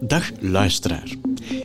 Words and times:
Dag 0.00 0.30
luisteraar. 0.40 1.14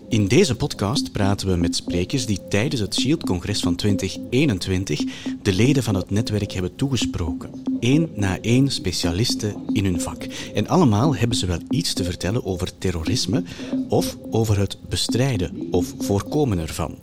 In 0.09 0.27
deze 0.27 0.55
podcast 0.55 1.11
praten 1.11 1.47
we 1.47 1.55
met 1.55 1.75
sprekers 1.75 2.25
die 2.25 2.47
tijdens 2.50 2.81
het 2.81 2.96
Shield-congres 2.96 3.59
van 3.59 3.75
2021 3.75 5.03
de 5.42 5.53
leden 5.53 5.83
van 5.83 5.95
het 5.95 6.09
netwerk 6.09 6.51
hebben 6.51 6.75
toegesproken. 6.75 7.50
Eén 7.79 8.09
na 8.16 8.39
één 8.39 8.71
specialisten 8.71 9.55
in 9.73 9.86
hun 9.86 10.02
vak. 10.02 10.23
En 10.54 10.68
allemaal 10.68 11.16
hebben 11.16 11.38
ze 11.38 11.45
wel 11.45 11.59
iets 11.70 11.93
te 11.93 12.04
vertellen 12.04 12.45
over 12.45 12.77
terrorisme 12.77 13.43
of 13.89 14.18
over 14.32 14.60
het 14.60 14.78
bestrijden 14.89 15.68
of 15.71 15.94
voorkomen 16.00 16.60
ervan. 16.60 16.98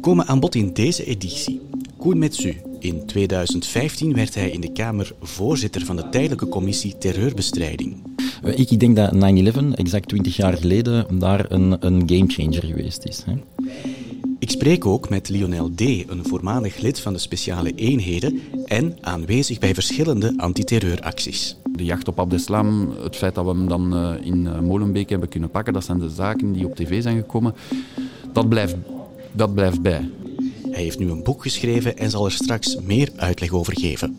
Komen 0.00 0.26
aan 0.26 0.40
bod 0.40 0.54
in 0.54 0.72
deze 0.72 1.04
editie 1.04 1.60
Koen 1.98 2.18
Metsu, 2.18 2.56
in 2.78 3.06
2015 3.06 4.14
werd 4.14 4.34
hij 4.34 4.50
in 4.50 4.60
de 4.60 4.72
Kamer 4.72 5.14
voorzitter 5.20 5.84
van 5.84 5.96
de 5.96 6.08
tijdelijke 6.08 6.48
commissie 6.48 6.98
terreurbestrijding. 6.98 8.07
Eh, 8.42 8.58
ik 8.58 8.80
denk 8.80 8.96
dat 8.96 9.12
9-11, 9.14 9.74
exact 9.74 10.08
20 10.08 10.36
jaar 10.36 10.56
geleden, 10.56 11.18
daar 11.18 11.46
een, 11.48 11.76
een 11.80 12.02
gamechanger 12.06 12.64
geweest 12.64 13.04
is. 13.04 13.22
Hè. 13.26 13.32
Ik 14.38 14.50
spreek 14.50 14.86
ook 14.86 15.08
met 15.08 15.28
Lionel 15.28 15.70
D., 15.74 15.80
een 15.80 16.22
voormalig 16.22 16.78
lid 16.78 17.00
van 17.00 17.12
de 17.12 17.18
speciale 17.18 17.74
eenheden 17.74 18.40
en 18.66 18.96
aanwezig 19.00 19.58
bij 19.58 19.74
verschillende 19.74 20.34
antiterreuracties. 20.36 21.56
De 21.76 21.84
jacht 21.84 22.08
op 22.08 22.20
Abdeslam, 22.20 22.92
het 23.02 23.16
feit 23.16 23.34
dat 23.34 23.44
we 23.44 23.50
hem 23.50 23.68
dan 23.68 23.96
eh, 23.96 24.26
in 24.26 24.46
eh, 24.46 24.60
Molenbeek 24.60 25.10
hebben 25.10 25.28
kunnen 25.28 25.50
pakken, 25.50 25.72
dat 25.72 25.84
zijn 25.84 25.98
de 25.98 26.08
zaken 26.08 26.52
die 26.52 26.66
op 26.66 26.76
tv 26.76 27.02
zijn 27.02 27.16
gekomen. 27.16 27.54
Dat 28.32 28.48
blijft, 28.48 28.76
dat 29.32 29.54
blijft 29.54 29.82
bij. 29.82 30.10
Hij 30.70 30.82
heeft 30.82 30.98
nu 30.98 31.10
een 31.10 31.22
boek 31.22 31.42
geschreven 31.42 31.96
en 31.98 32.10
zal 32.10 32.24
er 32.24 32.32
straks 32.32 32.76
meer 32.80 33.08
uitleg 33.16 33.52
over 33.52 33.78
geven. 33.78 34.18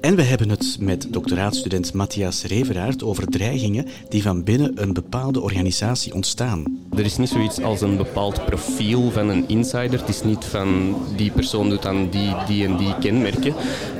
En 0.00 0.16
we 0.16 0.22
hebben 0.22 0.48
het 0.48 0.76
met 0.80 1.06
doctoraatstudent 1.10 1.92
Matthias 1.92 2.44
Reveraert 2.44 3.02
over 3.02 3.26
dreigingen 3.26 3.86
die 4.08 4.22
van 4.22 4.44
binnen 4.44 4.82
een 4.82 4.92
bepaalde 4.92 5.40
organisatie 5.40 6.14
ontstaan. 6.14 6.64
Er 6.96 7.04
is 7.04 7.16
niet 7.16 7.28
zoiets 7.28 7.62
als 7.62 7.80
een 7.80 7.96
bepaald 7.96 8.44
profiel 8.44 9.10
van 9.10 9.28
een 9.28 9.48
insider. 9.48 9.98
Het 9.98 10.08
is 10.08 10.22
niet 10.22 10.44
van 10.44 10.96
die 11.16 11.30
persoon 11.30 11.68
doet 11.68 11.82
dan 11.82 12.10
die, 12.10 12.34
die 12.46 12.64
en 12.64 12.76
die 12.76 12.98
kenmerken. 12.98 13.54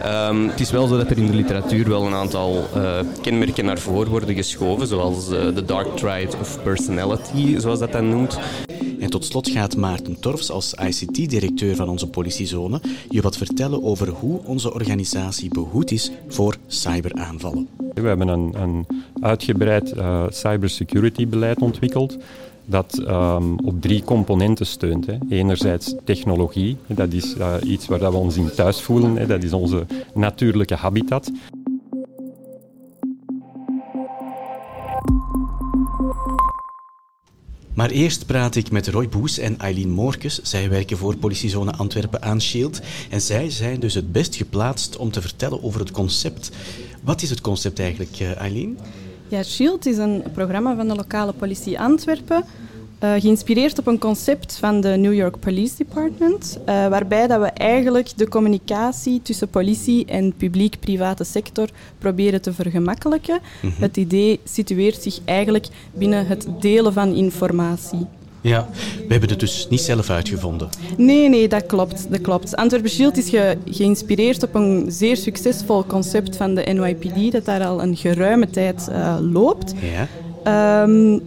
Um, 0.05 0.49
het 0.49 0.61
is 0.61 0.71
wel 0.71 0.87
zo 0.87 0.97
dat 0.97 1.11
er 1.11 1.19
in 1.19 1.27
de 1.27 1.35
literatuur 1.35 1.89
wel 1.89 2.07
een 2.07 2.15
aantal 2.15 2.69
uh, 2.77 2.99
kenmerken 3.23 3.65
naar 3.65 3.79
voren 3.79 4.11
worden 4.11 4.35
geschoven, 4.35 4.87
zoals 4.87 5.31
uh, 5.31 5.55
de 5.55 5.65
dark 5.65 5.97
triad 5.97 6.37
of 6.41 6.63
personality, 6.63 7.59
zoals 7.59 7.79
dat 7.79 7.93
dan 7.93 8.09
noemt. 8.09 8.39
En 9.01 9.11
tot 9.11 9.25
slot 9.25 9.49
gaat 9.49 9.77
Maarten 9.77 10.21
Torfs 10.21 10.51
als 10.51 10.75
ICT-directeur 10.75 11.77
van 11.77 11.89
onze 11.89 12.07
politiezone 12.07 12.81
je 13.09 13.21
wat 13.21 13.37
vertellen 13.37 13.83
over 13.83 14.09
hoe 14.09 14.41
onze 14.45 14.75
organisatie 14.75 15.49
behoed 15.49 15.90
voor 16.29 16.57
cyberaanvallen. 16.67 17.69
We 17.95 18.09
hebben 18.09 18.29
een, 18.29 18.55
een 18.63 18.87
uitgebreid 19.21 19.97
uh, 19.97 20.25
cybersecurity-beleid 20.29 21.61
ontwikkeld 21.61 22.17
dat 22.65 23.03
um, 23.09 23.59
op 23.59 23.81
drie 23.83 24.05
componenten 24.05 24.67
steunt. 24.67 25.07
Hè. 25.07 25.17
Enerzijds 25.29 25.95
technologie, 26.05 26.77
dat 26.87 27.13
is 27.13 27.35
uh, 27.37 27.55
iets 27.65 27.87
waar 27.87 27.99
we 27.99 28.17
ons 28.17 28.37
in 28.37 28.51
thuis 28.51 28.81
voelen, 28.81 29.17
hè. 29.17 29.27
dat 29.27 29.43
is 29.43 29.53
onze 29.53 29.87
natuurlijke 30.15 30.75
habitat. 30.75 31.31
Maar 37.81 37.91
eerst 37.91 38.27
praat 38.27 38.57
ik 38.57 38.71
met 38.71 38.89
Roy 38.89 39.09
Boes 39.09 39.39
en 39.39 39.59
Eileen 39.59 39.91
Moorkes. 39.91 40.43
Zij 40.43 40.71
werken 40.71 40.97
voor 40.97 41.17
politiezone 41.17 41.73
Antwerpen 41.73 42.23
aan 42.23 42.41
Shield. 42.41 42.81
En 43.11 43.21
zij 43.21 43.51
zijn 43.51 43.81
dus 43.81 43.95
het 43.95 44.13
best 44.13 44.37
geplaatst 44.37 44.97
om 44.97 45.11
te 45.11 45.21
vertellen 45.21 45.63
over 45.63 45.81
het 45.81 45.91
concept. 45.91 46.51
Wat 47.03 47.23
is 47.23 47.31
het 47.31 47.41
concept 47.41 47.79
eigenlijk, 47.79 48.17
eh, 48.19 48.37
Eileen? 48.37 48.79
Ja, 49.29 49.43
Shield 49.43 49.87
is 49.87 49.97
een 49.97 50.23
programma 50.33 50.77
van 50.77 50.89
de 50.89 50.95
lokale 50.95 51.33
politie 51.33 51.81
Antwerpen 51.81 52.45
uh, 53.05 53.13
geïnspireerd 53.19 53.79
op 53.79 53.87
een 53.87 53.99
concept 53.99 54.57
van 54.57 54.81
de 54.81 54.89
New 54.89 55.15
York 55.15 55.39
Police 55.41 55.77
Department, 55.77 56.59
uh, 56.61 56.65
waarbij 56.67 57.27
dat 57.27 57.41
we 57.41 57.47
eigenlijk 57.47 58.09
de 58.17 58.29
communicatie 58.29 59.23
tussen 59.23 59.49
politie 59.49 60.05
en 60.05 60.35
publiek-private 60.37 61.25
sector 61.25 61.69
proberen 61.99 62.43
te 62.43 62.53
vergemakkelijken. 62.53 63.41
Mm 63.63 63.71
-hmm. 63.71 63.83
Het 63.83 63.97
idee 63.97 64.41
situeert 64.45 65.03
zich 65.03 65.19
eigenlijk 65.25 65.67
binnen 65.93 66.27
het 66.27 66.47
delen 66.61 66.93
van 66.93 67.15
informatie. 67.15 68.07
Ja, 68.43 68.69
we 69.07 69.07
hebben 69.09 69.29
het 69.29 69.41
dus 69.41 69.67
niet 69.71 69.81
zelf 69.81 70.11
uitgevonden. 70.11 70.69
Nee, 70.97 71.29
nee, 71.29 71.49
dat 71.49 71.67
klopt. 71.67 72.07
Dat 72.11 72.21
klopt. 72.21 72.57
Antwerpen 72.57 72.91
Shield 72.91 73.17
is 73.17 73.29
ge 73.29 73.57
geïnspireerd 73.65 74.43
op 74.43 74.55
een 74.55 74.85
zeer 74.89 75.17
succesvol 75.17 75.85
concept 75.85 76.37
van 76.37 76.55
de 76.55 76.63
NYPD, 76.63 77.33
dat 77.33 77.45
daar 77.45 77.65
al 77.65 77.83
een 77.83 77.97
geruime 77.97 78.51
tijd 78.51 78.89
uh, 78.91 79.17
loopt. 79.21 79.75
Ja. 80.45 80.83
Um, 80.83 81.23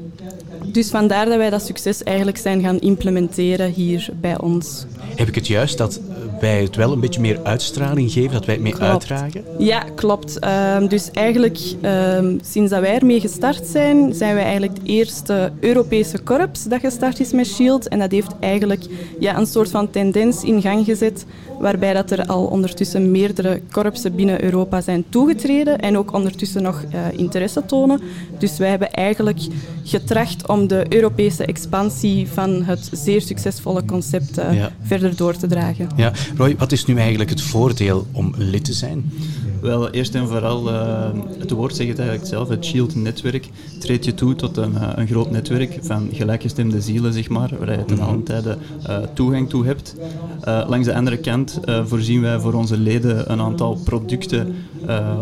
dus 0.66 0.90
vandaar 0.90 1.26
dat 1.26 1.38
wij 1.38 1.50
dat 1.50 1.62
succes 1.62 2.04
eigenlijk 2.04 2.38
zijn 2.38 2.62
gaan 2.62 2.80
implementeren 2.80 3.72
hier 3.72 4.10
bij 4.22 4.40
ons. 4.40 4.86
Heb 5.16 5.28
ik 5.28 5.36
het 5.36 5.48
juist 5.48 5.78
dat 5.78 6.00
wij 6.40 6.62
het 6.62 6.76
wel 6.76 6.92
een 6.92 7.00
beetje 7.00 7.22
meer 7.22 7.40
uitstraling 7.44 8.12
geven, 8.12 8.32
dat 8.32 8.46
wij 8.46 8.56
het 8.56 8.64
mee 8.64 8.74
klopt. 8.74 8.92
uitdragen? 8.92 9.44
Ja, 9.58 9.84
klopt. 9.96 10.40
Um, 10.78 10.88
dus 10.88 11.12
eigenlijk 11.12 11.60
um, 11.82 12.40
sinds 12.44 12.72
dat 12.72 12.82
wij 12.82 12.96
ermee 12.96 13.20
gestart 13.20 13.66
zijn, 13.66 14.14
zijn 14.14 14.34
wij 14.36 14.44
eigenlijk 14.44 14.74
het 14.78 14.88
eerste 14.88 15.52
Europese 15.60 16.20
korps 16.20 16.64
dat 16.64 16.80
gestart 16.80 17.20
is 17.20 17.32
met 17.32 17.48
SHIELD. 17.48 17.88
En 17.88 18.00
dat 18.00 18.12
heeft 18.12 18.32
eigenlijk 18.40 18.84
ja, 19.20 19.38
een 19.38 19.46
soort 19.46 19.70
van 19.70 19.90
tendens 19.90 20.44
in 20.44 20.62
gang 20.62 20.86
gezet, 20.86 21.26
waarbij 21.60 21.94
dat 21.94 22.12
er 22.12 22.26
al 22.26 22.46
ondertussen 22.46 23.12
meerdere 23.12 23.62
korpsen 23.72 24.16
binnen 24.16 24.44
Europa 24.44 24.82
zijn 24.82 25.06
toegetreden 25.10 25.80
en 25.80 25.98
ook 25.98 26.14
ondertussen 26.14 26.62
nog 26.62 26.84
uh, 26.84 27.20
interesse 27.20 27.66
tonen. 27.66 28.02
Dus 28.38 28.58
wij 28.58 28.70
hebben 28.70 28.92
eigenlijk 28.92 29.40
getracht 29.84 30.48
om 30.48 30.53
de 30.60 30.86
Europese 30.90 31.46
expansie 31.46 32.28
van 32.28 32.64
het 32.64 32.90
zeer 32.92 33.22
succesvolle 33.22 33.86
concept 33.86 34.40
uh, 34.40 34.54
ja. 34.54 34.72
verder 34.82 35.16
door 35.16 35.36
te 35.36 35.48
dragen. 35.48 35.90
Ja. 35.96 36.12
Roy, 36.38 36.56
wat 36.58 36.72
is 36.72 36.86
nu 36.86 36.98
eigenlijk 36.98 37.30
het 37.30 37.42
voordeel 37.42 38.08
om 38.12 38.34
lid 38.38 38.66
te 38.66 38.74
zijn? 38.74 39.12
Wel, 39.62 39.90
eerst 39.90 40.16
en 40.16 40.28
vooral, 40.28 40.70
uh, 40.70 41.10
het 41.40 41.52
woord 41.52 41.76
zegt 41.76 41.90
het 41.90 42.00
eigenlijk 42.00 42.30
zelf, 42.30 42.50
het 42.50 42.66
Shield-netwerk 42.66 43.50
treedt 43.80 44.06
je 44.06 44.14
toe 44.14 44.36
tot 44.36 44.58
een, 44.58 44.72
uh, 44.72 44.90
een 44.96 45.08
groot 45.08 45.32
netwerk 45.32 45.80
van 45.82 46.10
gelijkgestemde 46.14 46.82
zielen, 46.82 47.14
zeg 47.14 47.30
maar, 47.30 47.50
waar 47.60 47.72
je 47.72 47.86
ten 47.86 47.98
mm 47.98 48.04
-hmm. 48.04 48.24
tijde 48.24 48.58
uh, 48.90 48.98
toegang 49.14 49.50
toe 49.50 49.66
hebt. 49.66 49.96
langs 50.46 50.88
de 50.88 50.94
andere 50.94 51.18
kant 51.18 51.60
voorzien 51.86 52.22
wij 52.22 52.40
voor 52.40 52.54
onze 52.54 52.78
leden 52.78 53.32
een 53.32 53.42
aantal 53.42 53.80
producten, 53.84 54.56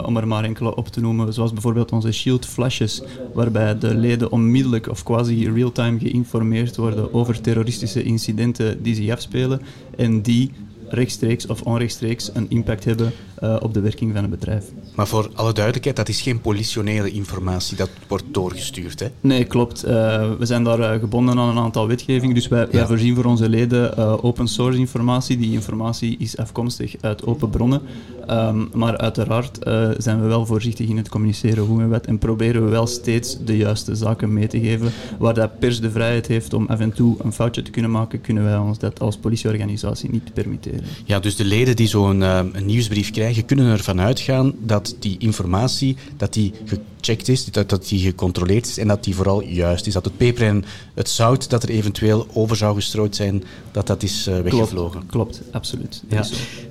om 0.06 0.18
er 0.18 0.28
maar 0.28 0.44
enkele 0.44 0.76
op 0.76 0.88
te 0.88 1.02
noemen, 1.02 1.34
zoals 1.34 1.54
bijvoorbeeld 1.54 1.92
onze 1.92 2.12
Shield-flashes, 2.12 3.02
waarbij 3.34 3.78
de 3.78 3.96
leden 3.96 4.32
onmiddellijk 4.32 4.88
of 4.88 5.04
quasi 5.04 5.52
real-time 5.52 6.00
geïnformeerd 6.00 6.76
worden 6.76 7.14
over 7.14 7.42
terroristische 7.42 8.04
incidenten 8.04 8.84
die 8.84 8.96
zich 8.96 9.12
afspelen 9.12 9.62
en 9.98 10.22
die 10.22 10.52
rechtstreeks 10.92 11.48
of 11.48 11.62
onrechtstreeks 11.62 12.30
een 12.34 12.46
impact 12.50 12.86
hebben 12.86 13.12
uh, 13.44 13.56
op 13.60 13.74
de 13.74 13.80
werking 13.80 14.14
van 14.14 14.24
een 14.24 14.30
bedrijf. 14.30 14.66
Maar 14.96 15.08
voor 15.08 15.30
alle 15.34 15.54
duidelijkheid, 15.54 15.96
dat 15.96 16.10
is 16.10 16.22
geen 16.22 16.42
politionele 16.42 17.12
informatie, 17.12 17.78
dat 17.78 17.90
wordt 18.08 18.24
doorgestuurd, 18.32 19.00
hè? 19.00 19.08
Nee, 19.22 19.44
klopt. 19.44 19.86
Uh, 19.86 19.92
we 20.40 20.46
zijn 20.46 20.64
daar 20.64 20.80
uh, 20.80 21.00
gebonden 21.00 21.40
aan 21.40 21.50
een 21.50 21.64
aantal 21.64 21.88
wetgevingen, 21.88 22.36
dus 22.36 22.48
wij, 22.48 22.60
ja. 22.60 22.72
wij 22.72 22.86
voorzien 22.86 23.16
voor 23.16 23.26
onze 23.26 23.50
leden 23.50 23.98
open 24.24 24.48
source 24.48 24.78
informatie. 24.78 25.38
Die 25.38 25.52
informatie 25.52 26.16
is 26.20 26.38
afkomstig 26.38 26.96
uit 27.02 27.26
open 27.26 27.50
bronnen. 27.50 27.82
Um, 28.30 28.70
maar 28.74 28.98
uiteraard 28.98 29.60
zijn 29.98 30.22
we 30.22 30.28
wel 30.28 30.46
voorzichtig 30.46 30.88
in 30.88 30.98
het 30.98 31.10
communiceren 31.10 31.64
hoe 31.64 31.78
we 31.78 31.88
wet 31.88 32.08
en 32.08 32.18
proberen 32.18 32.64
we 32.64 32.70
wel 32.70 32.88
steeds 32.88 33.38
de 33.46 33.58
juiste 33.58 33.96
zaken 33.96 34.34
mee 34.34 34.48
te 34.48 34.60
geven. 34.60 34.92
Waar 35.20 35.34
dat 35.34 35.60
pers 35.60 35.82
de 35.82 35.92
vrijheid 35.92 36.28
heeft 36.28 36.54
om 36.54 36.68
af 36.68 36.80
en 36.80 36.94
toe 36.94 37.16
een 37.24 37.34
foutje 37.34 37.62
te 37.62 37.72
kunnen 37.72 37.92
maken, 37.92 38.22
kunnen 38.22 38.44
wij 38.44 38.58
ons 38.58 38.80
dat 38.80 39.00
als 39.00 39.18
politieorganisatie 39.18 40.10
niet 40.12 40.34
permitteren. 40.34 40.81
Ja, 41.06 41.20
dus 41.20 41.36
de 41.36 41.44
leden 41.44 41.76
die 41.76 41.88
zo'n 41.88 42.22
uh, 42.22 42.42
nieuwsbrief 42.64 43.12
krijgen, 43.12 43.46
kunnen 43.46 43.72
ervan 43.72 44.02
uitgaan 44.02 44.54
dat 44.60 44.96
die 45.00 45.16
informatie 45.20 45.96
dat 46.18 46.34
die 46.34 46.54
gecheckt 46.66 47.28
is, 47.28 47.46
dat, 47.46 47.70
dat 47.70 47.88
die 47.88 48.00
gecontroleerd 48.00 48.68
is 48.68 48.78
en 48.78 48.88
dat 48.88 49.04
die 49.04 49.16
vooral 49.16 49.44
juist 49.44 49.88
is. 49.88 49.94
Dat 49.94 50.06
het 50.06 50.18
peper 50.18 50.48
en 50.48 50.64
het 50.94 51.10
zout 51.10 51.50
dat 51.50 51.64
er 51.64 51.70
eventueel 51.70 52.28
over 52.34 52.56
zou 52.56 52.76
gestrooid 52.76 53.16
zijn, 53.16 53.44
dat 53.72 53.88
dat 53.88 54.04
is 54.04 54.28
uh, 54.28 54.40
weggevlogen. 54.40 55.06
Klopt, 55.06 55.38
klopt 55.38 55.42
absoluut. 55.52 56.04
Ja. 56.10 56.26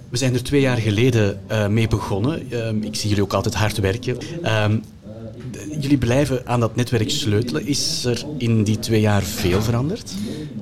We 0.08 0.16
zijn 0.16 0.34
er 0.34 0.42
twee 0.42 0.60
jaar 0.60 0.76
geleden 0.76 1.40
uh, 1.50 1.66
mee 1.66 1.88
begonnen. 1.88 2.46
Uh, 2.52 2.68
ik 2.68 2.94
zie 2.94 3.08
jullie 3.08 3.24
ook 3.24 3.32
altijd 3.32 3.54
hard 3.54 3.78
werken. 3.78 4.16
Jullie 5.80 5.98
blijven 5.98 6.46
aan 6.46 6.60
dat 6.60 6.76
netwerk 6.76 7.10
sleutelen. 7.10 7.66
Is 7.66 8.04
er 8.04 8.24
in 8.38 8.62
die 8.62 8.78
twee 8.78 9.00
jaar 9.00 9.22
veel 9.22 9.62
veranderd? 9.62 10.14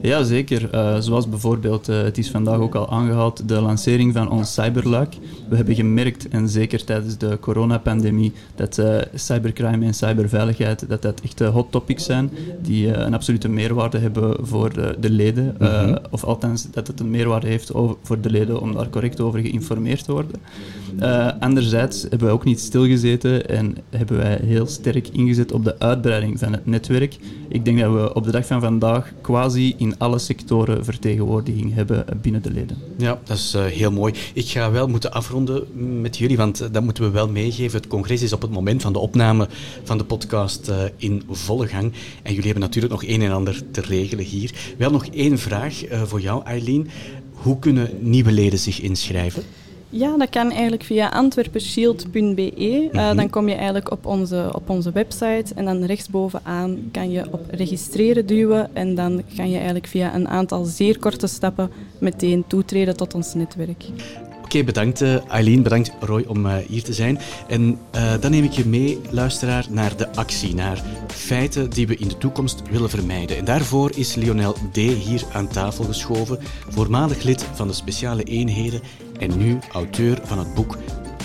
Ja, 0.03 0.23
zeker. 0.23 0.75
Uh, 0.75 0.99
zoals 0.99 1.29
bijvoorbeeld, 1.29 1.89
uh, 1.89 2.03
het 2.03 2.19
is 2.19 2.31
vandaag 2.31 2.59
ook 2.59 2.75
al 2.75 2.91
aangehaald, 2.91 3.49
de 3.49 3.61
lancering 3.61 4.13
van 4.13 4.31
ons 4.31 4.55
cyberluik. 4.55 5.15
We 5.49 5.57
hebben 5.57 5.75
gemerkt, 5.75 6.29
en 6.29 6.49
zeker 6.49 6.85
tijdens 6.85 7.19
de 7.19 7.39
coronapandemie, 7.41 8.33
dat 8.55 8.79
uh, 8.79 8.97
cybercrime 9.15 9.87
en 9.87 9.95
cyberveiligheid 9.95 10.89
dat 10.89 11.03
dat 11.03 11.21
echt 11.21 11.41
hot 11.41 11.71
topics 11.71 12.05
zijn 12.05 12.31
die 12.63 12.97
een 12.97 13.15
absolute 13.15 13.49
meerwaarde 13.49 13.99
hebben 13.99 14.37
voor 14.47 14.73
de 15.01 15.11
leden. 15.11 15.57
Mm 15.59 15.67
-hmm. 15.67 15.99
Of 16.11 16.25
althans, 16.25 16.67
dat 16.71 16.87
het 16.87 17.01
een 17.01 17.11
meerwaarde 17.11 17.47
heeft 17.47 17.75
over, 17.75 17.97
voor 18.03 18.21
de 18.21 18.31
leden 18.31 18.61
om 18.61 18.75
daar 18.75 18.89
correct 18.89 19.21
over 19.21 19.41
geïnformeerd 19.41 20.05
te 20.05 20.13
worden. 20.13 20.41
Anderzijds 21.41 22.03
hebben 22.03 22.21
wij 22.21 22.31
ook 22.31 22.45
niet 22.45 22.61
stilgezeten 22.61 23.49
en 23.49 23.77
hebben 23.91 24.17
wij 24.17 24.41
heel 24.43 24.67
sterk 24.67 25.09
ingezet 25.09 25.53
op 25.53 25.65
de 25.65 25.79
uitbreiding 25.79 26.39
van 26.39 26.53
het 26.53 26.67
netwerk. 26.67 27.17
Ik 27.49 27.65
denk 27.65 27.81
dat 27.81 27.93
we 27.93 28.15
op 28.15 28.25
de 28.25 28.31
dag 28.31 28.47
van 28.47 28.61
vandaag 28.61 29.13
quasi 29.21 29.75
in 29.77 29.99
alle 29.99 30.19
sectoren 30.19 30.85
vertegenwoordiging 30.85 31.75
hebben 31.75 32.05
binnen 32.23 32.43
de 32.43 32.51
leden. 32.51 32.77
Ja, 32.97 33.21
dat 33.25 33.37
is 33.37 33.55
uh, 33.55 33.65
heel 33.65 33.93
mooi. 33.93 34.15
Ik 34.35 34.47
ga 34.47 34.71
wel 34.71 34.89
moeten 34.89 35.13
afronden 35.13 35.67
met 36.01 36.19
jullie, 36.19 36.37
want 36.37 36.69
dat 36.73 36.83
moeten 36.83 37.05
we 37.05 37.11
wel 37.11 37.29
meegeven. 37.29 37.79
Het 37.79 37.89
congres 37.89 38.23
is 38.23 38.33
op 38.33 38.43
het 38.43 38.51
moment 38.51 38.83
van 38.83 38.93
de 38.93 38.99
opname 38.99 39.49
van 39.85 39.99
de 39.99 40.05
podcast 40.05 40.73
in 40.97 41.23
volle 41.31 41.67
gang. 41.67 41.93
En 42.23 42.31
jullie 42.31 42.51
hebben 42.51 42.63
natuurlijk 42.63 42.93
nog 42.93 43.05
een 43.05 43.23
en 43.23 43.33
ander 43.33 43.63
te 43.71 43.81
regelen 43.81 44.25
hier. 44.25 44.53
Wel 44.79 44.91
nog 44.91 45.07
één 45.07 45.39
vraag 45.39 45.83
voor 46.05 46.21
jou, 46.21 46.45
Eileen. 46.45 46.89
Hoe 47.33 47.59
kunnen 47.59 47.91
nieuwe 48.01 48.33
leden 48.33 48.59
zich 48.59 48.81
inschrijven? 48.81 49.43
Ja, 49.91 50.17
dat 50.17 50.31
kan 50.31 50.51
eigenlijk 50.51 50.83
via 50.83 51.09
antwerpenshield.be. 51.09 52.53
Uh, 52.57 52.93
mm 52.93 52.99
-hmm. 52.99 53.17
Dan 53.17 53.31
kom 53.31 53.49
je 53.49 53.55
eigenlijk 53.55 53.91
op 53.91 54.07
onze, 54.07 54.51
op 54.53 54.71
onze 54.71 54.93
website 54.93 55.55
en 55.55 55.65
dan 55.65 55.85
rechtsbovenaan 55.85 56.79
kan 56.93 57.11
je 57.11 57.33
op 57.33 57.41
registreren 57.51 58.27
duwen 58.27 58.75
en 58.75 58.95
dan 58.95 59.23
kan 59.37 59.51
je 59.51 59.57
eigenlijk 59.57 59.87
via 59.87 60.15
een 60.15 60.29
aantal 60.29 60.65
zeer 60.65 60.99
korte 60.99 61.27
stappen 61.27 61.71
meteen 61.99 62.45
toetreden 62.47 62.97
tot 62.97 63.15
ons 63.15 63.35
netwerk. 63.35 63.85
Oké, 64.49 64.57
okay, 64.57 64.65
bedankt 64.65 65.03
Eileen, 65.29 65.63
bedankt 65.63 65.93
Roy 66.01 66.25
om 66.27 66.47
uh, 66.47 66.57
hier 66.57 66.83
te 66.83 66.93
zijn. 66.93 67.19
En 67.49 67.79
uh, 67.95 68.13
dan 68.21 68.31
neem 68.31 68.45
ik 68.45 68.53
je 68.53 68.67
mee, 68.67 68.99
luisteraar, 69.11 69.67
naar 69.71 69.97
de 69.97 70.13
actie, 70.13 70.55
naar 70.55 70.83
feiten 71.07 71.71
die 71.71 71.87
we 71.87 71.97
in 71.97 72.09
de 72.09 72.19
toekomst 72.19 72.63
willen 72.71 72.91
vermijden. 72.91 73.37
En 73.37 73.45
daarvoor 73.45 73.91
is 73.95 74.15
Lionel 74.15 74.53
D. 74.53 74.77
hier 74.77 75.23
aan 75.33 75.49
tafel 75.49 75.85
geschoven, 75.85 76.39
voormalig 76.69 77.23
lid 77.23 77.43
van 77.55 77.69
de 77.69 77.75
speciale 77.75 78.23
eenheden 78.23 78.81
en 79.19 79.39
nu 79.39 79.59
auteur 79.73 80.19
van 80.23 80.39
het 80.39 80.55
boek 80.55 80.77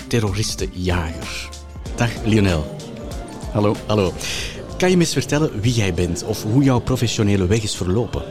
Terroristenjager. 0.08 1.48
Dag 1.94 2.10
Lionel. 2.24 2.76
Hallo. 3.52 3.74
Hallo. 3.86 4.12
Kan 4.76 4.90
je 4.90 4.96
me 4.96 5.02
eens 5.02 5.12
vertellen 5.12 5.60
wie 5.60 5.72
jij 5.72 5.94
bent 5.94 6.24
of 6.24 6.42
hoe 6.42 6.62
jouw 6.62 6.78
professionele 6.78 7.46
weg 7.46 7.62
is 7.62 7.76
verlopen? 7.76 8.22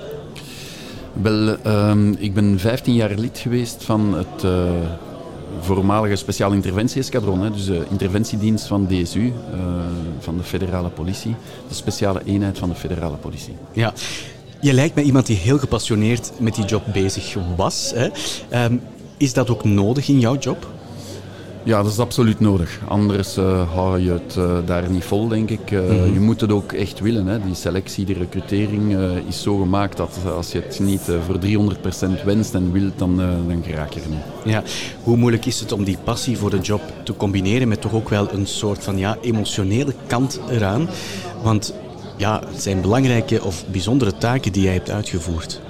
Wel, 1.13 1.57
um, 1.67 2.15
ik 2.19 2.33
ben 2.33 2.59
15 2.59 2.93
jaar 2.93 3.13
lid 3.15 3.37
geweest 3.37 3.83
van 3.83 4.13
het 4.13 4.43
uh, 4.43 4.71
voormalige 5.59 6.15
speciaal 6.15 6.51
interventie-eskadron, 6.51 7.51
dus 7.51 7.65
de 7.65 7.85
interventiedienst 7.89 8.67
van 8.67 8.87
DSU, 8.87 9.19
uh, 9.19 9.33
van 10.19 10.37
de 10.37 10.43
federale 10.43 10.89
politie, 10.89 11.35
de 11.67 11.73
speciale 11.73 12.21
eenheid 12.25 12.57
van 12.57 12.69
de 12.69 12.75
federale 12.75 13.17
politie. 13.17 13.55
Ja, 13.71 13.93
je 14.63 14.73
lijkt 14.73 14.95
me 14.95 15.01
iemand 15.01 15.25
die 15.25 15.37
heel 15.37 15.57
gepassioneerd 15.57 16.31
met 16.39 16.55
die 16.55 16.65
job 16.65 16.83
bezig 16.93 17.35
was. 17.55 17.93
Hè? 17.95 18.09
Um, 18.65 18.81
is 19.17 19.33
dat 19.33 19.49
ook 19.49 19.63
nodig 19.63 20.07
in 20.07 20.19
jouw 20.19 20.37
job? 20.37 20.67
Ja, 21.65 21.83
dat 21.83 21.91
is 21.91 21.99
absoluut 21.99 22.39
nodig. 22.39 22.79
Anders 22.87 23.37
uh, 23.37 23.73
hou 23.73 23.99
je 23.99 24.11
het 24.11 24.35
uh, 24.37 24.57
daar 24.65 24.89
niet 24.89 25.03
vol, 25.03 25.27
denk 25.27 25.49
ik. 25.49 25.71
Uh, 25.71 25.79
mm 25.79 25.87
-hmm. 25.87 26.13
Je 26.13 26.19
moet 26.19 26.41
het 26.41 26.51
ook 26.51 26.71
echt 26.71 26.99
willen. 26.99 27.27
Hè. 27.27 27.39
Die 27.45 27.55
selectie, 27.55 28.05
die 28.05 28.17
recrutering 28.17 28.97
is 29.27 29.41
zo 29.41 29.57
gemaakt 29.57 29.97
dat 29.97 30.17
als 30.35 30.51
je 30.51 30.59
het 30.59 30.79
niet 30.79 31.01
voor 31.25 31.39
300% 32.19 32.23
wenst 32.25 32.53
en 32.53 32.71
wilt, 32.71 32.99
dan, 32.99 33.17
dan 33.17 33.63
geraak 33.65 33.93
je 33.93 34.01
er 34.01 34.09
niet. 34.09 34.53
Ja. 34.53 34.63
Hoe 35.03 35.17
moeilijk 35.17 35.45
is 35.45 35.59
het 35.59 35.71
om 35.71 35.83
die 35.83 35.97
passie 36.03 36.37
voor 36.37 36.49
de 36.49 36.59
job 36.59 36.81
te 37.03 37.15
combineren 37.15 37.67
met 37.67 37.81
toch 37.81 37.93
ook 37.93 38.09
wel 38.09 38.31
een 38.31 38.47
soort 38.47 38.83
van 38.83 38.97
ja, 38.97 39.17
emotionele 39.21 39.93
kant 40.07 40.39
eraan? 40.49 40.89
Want 41.41 41.73
ja, 42.17 42.41
het 42.51 42.61
zijn 42.61 42.81
belangrijke 42.81 43.43
of 43.43 43.65
bijzondere 43.71 44.17
taken 44.17 44.51
die 44.51 44.63
jij 44.63 44.73
hebt 44.73 44.89
uitgevoerd. 44.89 45.61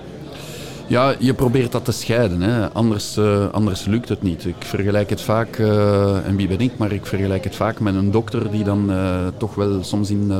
Ja, 0.93 1.15
je 1.19 1.33
probeert 1.33 1.71
dat 1.71 1.85
te 1.85 1.91
scheiden. 1.91 2.41
Hè. 2.41 2.69
Anders, 2.69 3.17
uh, 3.17 3.49
anders 3.51 3.85
lukt 3.85 4.09
het 4.09 4.21
niet. 4.21 4.45
Ik 4.45 4.55
vergelijk 4.59 5.09
het 5.09 5.21
vaak, 5.21 5.57
uh, 5.57 6.27
en 6.27 6.35
wie 6.35 6.47
ben 6.47 6.59
ik, 6.59 6.77
maar 6.77 6.91
ik 6.91 7.05
vergelijk 7.05 7.43
het 7.43 7.55
vaak 7.55 7.79
met 7.79 7.95
een 7.95 8.11
dokter 8.11 8.51
die 8.51 8.63
dan 8.63 8.91
uh, 8.91 9.27
toch 9.37 9.55
wel 9.55 9.83
soms 9.83 10.09
in 10.09 10.31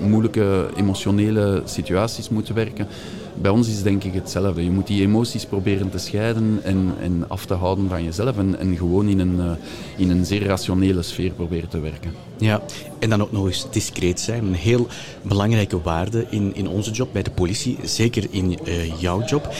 moeilijke 0.00 0.66
emotionele 0.76 1.62
situaties 1.64 2.28
moet 2.28 2.48
werken. 2.48 2.86
Bij 3.34 3.50
ons 3.50 3.68
is 3.68 3.82
denk 3.82 4.04
ik 4.04 4.14
hetzelfde. 4.14 4.64
Je 4.64 4.70
moet 4.70 4.86
die 4.86 5.02
emoties 5.02 5.46
proberen 5.46 5.90
te 5.90 5.98
scheiden 5.98 6.60
en, 6.62 6.94
en 7.00 7.24
af 7.28 7.46
te 7.46 7.54
houden 7.54 7.88
van 7.88 8.04
jezelf 8.04 8.38
en, 8.38 8.58
en 8.58 8.76
gewoon 8.76 9.08
in 9.08 9.18
een, 9.18 9.56
in 9.96 10.10
een 10.10 10.26
zeer 10.26 10.44
rationele 10.44 11.02
sfeer 11.02 11.30
proberen 11.30 11.68
te 11.68 11.80
werken. 11.80 12.12
Ja, 12.38 12.62
en 12.98 13.10
dan 13.10 13.22
ook 13.22 13.32
nog 13.32 13.46
eens 13.46 13.66
discreet 13.70 14.20
zijn. 14.20 14.44
Een 14.44 14.54
heel 14.54 14.86
belangrijke 15.22 15.82
waarde 15.82 16.26
in, 16.30 16.50
in 16.54 16.68
onze 16.68 16.90
job 16.90 17.08
bij 17.12 17.22
de 17.22 17.30
politie, 17.30 17.78
zeker 17.82 18.26
in 18.30 18.58
jouw 18.98 19.24
job. 19.24 19.54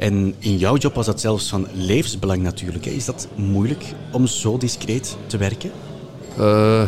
En 0.00 0.34
in 0.38 0.56
jouw 0.56 0.76
job 0.76 0.94
was 0.94 1.06
dat 1.06 1.20
zelfs 1.20 1.48
van 1.48 1.66
levensbelang 1.72 2.42
natuurlijk. 2.42 2.86
Is 2.86 3.04
dat 3.04 3.28
moeilijk 3.34 3.84
om 4.12 4.26
zo 4.26 4.58
discreet 4.58 5.16
te 5.26 5.36
werken? 5.36 5.70
Uh, 6.38 6.82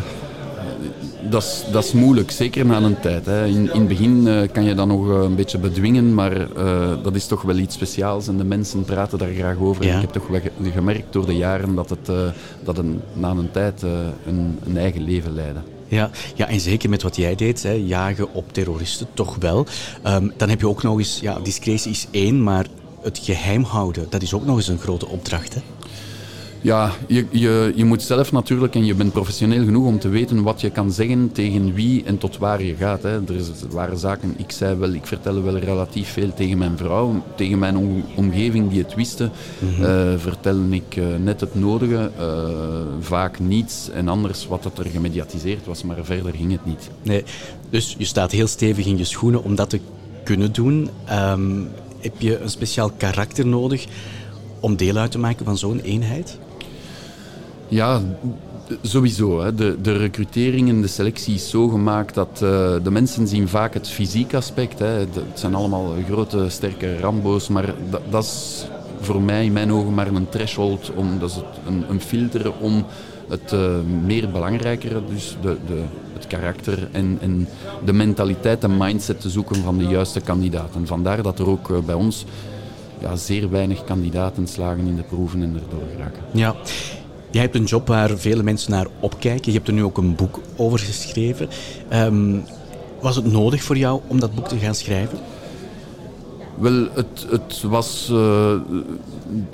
dat 1.29 1.83
is 1.83 1.91
moeilijk, 1.91 2.31
zeker 2.31 2.65
na 2.65 2.81
een 2.81 2.99
tijd. 2.99 3.25
Hè. 3.25 3.45
In, 3.45 3.73
in 3.73 3.79
het 3.79 3.87
begin 3.87 4.27
uh, 4.27 4.41
kan 4.51 4.63
je 4.63 4.75
dat 4.75 4.87
nog 4.87 5.07
uh, 5.07 5.23
een 5.23 5.35
beetje 5.35 5.57
bedwingen, 5.57 6.13
maar 6.13 6.47
uh, 6.57 6.93
dat 7.03 7.15
is 7.15 7.25
toch 7.25 7.41
wel 7.41 7.57
iets 7.57 7.75
speciaals 7.75 8.27
en 8.27 8.37
de 8.37 8.43
mensen 8.43 8.83
praten 8.83 9.17
daar 9.17 9.33
graag 9.33 9.57
over. 9.57 9.85
Ja. 9.85 9.95
Ik 9.95 10.01
heb 10.01 10.11
toch 10.11 10.27
wel 10.27 10.41
gemerkt 10.71 11.13
door 11.13 11.25
de 11.25 11.35
jaren 11.35 11.75
dat 11.75 11.89
het 11.89 12.09
dat 12.63 12.77
een, 12.77 13.01
na 13.13 13.29
een 13.29 13.51
tijd 13.51 13.81
een, 13.81 14.59
een, 14.65 14.77
eigen 14.77 15.03
leven 15.03 15.33
leidde. 15.33 15.59
Ja, 15.87 16.09
ja, 16.35 16.47
en 16.47 16.59
zeker 16.59 16.89
met 16.89 17.03
wat 17.03 17.15
jij 17.15 17.35
deed, 17.35 17.63
hè, 17.63 17.71
jagen 17.71 18.33
op 18.33 18.53
terroristen, 18.53 19.07
toch 19.13 19.35
wel. 19.39 19.65
Um, 20.07 20.31
dan 20.37 20.49
heb 20.49 20.59
je 20.59 20.67
ook 20.67 20.83
nog 20.83 20.97
eens, 20.97 21.19
ja, 21.21 21.39
discretie 21.39 21.91
is 21.91 22.07
één, 22.11 22.43
maar 22.43 22.65
het 23.03 23.17
geheim 23.17 23.63
houden, 23.63 24.05
dat 24.09 24.21
is 24.21 24.33
ook 24.33 24.45
nog 24.45 24.55
eens 24.55 24.67
een 24.67 24.79
grote 24.79 25.07
opdracht. 25.07 25.53
Hè? 25.53 25.61
Ja, 26.63 26.91
je, 27.07 27.25
je, 27.31 27.73
je 27.75 27.85
moet 27.85 28.01
zelf 28.01 28.31
natuurlijk, 28.31 28.75
en 28.75 28.85
je 28.85 28.93
bent 28.93 29.11
professioneel 29.11 29.63
genoeg 29.63 29.85
om 29.85 29.99
te 29.99 30.09
weten 30.09 30.43
wat 30.43 30.61
je 30.61 30.69
kan 30.69 30.91
zeggen 30.91 31.31
tegen 31.31 31.73
wie 31.73 32.03
en 32.03 32.17
tot 32.17 32.37
waar 32.37 32.63
je 32.63 32.75
gaat. 32.75 33.03
Hè. 33.03 33.09
Er, 33.09 33.35
is, 33.35 33.47
er 33.47 33.69
waren 33.71 33.97
zaken, 33.97 34.33
ik 34.37 34.51
zei 34.51 34.75
wel, 34.75 34.89
ik 34.93 35.05
vertelde 35.05 35.41
wel 35.41 35.57
relatief 35.57 36.09
veel 36.09 36.33
tegen 36.33 36.57
mijn 36.57 36.77
vrouw, 36.77 37.23
tegen 37.35 37.59
mijn 37.59 37.77
om, 37.77 38.03
omgeving 38.15 38.69
die 38.69 38.81
het 38.81 38.95
wisten, 38.95 39.31
mm 39.59 39.69
-hmm. 39.75 39.83
uh, 39.83 40.13
vertelde 40.17 40.75
ik 40.75 40.95
uh, 40.95 41.05
net 41.23 41.39
het 41.39 41.55
nodige, 41.55 42.11
uh, 42.19 42.25
vaak 42.99 43.39
niets 43.39 43.89
en 43.89 44.07
anders 44.07 44.47
wat 44.47 44.63
het 44.63 44.77
er 44.77 44.85
gemediatiseerd 44.85 45.65
was, 45.65 45.83
maar 45.83 45.97
verder 46.01 46.33
ging 46.33 46.51
het 46.51 46.65
niet. 46.65 46.89
Nee, 47.01 47.23
dus 47.69 47.95
je 47.97 48.05
staat 48.05 48.31
heel 48.31 48.47
stevig 48.47 48.85
in 48.85 48.97
je 48.97 49.05
schoenen 49.05 49.43
om 49.43 49.55
dat 49.55 49.69
te 49.69 49.79
kunnen 50.23 50.53
doen. 50.53 50.89
Um, 51.11 51.69
heb 52.03 52.21
je 52.21 52.39
een 52.39 52.49
speciaal 52.49 52.91
karakter 52.97 53.47
nodig 53.47 53.85
om 54.59 54.75
deel 54.75 54.95
uit 54.95 55.11
te 55.11 55.19
maken 55.19 55.45
van 55.45 55.57
zo'n 55.57 55.79
eenheid? 55.79 56.37
Ja, 57.67 58.01
sowieso. 58.81 59.41
Hè. 59.41 59.55
De, 59.55 59.77
de 59.81 59.97
recrutering 59.97 60.69
en 60.69 60.81
de 60.81 60.87
selectie 60.87 61.33
is 61.33 61.49
zo 61.49 61.67
gemaakt 61.67 62.13
dat 62.13 62.39
uh, 62.43 62.75
de 62.83 62.91
mensen 62.91 63.27
zien 63.27 63.47
vaak 63.47 63.73
het 63.73 63.89
fysiek 63.89 64.33
aspect. 64.33 64.79
Hè. 64.79 64.85
het 64.85 65.19
zijn 65.33 65.55
allemaal 65.55 65.93
grote, 66.07 66.49
sterke 66.49 66.99
rambo's, 66.99 67.47
maar 67.47 67.73
dat, 67.89 68.01
dat 68.09 68.23
is 68.23 68.65
voor 68.99 69.21
mij 69.21 69.45
in 69.45 69.53
mijn 69.53 69.71
ogen 69.71 69.93
maar 69.93 70.07
een 70.07 70.29
threshold, 70.29 70.91
om, 70.95 71.19
dat 71.19 71.29
is 71.29 71.37
een, 71.67 71.83
een 71.89 72.01
filter 72.01 72.53
om 72.59 72.85
het 73.27 73.51
uh, 73.53 73.75
meer 74.05 74.31
belangrijkere, 74.31 75.01
dus 75.09 75.37
de, 75.41 75.57
de, 75.67 75.81
het 76.13 76.27
karakter 76.27 76.89
en, 76.91 77.17
en 77.21 77.47
de 77.85 77.93
mentaliteit 77.93 78.63
en 78.63 78.77
mindset 78.77 79.21
te 79.21 79.29
zoeken 79.29 79.55
van 79.55 79.77
de 79.77 79.83
juiste 79.83 80.19
kandidaten. 80.19 80.87
Vandaar 80.87 81.21
dat 81.21 81.39
er 81.39 81.49
ook 81.49 81.69
uh, 81.69 81.77
bij 81.79 81.95
ons 81.95 82.25
ja, 82.99 83.15
zeer 83.15 83.49
weinig 83.49 83.83
kandidaten 83.83 84.47
slagen 84.47 84.87
in 84.87 84.95
de 84.95 85.03
proeven 85.03 85.41
en 85.41 85.59
erdoor 85.63 85.87
geraken. 85.95 86.21
Ja. 86.31 86.55
Jij 87.31 87.41
hebt 87.41 87.55
een 87.55 87.63
job 87.63 87.87
waar 87.87 88.17
vele 88.17 88.43
mensen 88.43 88.71
naar 88.71 88.87
opkijken. 88.99 89.51
Je 89.51 89.57
hebt 89.57 89.67
er 89.67 89.73
nu 89.73 89.83
ook 89.83 89.97
een 89.97 90.15
boek 90.15 90.39
over 90.55 90.79
geschreven. 90.79 91.49
Um, 91.93 92.43
was 93.01 93.15
het 93.15 93.31
nodig 93.31 93.63
voor 93.63 93.77
jou 93.77 94.01
om 94.07 94.19
dat 94.19 94.35
boek 94.35 94.47
te 94.47 94.57
gaan 94.57 94.75
schrijven? 94.75 95.19
Wel, 96.59 96.87
het, 96.93 97.25
het 97.29 97.61
was... 97.61 98.09
Uh, 98.11 98.55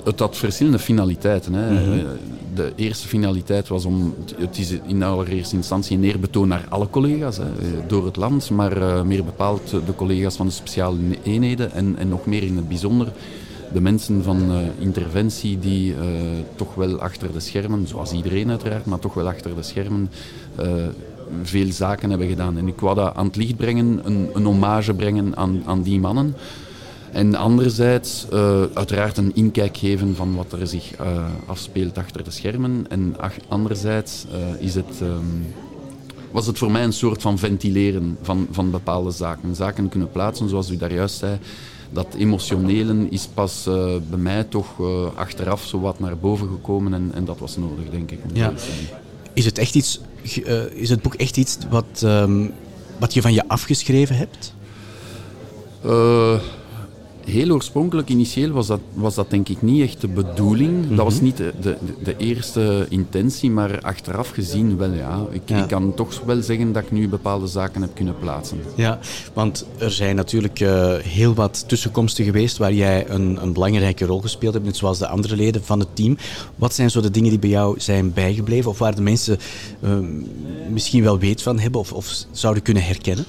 het 0.04 0.18
had 0.18 0.36
verschillende 0.36 0.78
finaliteiten. 0.78 1.52
Hè. 1.52 1.70
Mm 1.70 1.76
-hmm. 1.76 2.06
De 2.54 2.72
eerste 2.76 3.08
finaliteit 3.08 3.68
was 3.68 3.84
om... 3.84 4.14
Het 4.36 4.58
is 4.58 4.70
in 4.86 5.02
allereerste 5.02 5.56
instantie 5.56 5.96
een 5.96 6.04
eerbetoon 6.04 6.48
naar 6.48 6.66
alle 6.68 6.90
collega's 6.90 7.36
hè, 7.36 7.44
door 7.86 8.04
het 8.04 8.16
land, 8.16 8.50
maar 8.50 8.78
uh, 8.78 9.02
meer 9.02 9.24
bepaald 9.24 9.70
de 9.70 9.94
collega's 9.96 10.36
van 10.36 10.46
de 10.46 10.52
speciale 10.52 10.96
eenheden 11.22 11.72
en, 11.72 11.96
en 11.98 12.08
nog 12.08 12.26
meer 12.26 12.42
in 12.42 12.56
het 12.56 12.68
bijzonder 12.68 13.12
de 13.72 13.80
mensen 13.80 14.22
van 14.22 14.50
uh, 14.50 14.58
interventie 14.78 15.58
die 15.58 15.92
uh, 15.92 16.00
toch 16.54 16.74
wel 16.74 17.00
achter 17.00 17.32
de 17.32 17.40
schermen, 17.40 17.86
zoals 17.86 18.12
iedereen 18.12 18.50
uiteraard, 18.50 18.86
maar 18.86 18.98
toch 18.98 19.14
wel 19.14 19.28
achter 19.28 19.54
de 19.54 19.62
schermen 19.62 20.10
uh, 20.60 20.66
veel 21.42 21.72
zaken 21.72 22.10
hebben 22.10 22.28
gedaan. 22.28 22.58
En 22.58 22.68
ik 22.68 22.80
wou 22.80 22.94
dat 22.94 23.14
aan 23.14 23.26
het 23.26 23.36
licht 23.36 23.56
brengen, 23.56 24.00
een, 24.04 24.28
een 24.34 24.44
hommage 24.44 24.94
brengen 24.94 25.36
aan, 25.36 25.62
aan 25.66 25.82
die 25.82 26.00
mannen. 26.00 26.34
En 27.12 27.34
anderzijds 27.34 28.26
uiteraard 28.74 29.16
een 29.16 29.34
inkijk 29.34 29.76
geven 29.76 30.16
van 30.16 30.34
wat 30.34 30.52
er 30.52 30.66
zich 30.66 30.92
afspeelt 31.46 31.98
achter 31.98 32.24
de 32.24 32.30
schermen. 32.30 32.86
En 32.88 33.16
anderzijds 33.48 34.26
is 34.58 34.74
het... 34.74 35.00
Um, 35.02 35.46
was 36.30 36.46
het 36.46 36.58
voor 36.58 36.70
mij 36.70 36.84
een 36.84 36.92
soort 36.92 37.22
van 37.22 37.38
ventileren 37.38 38.18
van, 38.22 38.48
van 38.50 38.70
bepaalde 38.70 39.10
zaken. 39.10 39.54
Zaken 39.54 39.88
kunnen 39.88 40.10
plaatsen, 40.10 40.48
zoals 40.48 40.70
u 40.70 40.76
daar 40.76 40.92
juist 40.92 41.16
zei, 41.16 41.38
dat 41.92 42.14
emotionele 42.14 43.06
is 43.08 43.28
pas 43.34 43.66
uh, 43.68 43.94
bij 44.10 44.18
mij 44.18 44.44
toch 44.44 44.78
uh, 44.80 45.06
achteraf 45.14 45.66
zo 45.66 45.80
wat 45.80 46.00
naar 46.00 46.18
boven 46.18 46.48
gekomen 46.48 46.94
en, 46.94 47.10
en 47.14 47.24
dat 47.24 47.38
was 47.38 47.56
nodig, 47.56 47.90
denk 47.90 48.10
ik. 48.10 48.18
Ja. 48.32 48.52
Is 49.32 49.44
het, 49.44 49.58
echt 49.58 49.74
iets, 49.74 50.00
uh, 50.44 50.64
is 50.72 50.90
het 50.90 51.02
boek 51.02 51.14
echt 51.14 51.36
iets 51.36 51.58
wat, 51.70 52.02
um, 52.04 52.52
wat 52.98 53.14
je 53.14 53.22
van 53.22 53.32
je 53.32 53.48
afgeschreven 53.48 54.16
hebt? 54.16 54.54
Heel 57.30 57.50
oorspronkelijk, 57.50 58.08
initieel, 58.08 58.50
was 58.50 58.66
dat, 58.66 58.80
was 58.94 59.14
dat 59.14 59.30
denk 59.30 59.48
ik 59.48 59.62
niet 59.62 59.82
echt 59.82 60.00
de 60.00 60.08
bedoeling. 60.08 60.88
Dat 60.88 61.04
was 61.04 61.14
mhm. 61.14 61.24
niet 61.24 61.36
de, 61.36 61.52
de, 61.60 61.76
de, 62.02 62.16
eerste 62.16 62.86
intentie, 62.88 63.50
maar 63.50 63.80
achteraf 63.80 64.30
gezien 64.30 64.76
wel, 64.76 64.92
ja. 64.92 65.26
Ik, 65.30 65.50
ik, 65.50 65.68
kan 65.68 65.94
toch 65.94 66.20
wel 66.26 66.42
zeggen 66.42 66.72
dat 66.72 66.82
ik 66.82 66.90
nu 66.90 67.08
bepaalde 67.08 67.46
zaken 67.46 67.82
heb 67.82 67.94
kunnen 67.94 68.18
plaatsen. 68.18 68.60
Ja, 68.74 68.98
want 69.32 69.66
er 69.78 69.90
zijn 69.90 70.16
natuurlijk 70.16 70.60
uh, 70.60 70.94
heel 70.96 71.34
wat 71.34 71.64
tussenkomsten 71.68 72.24
geweest 72.24 72.56
waar 72.56 72.72
jij 72.72 73.08
een, 73.08 73.42
een, 73.42 73.52
belangrijke 73.52 74.04
rol 74.04 74.20
gespeeld 74.20 74.54
hebt, 74.54 74.66
net 74.66 74.76
zoals 74.76 74.98
de 74.98 75.08
andere 75.08 75.36
leden 75.36 75.64
van 75.64 75.78
het 75.78 75.96
team. 75.96 76.16
Wat 76.56 76.74
zijn 76.74 76.90
zo 76.90 77.00
de 77.00 77.10
dingen 77.10 77.30
die 77.30 77.38
bij 77.38 77.50
jou 77.50 77.80
zijn 77.80 78.12
bijgebleven, 78.12 78.70
of 78.70 78.78
waar 78.78 78.94
de 78.94 79.02
mensen 79.02 79.38
uh, 79.80 79.98
misschien 80.70 81.02
wel 81.02 81.18
weet 81.18 81.42
van 81.42 81.58
hebben, 81.58 81.80
of, 81.80 81.92
of 81.92 82.24
zouden 82.30 82.62
kunnen 82.62 82.82
herkennen? 82.82 83.24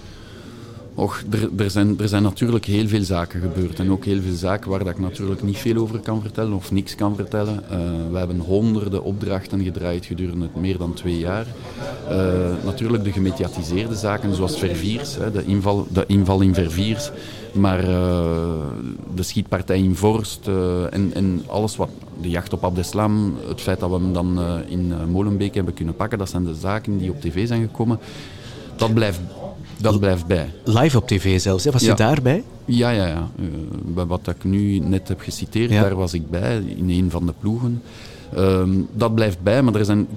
Och, 0.96 1.22
er, 1.58 1.70
zijn, 1.70 2.00
er 2.00 2.08
zijn 2.08 2.24
natuurlijk 2.24 2.66
heel 2.66 2.88
veel 2.88 3.04
zaken 3.04 3.42
gebeurd. 3.42 3.80
En 3.80 3.92
ook 3.92 4.06
heel 4.06 4.22
veel 4.22 4.34
zaken 4.34 4.70
waar 4.70 4.80
dat 4.80 4.88
ik 4.88 5.00
natuurlijk 5.00 5.44
niet 5.44 5.58
veel 5.58 5.76
over 5.76 6.00
kan 6.00 6.22
vertellen 6.22 6.54
of 6.54 6.72
niks 6.72 6.96
kan 6.96 7.16
vertellen. 7.16 7.64
Uh, 7.64 7.78
we 8.12 8.18
hebben 8.18 8.40
honderden 8.40 9.04
opdrachten 9.04 9.64
gedraaid 9.64 10.06
gedurende 10.06 10.50
meer 10.56 10.78
dan 10.78 10.94
twee 10.94 11.18
jaar. 11.18 11.46
Uh, 12.10 12.18
natuurlijk 12.66 13.04
de 13.04 13.12
gemediatiseerde 13.12 13.96
zaken 13.96 14.36
zoals 14.36 14.60
Verviers, 14.60 15.16
hè, 15.16 15.32
de, 15.32 15.46
inval, 15.46 15.88
de 15.90 16.04
inval 16.08 16.42
in 16.42 16.54
Verviers. 16.54 17.12
Maar 17.54 17.84
uh, 17.84 17.90
de 19.16 19.24
schietpartij 19.24 19.78
in 19.78 19.96
Vorst 19.96 20.48
en, 20.90 21.12
en 21.14 21.44
alles 21.48 21.76
wat 21.76 21.90
de 22.22 22.30
jacht 22.30 22.54
op 22.54 22.64
Abdeslam, 22.64 23.36
het 23.48 23.62
feit 23.62 23.80
dat 23.80 23.90
we 23.90 23.96
hem 23.96 24.14
dan 24.14 24.40
in 24.68 24.94
Molenbeek 25.10 25.56
hebben 25.56 25.74
kunnen 25.74 25.96
pakken, 25.96 26.18
dat 26.18 26.30
zijn 26.30 26.44
de 26.44 26.56
zaken 26.56 26.98
die 26.98 27.10
op 27.10 27.22
tv 27.22 27.48
zijn 27.48 27.62
gekomen. 27.62 28.00
Dat 28.76 28.94
blijft 28.94 29.20
dat 29.82 30.00
blijft 30.00 30.26
bij. 30.26 30.50
Live 30.64 30.98
op 30.98 31.08
tv 31.08 31.40
zelfs, 31.40 31.64
hè? 31.64 31.72
was 31.72 31.86
je 31.86 31.94
daarbij? 31.94 32.44
Ja, 32.66 32.90
ja, 32.90 33.08
ja. 33.08 33.30
Uh, 33.96 34.04
wat 34.08 34.28
ik 34.28 34.44
nu 34.44 34.80
net 34.80 35.08
heb 35.08 35.20
geciteerd, 35.20 35.72
daar 35.72 35.96
was 35.96 36.14
ik 36.14 36.30
bij, 36.30 36.58
in 36.58 36.90
een 36.90 37.10
van 37.10 37.26
de 37.26 37.34
ploegen. 37.40 37.82
Uh, 38.38 38.64
dat 38.92 39.16
blijft 39.16 39.42
bij, 39.42 39.62
maar 39.62 39.76
er 39.76 39.86
zijn, 39.86 40.08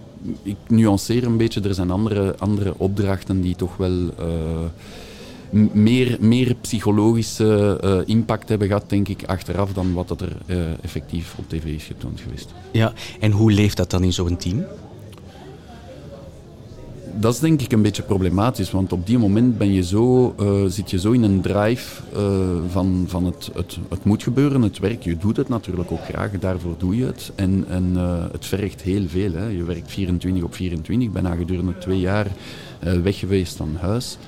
ik 0.43 0.57
nuanceer 0.67 1.25
een 1.25 1.37
beetje, 1.37 1.61
er 1.61 1.75
zijn 1.75 1.91
andere, 1.91 2.35
andere 2.39 2.75
opdrachten 2.77 3.41
die 3.41 3.57
toch 3.57 3.77
wel 3.77 3.91
uh, 3.91 5.67
meer, 5.73 6.17
meer 6.21 6.55
psychologische 6.61 7.81
uh, 7.85 7.99
impact 8.05 8.49
hebben 8.49 8.69
gehad, 8.69 8.91
denk 8.91 9.09
ik, 9.09 9.25
achteraf 9.27 9.73
dan 9.73 9.93
wat 9.93 10.21
er 10.21 10.37
effectief 10.81 11.35
op 11.39 11.49
tv 11.49 11.65
is 11.65 11.85
getoond 11.85 12.21
geweest. 12.21 12.55
Ja, 12.71 12.93
en 13.21 13.31
hoe 13.31 13.53
leeft 13.53 13.77
dat 13.77 13.91
dan 13.91 14.03
in 14.03 14.13
zo'n 14.13 14.37
team? 14.37 14.65
Dat 17.19 17.35
is 17.35 17.41
denk 17.41 17.61
ik 17.61 17.73
een 17.73 17.83
beetje 17.83 18.03
problematisch, 18.03 18.71
want 18.71 18.93
op 18.93 19.07
die 19.07 19.19
moment 19.19 19.59
ben 19.59 19.73
je 19.73 19.83
zo, 19.83 20.35
uh, 20.41 20.65
zit 20.67 20.91
je 20.91 20.99
zo 20.99 21.13
in 21.13 21.23
een 21.23 21.41
drive 21.41 22.03
uh, 22.17 22.21
van, 22.69 23.05
van 23.07 23.25
het, 23.25 23.51
het, 23.55 23.79
het 23.89 24.05
moet 24.05 24.23
gebeuren, 24.23 24.63
het 24.63 24.79
werk. 24.79 25.03
Je 25.03 25.17
doet 25.17 25.37
het 25.37 25.49
natuurlijk 25.49 25.93
ook 25.93 26.05
graag, 26.05 26.31
daarvoor 26.31 26.75
doe 26.79 26.97
je 26.97 27.05
het. 27.05 27.33
En, 27.35 27.65
en 27.69 27.93
uh, 27.95 28.25
het 28.33 28.47
vergt 28.47 28.83
heel 28.83 29.09
veel. 29.09 29.33
Hè. 29.33 29.47
Je 29.47 29.65
werkt 29.65 29.91
24 29.91 30.43
op 30.43 30.55
24, 30.55 31.11
bijna 31.11 31.35
gedurende 31.35 31.79
twee 31.79 32.01
jaar 32.01 32.27
weg 33.03 33.19
geweest 33.19 33.57
van 33.57 33.77
huis. 33.81 34.19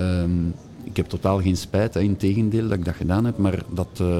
Um, 0.00 0.54
ik 0.88 0.96
heb 0.96 1.06
totaal 1.06 1.40
geen 1.40 1.56
spijt, 1.56 1.94
hè, 1.94 2.00
in 2.00 2.16
tegendeel 2.16 2.68
dat 2.68 2.78
ik 2.78 2.84
dat 2.84 2.94
gedaan 2.94 3.24
heb, 3.24 3.38
maar 3.38 3.62
dat, 3.70 3.88
uh, 4.00 4.18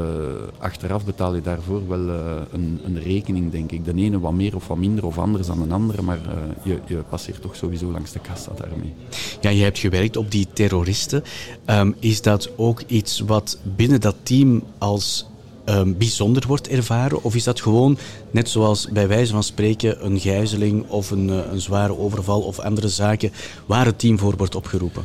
achteraf 0.58 1.04
betaal 1.04 1.34
je 1.34 1.40
daarvoor 1.40 1.88
wel 1.88 2.06
uh, 2.06 2.14
een, 2.52 2.80
een, 2.84 3.02
rekening, 3.02 3.50
denk 3.50 3.72
ik. 3.72 3.84
De 3.84 3.92
ene 3.94 4.20
wat 4.20 4.32
meer 4.32 4.54
of 4.54 4.66
wat 4.68 4.76
minder 4.76 5.04
of 5.04 5.18
anders 5.18 5.46
dan 5.46 5.62
een 5.62 5.72
andere, 5.72 6.02
maar 6.02 6.18
uh, 6.18 6.32
je, 6.62 6.78
je, 6.86 6.96
passeert 7.08 7.42
toch 7.42 7.56
sowieso 7.56 7.90
langs 7.90 8.12
de 8.12 8.18
kassa 8.18 8.52
daarmee. 8.56 8.94
Ja, 9.40 9.50
je 9.50 9.62
hebt 9.62 9.78
gewerkt 9.78 10.16
op 10.16 10.30
die 10.30 10.46
terroristen. 10.52 11.22
Um, 11.66 11.94
is 11.98 12.22
dat 12.22 12.50
ook 12.56 12.82
iets 12.86 13.20
wat 13.20 13.58
binnen 13.76 14.00
dat 14.00 14.16
team 14.22 14.62
als 14.78 15.26
um, 15.68 15.96
bijzonder 15.98 16.44
wordt 16.46 16.68
ervaren? 16.68 17.22
Of 17.22 17.34
is 17.34 17.44
dat 17.44 17.60
gewoon, 17.60 17.98
net 18.30 18.48
zoals 18.48 18.88
bij 18.88 19.08
wijze 19.08 19.32
van 19.32 19.42
spreken, 19.42 20.04
een 20.04 20.20
gijzeling 20.20 20.88
of 20.88 21.10
een, 21.10 21.28
een 21.28 21.60
zware 21.60 21.98
overval 21.98 22.40
of 22.40 22.58
andere 22.58 22.88
zaken 22.88 23.32
waar 23.66 23.86
het 23.86 23.98
team 23.98 24.18
voor 24.18 24.36
wordt 24.36 24.54
opgeroepen? 24.54 25.04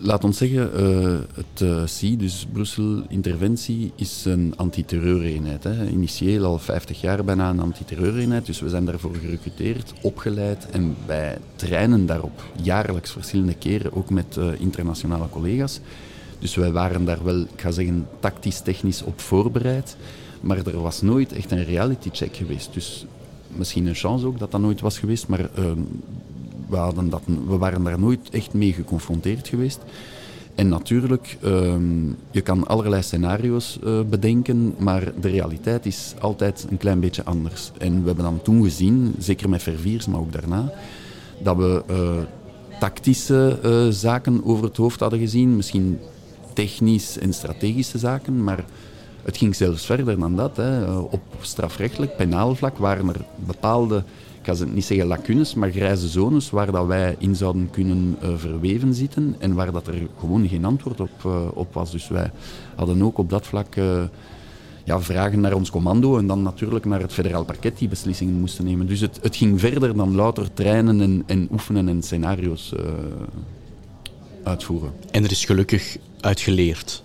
Laat 0.00 0.24
ons 0.24 0.38
zeggen, 0.38 0.70
uh, 0.80 1.18
het 1.34 1.60
uh, 2.02 2.18
dus 2.18 2.46
Brussel 2.52 3.02
Interventie, 3.08 3.92
is 3.94 4.24
een 4.24 4.54
antiterreureenheid. 4.56 5.64
Hè. 5.64 5.88
Initieel 5.88 6.44
al 6.44 6.58
50 6.58 7.00
jaar 7.00 7.24
bijna 7.24 7.50
een 7.50 7.60
antiterreureenheid, 7.60 8.46
dus 8.46 8.60
we 8.60 8.68
zijn 8.68 8.84
daarvoor 8.84 9.14
gerecruiteerd, 9.14 9.92
opgeleid 10.02 10.66
en 10.70 10.96
wij 11.06 11.38
trainen 11.56 12.06
daarop 12.06 12.44
jaarlijks 12.62 13.10
verschillende 13.10 13.54
keren, 13.54 13.92
ook 13.92 14.10
met 14.10 14.36
uh, 14.38 14.60
internationale 14.60 15.28
collega's. 15.28 15.80
Dus 16.38 16.54
wij 16.54 16.72
waren 16.72 17.04
daar 17.04 17.24
wel, 17.24 17.40
ik 17.40 17.60
ga 17.60 17.70
zeggen, 17.70 18.08
tactisch-technisch 18.20 19.02
op 19.02 19.20
voorbereid, 19.20 19.96
maar 20.40 20.66
er 20.66 20.80
was 20.80 21.02
nooit 21.02 21.32
echt 21.32 21.50
een 21.50 21.64
reality 21.64 22.08
check 22.12 22.36
geweest. 22.36 22.74
Dus 22.74 23.06
misschien 23.48 23.86
een 23.86 23.94
chance 23.94 24.26
ook 24.26 24.38
dat 24.38 24.50
dat 24.50 24.60
nooit 24.60 24.80
was 24.80 24.98
geweest, 24.98 25.28
maar 25.28 25.50
ehm, 25.54 25.80
we, 26.66 26.76
hadden 26.76 27.10
dat, 27.10 27.22
we 27.46 27.56
waren 27.56 27.84
daar 27.84 27.98
nooit 27.98 28.30
echt 28.30 28.54
mee 28.54 28.72
geconfronteerd 28.72 29.48
geweest. 29.48 29.80
En 30.54 30.68
natuurlijk, 30.68 31.38
um, 31.44 32.16
je 32.30 32.40
kan 32.40 32.66
allerlei 32.66 33.02
scenario's 33.02 33.78
uh, 33.84 34.00
bedenken, 34.00 34.74
maar 34.78 35.12
de 35.20 35.28
realiteit 35.28 35.86
is 35.86 36.14
altijd 36.20 36.66
een 36.70 36.76
klein 36.76 37.00
beetje 37.00 37.24
anders. 37.24 37.70
En 37.78 38.00
we 38.00 38.06
hebben 38.06 38.24
dan 38.24 38.42
toen 38.42 38.62
gezien, 38.62 39.14
zeker 39.18 39.48
met 39.48 39.62
Verviers, 39.62 40.06
maar 40.06 40.20
ook 40.20 40.32
daarna, 40.32 40.72
dat 41.42 41.56
we 41.56 41.82
uh, 41.90 42.78
tactische 42.80 43.58
uh, 43.64 43.92
zaken 43.92 44.44
over 44.44 44.64
het 44.64 44.76
hoofd 44.76 45.00
hadden 45.00 45.18
gezien. 45.18 45.56
Misschien 45.56 45.98
technisch 46.52 47.18
en 47.18 47.34
strategische 47.34 47.98
zaken, 47.98 48.44
maar 48.44 48.64
het 49.22 49.36
ging 49.36 49.56
zelfs 49.56 49.86
verder 49.86 50.18
dan 50.18 50.36
dat. 50.36 50.56
Hè. 50.56 50.90
Op 50.98 51.22
strafrechtelijk, 51.40 52.16
penaal 52.16 52.54
vlak 52.54 52.78
waren 52.78 53.08
er 53.08 53.24
bepaalde 53.46 54.02
ik 54.46 54.56
ga 54.56 54.64
niet 54.64 54.84
zeggen 54.84 55.06
lacunes, 55.06 55.54
maar 55.54 55.70
grijze 55.70 56.08
zones 56.08 56.50
waar 56.50 56.72
dat 56.72 56.86
wij 56.86 57.16
in 57.18 57.36
zouden 57.36 57.70
kunnen 57.70 58.16
uh, 58.22 58.28
verweven 58.36 58.94
zitten 58.94 59.36
en 59.38 59.54
waar 59.54 59.72
dat 59.72 59.86
er 59.86 60.06
gewoon 60.18 60.48
geen 60.48 60.64
antwoord 60.64 61.00
op, 61.00 61.22
uh, 61.26 61.46
op 61.54 61.74
was. 61.74 61.90
Dus 61.90 62.08
wij 62.08 62.30
hadden 62.74 63.02
ook 63.02 63.18
op 63.18 63.30
dat 63.30 63.46
vlak 63.46 63.76
uh, 63.76 64.02
ja, 64.84 65.00
vragen 65.00 65.40
naar 65.40 65.52
ons 65.52 65.70
commando 65.70 66.18
en 66.18 66.26
dan 66.26 66.42
natuurlijk 66.42 66.84
naar 66.84 67.00
het 67.00 67.12
federaal 67.12 67.44
parket 67.44 67.78
die 67.78 67.88
beslissingen 67.88 68.34
moesten 68.34 68.64
nemen. 68.64 68.86
Dus 68.86 69.00
het, 69.00 69.18
het 69.22 69.36
ging 69.36 69.60
verder 69.60 69.96
dan 69.96 70.14
louter 70.14 70.52
trainen 70.52 71.00
en, 71.00 71.22
en 71.26 71.48
oefenen 71.52 71.88
en 71.88 72.02
scenario's 72.02 72.74
uitvoeren. 74.42 74.92
En 75.10 75.24
er 75.24 75.30
is 75.30 75.44
gelukkig 75.44 75.96
uitgeleerd. 76.20 77.02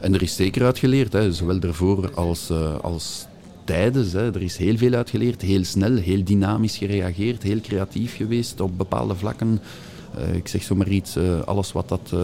En 0.00 0.14
er 0.14 0.22
is 0.22 0.36
zeker 0.36 0.64
uitgeleerd, 0.64 1.12
hè, 1.12 1.32
zowel 1.32 1.60
daarvoor 1.60 2.14
als, 2.14 2.50
als 2.80 3.26
tijdens. 3.70 4.12
Hè. 4.12 4.34
Er 4.34 4.42
is 4.42 4.56
heel 4.56 4.76
veel 4.76 4.92
uitgeleerd, 4.92 5.42
heel 5.42 5.64
snel, 5.64 5.96
heel 5.96 6.24
dynamisch 6.24 6.76
gereageerd, 6.76 7.42
heel 7.42 7.60
creatief 7.60 8.16
geweest 8.16 8.60
op 8.60 8.78
bepaalde 8.78 9.14
vlakken. 9.14 9.60
Uh, 10.18 10.34
ik 10.34 10.48
zeg 10.48 10.62
zomaar 10.62 10.88
iets, 10.88 11.16
uh, 11.16 11.40
alles 11.40 11.72
wat 11.72 11.88
dat 11.88 12.10
uh, 12.14 12.20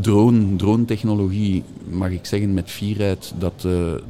drone, 0.00 0.56
drone-technologie, 0.56 1.62
mag 1.88 2.10
ik 2.10 2.26
zeggen 2.26 2.54
met 2.54 2.70
fierheid 2.70 3.34
dat 3.38 3.60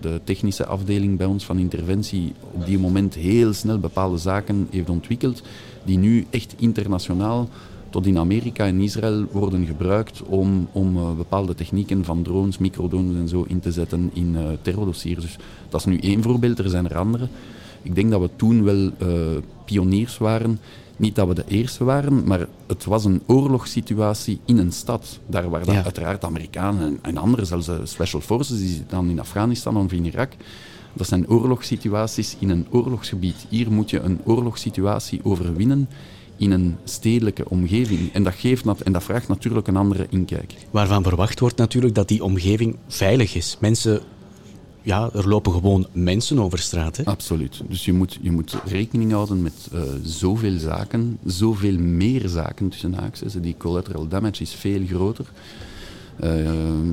de 0.01 0.21
technische 0.25 0.67
afdeling 0.67 1.19
bij 1.19 1.27
ons 1.27 1.45
van 1.45 1.59
interventie 1.59 2.33
op 2.51 2.67
die 2.67 2.79
moment 2.79 3.15
heel 3.15 3.53
snel 3.53 3.79
bepaalde 3.79 4.19
zaken 4.19 4.69
heeft 4.71 4.89
ontwikkeld, 4.91 5.43
die 5.85 5.99
nu 5.99 6.27
echt 6.31 6.55
internationaal 6.59 7.49
tot 7.95 8.07
in 8.07 8.19
Amerika 8.19 8.67
en 8.67 8.81
Israël 8.81 9.27
worden 9.31 9.67
gebruikt 9.67 10.23
om, 10.23 10.69
om 10.73 10.97
uh, 10.97 11.13
bepaalde 11.17 11.55
technieken 11.55 12.05
van 12.05 12.23
drones, 12.23 12.59
microdrones 12.59 13.17
en 13.17 13.29
zo 13.29 13.45
in 13.49 13.61
te 13.61 13.73
zetten 13.73 14.11
in 14.13 14.35
uh, 14.35 14.43
terrordossiers. 14.63 15.25
Dus 15.25 15.37
dat 15.69 15.81
is 15.81 15.87
nu 15.87 15.99
één 15.99 16.23
voorbeeld, 16.23 16.59
er 16.59 16.69
zijn 16.69 16.89
er 16.89 16.97
andere. 16.97 17.29
Ik 17.83 17.95
denk 17.95 18.11
dat 18.11 18.21
we 18.21 18.31
toen 18.37 18.65
wel 18.65 18.77
uh, 18.77 18.91
pioniers 19.65 20.19
waren. 20.19 20.59
Niet 20.97 21.15
dat 21.15 21.29
we 21.29 21.35
de 21.35 21.45
eerste 21.49 21.85
waren, 21.85 22.25
maar 22.25 22.47
het 22.67 22.85
was 22.85 23.05
een 23.05 23.23
oorlogssituatie 23.27 24.39
in 24.45 24.59
een 24.59 24.73
stad. 24.73 25.19
Daar 25.27 25.51
waren 25.51 25.73
ja. 25.73 25.85
uiteraard 25.85 26.25
Amerikanen 26.25 26.83
en, 26.83 26.99
en 27.03 27.17
anderen, 27.17 27.47
zelfs 27.47 27.67
de 27.67 27.81
Special 27.85 28.21
Forces, 28.21 28.59
die 28.59 28.69
zitten 28.69 28.89
dan 28.89 29.09
in 29.09 29.21
Afghanistan 29.21 29.77
of 29.77 29.93
in 29.93 30.05
Irak. 30.05 30.33
Dat 30.93 31.09
zijn 31.09 31.29
oorlogssituaties 31.29 32.37
in 32.39 32.51
een 32.51 32.67
oorlogsgebied. 32.71 33.47
Hier 33.49 33.73
moet 33.73 33.91
je 33.91 34.01
een 34.01 34.21
oorlogssituatie 34.25 35.21
overwinnen 35.23 35.89
in 36.45 36.51
een 36.51 36.77
stedelijke 36.85 37.49
omgeving. 37.49 38.13
En 38.13 38.23
dat, 38.23 38.35
geeft, 38.35 38.65
en 38.83 38.93
dat 38.93 39.03
vraagt 39.03 39.29
natuurlijk 39.29 39.67
een 39.67 39.77
andere 39.77 40.07
inkijk. 40.11 40.55
Waarvan 40.71 41.03
verwacht 41.03 41.41
wordt 41.41 41.57
natuurlijk 41.57 41.95
dat 41.95 42.09
die 42.09 42.25
omgeving 42.25 42.77
veilig 42.89 43.35
is. 43.35 43.57
Mensen, 43.61 44.01
ja, 44.83 45.11
er 45.15 45.29
lopen 45.29 45.53
gewoon 45.53 45.87
mensen 45.93 46.39
over 46.39 46.59
straat. 46.59 46.97
Hè? 46.97 47.05
Absoluut. 47.05 47.63
Dus 47.69 47.85
je 47.85 47.93
moet, 47.93 48.19
je 48.21 48.31
moet 48.31 48.57
rekening 48.65 49.13
houden 49.13 49.43
met 49.43 49.69
uh, 49.75 49.81
zoveel 50.03 50.59
zaken, 50.59 51.19
zoveel 51.25 51.79
meer 51.79 52.29
zaken 52.29 52.69
tussen 52.69 52.95
haakjes. 52.95 53.33
Die 53.33 53.57
collateral 53.59 54.09
damage 54.09 54.43
is 54.43 54.55
veel 54.55 54.87
groter. 54.87 55.27
Eh, 56.21 56.45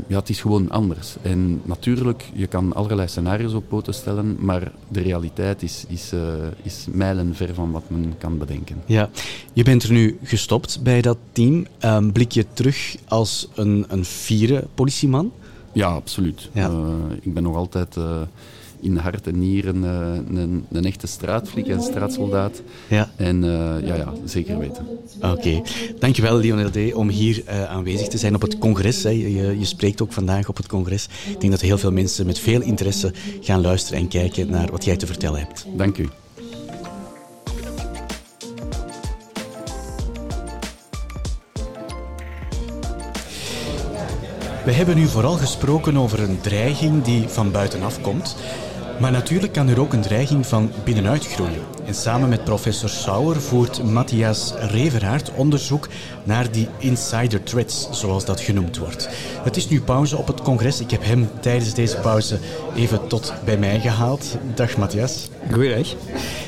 ja, 0.08 0.20
het 0.20 0.30
is 0.30 0.42
gewoon 0.42 0.70
anders. 0.70 1.16
En 1.22 1.62
natuurlijk, 1.64 2.30
je 2.34 2.48
kan 2.48 2.74
allerlei 2.74 3.08
scenario's 3.08 3.54
op 3.54 3.68
poten 3.68 3.94
stellen, 3.94 4.38
maar 4.40 4.72
de 4.88 5.02
realiteit 5.02 5.64
is, 5.64 5.86
is, 5.88 6.14
uh, 6.14 6.22
is 6.62 6.86
mijlenver 6.92 7.54
van 7.54 7.72
wat 7.72 7.84
men 7.88 8.14
kan 8.18 8.38
bedenken. 8.38 8.82
Ja, 8.86 9.10
je 9.54 9.64
bent 9.64 9.84
er 9.84 9.92
nu 9.92 10.18
gestopt 10.24 10.80
bij 10.84 11.02
dat 11.02 11.18
team. 11.32 11.66
Um, 11.86 12.12
blik 12.12 12.32
je 12.32 12.46
terug 12.54 12.96
als 13.08 13.48
een, 13.56 13.86
een 13.88 14.06
fiere 14.06 14.68
politieman? 14.76 15.32
Ja, 15.72 15.88
absoluut. 15.88 16.50
Ja. 16.54 16.70
Uh, 16.70 16.94
ik 17.22 17.34
ben 17.34 17.44
nog 17.44 17.56
altijd 17.56 17.98
in 18.82 18.98
hart 18.98 19.28
en 19.28 19.40
nieren 19.40 19.76
uh, 19.76 20.40
een, 20.42 20.66
een, 20.72 20.86
echte 20.86 21.08
straatvlieg 21.08 21.68
en 21.68 21.82
straatsoldaat. 21.82 22.62
Ja. 22.88 23.12
En 23.16 23.44
uh, 23.44 23.52
ja, 23.88 23.96
ja, 23.96 24.14
zeker 24.26 24.58
weten. 24.58 24.88
Oké. 25.18 25.28
Okay. 25.28 25.64
Dankjewel, 26.00 26.38
Lionel 26.38 26.70
D., 26.70 26.94
om 26.94 27.10
hier 27.10 27.44
uh, 27.48 27.64
aanwezig 27.64 28.08
te 28.08 28.18
zijn 28.18 28.36
op 28.36 28.42
het 28.42 28.58
congres. 28.58 29.04
Hè. 29.04 29.10
Je, 29.10 29.60
je, 29.60 29.66
spreekt 29.66 30.02
ook 30.02 30.14
vandaag 30.14 30.50
op 30.50 30.58
het 30.58 30.68
congres. 30.68 31.08
Ik 31.30 31.40
denk 31.40 31.52
dat 31.52 31.62
heel 31.62 31.78
veel 31.78 31.92
mensen 31.92 32.26
met 32.26 32.40
veel 32.40 32.62
interesse 32.62 33.14
gaan 33.42 33.62
luisteren 33.62 34.00
en 34.00 34.08
kijken 34.08 34.50
naar 34.50 34.72
wat 34.72 34.86
jij 34.86 34.98
te 34.98 35.06
vertellen 35.06 35.40
hebt. 35.40 35.66
Dank 35.78 35.98
u. 35.98 36.08
We 44.66 44.72
hebben 44.72 44.96
nu 44.96 45.08
vooral 45.08 45.38
gesproken 45.38 45.98
over 45.98 46.20
een 46.20 46.42
dreiging 46.42 47.04
die 47.04 47.28
van 47.28 47.52
buitenaf 47.52 48.02
komt. 48.02 48.36
Maar 49.02 49.12
natuurlijk 49.12 49.54
kan 49.54 49.68
er 49.68 49.80
ook 49.80 49.94
een 49.94 50.02
dreiging 50.02 50.46
van 50.46 50.72
binnenuit 50.84 51.28
groeien. 51.28 51.62
En 51.86 51.94
samen 51.94 52.30
met 52.30 52.44
professor 52.44 52.90
Sauer 52.90 53.42
voert 53.42 53.84
Matthias 53.84 54.54
Reveraert 54.60 55.32
onderzoek 55.32 55.88
naar 56.24 56.52
die 56.52 56.68
insider 56.78 57.44
threats, 57.44 57.88
zoals 57.92 58.26
dat 58.26 58.42
genoemd 58.42 58.78
wordt. 58.78 59.10
Het 59.44 59.56
is 59.56 59.70
nu 59.70 59.82
pauze 59.82 60.18
op 60.18 60.28
het 60.28 60.42
congres. 60.42 60.80
Ik 60.80 60.92
heb 60.92 61.04
hem 61.04 61.30
tijdens 61.40 61.74
deze 61.74 61.98
pauze 61.98 62.40
even 62.76 63.08
tot 63.08 63.34
bij 63.46 63.58
mij 63.58 63.80
gehaald. 63.80 64.38
Dag 64.56 64.78
Matthias. 64.78 65.30
Goeiedag. 65.52 65.88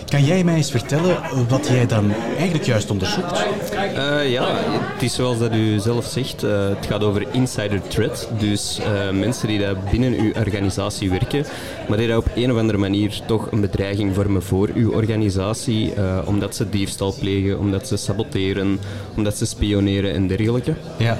Kan 0.05 0.25
jij 0.25 0.43
mij 0.43 0.55
eens 0.55 0.71
vertellen 0.71 1.17
wat 1.47 1.67
jij 1.67 1.85
dan 1.87 2.13
eigenlijk 2.37 2.65
juist 2.65 2.91
onderzoekt? 2.91 3.45
Uh, 3.91 4.31
ja, 4.31 4.45
het 4.93 5.01
is 5.01 5.13
zoals 5.13 5.39
dat 5.39 5.53
u 5.53 5.79
zelf 5.79 6.05
zegt. 6.05 6.43
Uh, 6.43 6.69
het 6.69 6.85
gaat 6.85 7.03
over 7.03 7.25
insider 7.31 7.81
threat. 7.87 8.29
Dus 8.39 8.79
uh, 8.79 9.19
mensen 9.19 9.47
die 9.47 9.59
daar 9.59 9.75
binnen 9.91 10.19
uw 10.19 10.33
organisatie 10.33 11.09
werken, 11.09 11.45
maar 11.87 11.97
die 11.97 12.07
daar 12.07 12.17
op 12.17 12.27
een 12.35 12.51
of 12.51 12.57
andere 12.57 12.77
manier 12.77 13.21
toch 13.25 13.51
een 13.51 13.61
bedreiging 13.61 14.15
vormen 14.15 14.43
voor 14.43 14.69
uw 14.75 14.91
organisatie, 14.91 15.93
omdat 16.25 16.55
ze 16.55 16.69
diefstal 16.69 17.15
plegen, 17.19 17.59
omdat 17.59 17.87
ze 17.87 17.97
saboteren, 17.97 18.79
omdat 19.17 19.37
ze 19.37 19.45
spioneren 19.45 20.13
en 20.13 20.27
dergelijke. 20.27 20.73
Ja. 20.97 21.17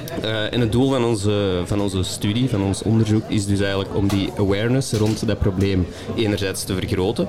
en 0.50 0.60
het 0.60 0.72
doel 0.72 0.90
van 0.90 1.04
onze, 1.04 1.62
van 1.64 1.80
onze 1.80 2.02
studie, 2.02 2.48
van 2.48 2.62
ons 2.62 2.82
onderzoek, 2.82 3.22
is 3.28 3.46
dus 3.46 3.60
eigenlijk 3.60 3.96
om 3.96 4.08
die 4.08 4.30
awareness 4.38 4.92
rond 4.92 5.26
dat 5.26 5.38
probleem 5.38 5.86
enerzijds 6.16 6.64
te 6.64 6.74
vergroten. 6.74 7.28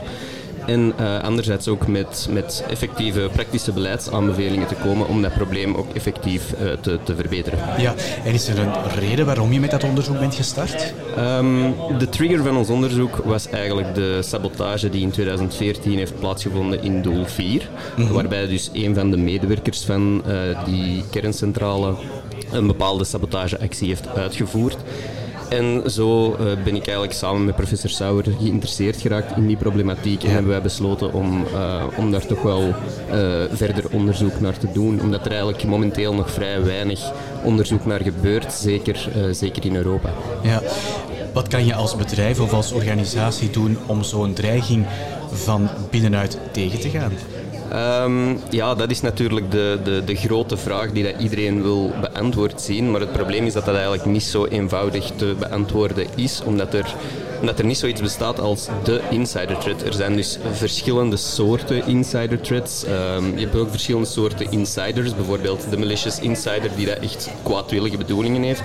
En 0.68 0.94
uh, 1.00 1.24
anderzijds 1.24 1.68
ook 1.68 1.88
met, 1.88 2.28
met 2.32 2.64
effectieve 2.70 3.30
praktische 3.34 3.72
beleidsaanbevelingen 3.72 4.68
te 4.68 4.76
komen 4.76 5.08
om 5.08 5.22
dat 5.22 5.34
probleem 5.34 5.76
ook 5.76 5.94
effectief 5.94 6.54
uh, 6.54 6.72
te, 6.72 7.00
te 7.04 7.16
verbeteren. 7.16 7.60
Ja, 7.78 7.94
en 8.26 8.34
is 8.34 8.48
er 8.48 8.60
een 8.60 8.74
reden 9.00 9.26
waarom 9.26 9.54
je 9.54 9.60
met 9.60 9.72
dat 9.72 9.84
onderzoek 9.84 10.20
bent 10.20 10.36
gestart? 10.36 10.94
Um, 11.18 11.74
de 11.98 12.10
trigger 12.10 12.44
van 12.44 12.58
ons 12.58 12.70
onderzoek 12.70 13.16
was 13.16 13.50
eigenlijk 13.50 13.96
de 13.96 14.22
sabotage 14.22 14.90
die 14.90 15.02
in 15.02 15.12
2014 15.12 15.98
heeft 15.98 16.20
plaatsgevonden 16.20 16.84
in 16.84 17.02
Doel 17.02 17.26
4. 17.26 17.70
Mm 17.96 18.06
-hmm. 18.06 18.14
Waarbij 18.14 18.48
dus 18.48 18.70
een 18.74 18.96
van 18.96 19.12
de 19.12 19.18
medewerkers 19.18 19.86
van 19.86 20.24
uh, 20.28 20.66
die 20.66 21.04
kerncentrale 21.10 21.96
een 22.52 22.68
bepaalde 22.68 23.04
sabotageactie 23.04 23.88
heeft 23.88 24.08
uitgevoerd. 24.16 24.78
En 25.50 25.92
zo 25.92 26.32
uh, 26.32 26.38
ben 26.40 26.76
ik 26.76 26.84
eigenlijk 26.84 27.14
samen 27.14 27.46
met 27.46 27.56
professor 27.56 27.90
Sauer 27.90 28.24
geïnteresseerd 28.40 29.02
geraakt 29.02 29.38
in 29.38 29.48
die 29.48 29.58
problematiek 29.58 30.24
en 30.24 30.32
hebben 30.32 30.52
wij 30.52 30.62
besloten 30.62 31.14
om, 31.14 31.46
uh, 31.54 31.84
om 31.98 32.12
daar 32.12 32.26
toch 32.26 32.42
wel 32.42 32.62
uh, 32.68 32.76
verder 33.52 33.84
onderzoek 33.92 34.40
naar 34.40 34.58
te 34.58 34.72
doen. 34.72 35.02
Omdat 35.02 35.26
er 35.26 35.32
eigenlijk 35.32 35.64
momenteel 35.64 36.14
nog 36.14 36.32
vrij 36.32 36.64
weinig 36.64 37.12
onderzoek 37.44 37.86
naar 37.86 38.02
gebeurt, 38.02 38.54
zeker, 38.54 39.10
zeker 39.32 39.66
in 39.66 39.76
Europa. 39.76 40.10
Ja. 40.44 40.62
Wat 41.34 41.48
kan 41.48 41.66
je 41.66 41.74
als 41.74 41.96
bedrijf 41.96 42.40
of 42.40 42.54
als 42.54 42.72
organisatie 42.72 43.50
doen 43.50 43.78
om 43.86 44.04
zo'n 44.04 44.34
dreiging 44.34 44.86
van 45.32 45.70
binnenuit 45.90 46.38
tegen 46.52 46.80
te 46.80 46.90
gaan? 46.90 47.12
Um, 47.74 48.40
ja, 48.50 48.76
dat 48.76 48.92
is 48.92 49.02
natuurlijk 49.02 49.52
de, 49.52 49.80
de, 49.84 50.04
de 50.06 50.16
grote 50.16 50.58
vraag 50.58 50.92
die 50.92 51.04
dat 51.04 51.22
iedereen 51.22 51.62
wil 51.62 51.92
beantwoord 52.02 52.62
zien. 52.62 52.92
Maar 52.92 53.00
het 53.00 53.12
probleem 53.12 53.46
is 53.46 53.54
dat 53.54 53.66
dat 53.66 53.74
eigenlijk 53.74 54.06
niet 54.06 54.24
zo 54.24 54.46
eenvoudig 54.46 55.12
te 55.16 55.36
beantwoorden 55.40 56.08
is, 56.16 56.42
omdat 56.46 56.74
er, 56.74 56.96
omdat 57.40 57.60
er 57.60 57.66
niet 57.66 57.78
zoiets 57.78 58.02
bestaat 58.02 58.40
als 58.40 58.68
de 58.84 59.02
insider 59.10 59.58
threat. 59.58 59.82
Er 59.82 59.94
zijn 59.94 60.16
dus 60.16 60.40
verschillende 60.52 61.18
soorten 61.18 61.88
insider 61.88 62.42
threats. 62.42 62.86
Um, 63.18 63.38
je 63.38 63.44
hebt 63.46 63.56
ook 63.56 63.70
verschillende 63.70 64.08
soorten 64.08 64.52
insiders, 64.52 65.16
bijvoorbeeld 65.16 65.70
de 65.70 65.78
malicious 65.78 66.20
insider 66.20 66.70
die 66.76 66.86
dat 66.86 66.98
echt 66.98 67.30
kwaadwillige 67.44 67.98
bedoelingen 67.98 68.44
heeft. 68.44 68.64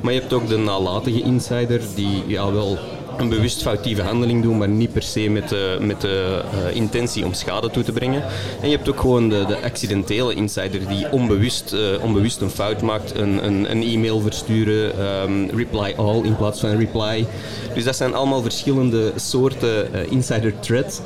Maar 0.00 0.12
je 0.12 0.20
hebt 0.20 0.32
ook 0.32 0.48
de 0.48 0.58
nalatige 0.58 1.22
insider 1.22 1.80
die 1.94 2.24
ja, 2.26 2.52
wel 2.52 2.78
een 3.22 3.28
bewust 3.28 3.62
foutieve 3.62 4.02
handeling 4.02 4.42
doen, 4.42 4.58
maar 4.58 4.68
niet 4.68 4.92
per 4.92 5.02
se 5.02 5.28
met 5.28 5.48
de, 5.48 5.76
met 5.80 6.00
de 6.00 6.42
uh, 6.54 6.76
intentie 6.76 7.24
om 7.24 7.32
schade 7.32 7.70
toe 7.70 7.82
te 7.82 7.92
brengen. 7.92 8.22
En 8.60 8.68
je 8.68 8.76
hebt 8.76 8.88
ook 8.88 9.00
gewoon 9.00 9.28
de, 9.28 9.44
de 9.46 9.62
accidentele 9.62 10.34
insider 10.34 10.88
die 10.88 11.10
onbewust, 11.10 11.72
uh, 11.72 12.04
onbewust 12.04 12.40
een 12.40 12.50
fout 12.50 12.82
maakt, 12.82 13.14
een, 13.14 13.46
een, 13.46 13.70
een 13.70 13.82
e-mail 13.82 14.20
versturen, 14.20 15.06
um, 15.22 15.50
reply 15.50 15.94
all 15.96 16.22
in 16.22 16.36
plaats 16.36 16.60
van 16.60 16.76
reply. 16.76 17.26
Dus 17.74 17.84
dat 17.84 17.96
zijn 17.96 18.14
allemaal 18.14 18.42
verschillende 18.42 19.12
soorten 19.16 19.88
uh, 19.94 20.10
insider 20.10 20.60
threats 20.60 21.00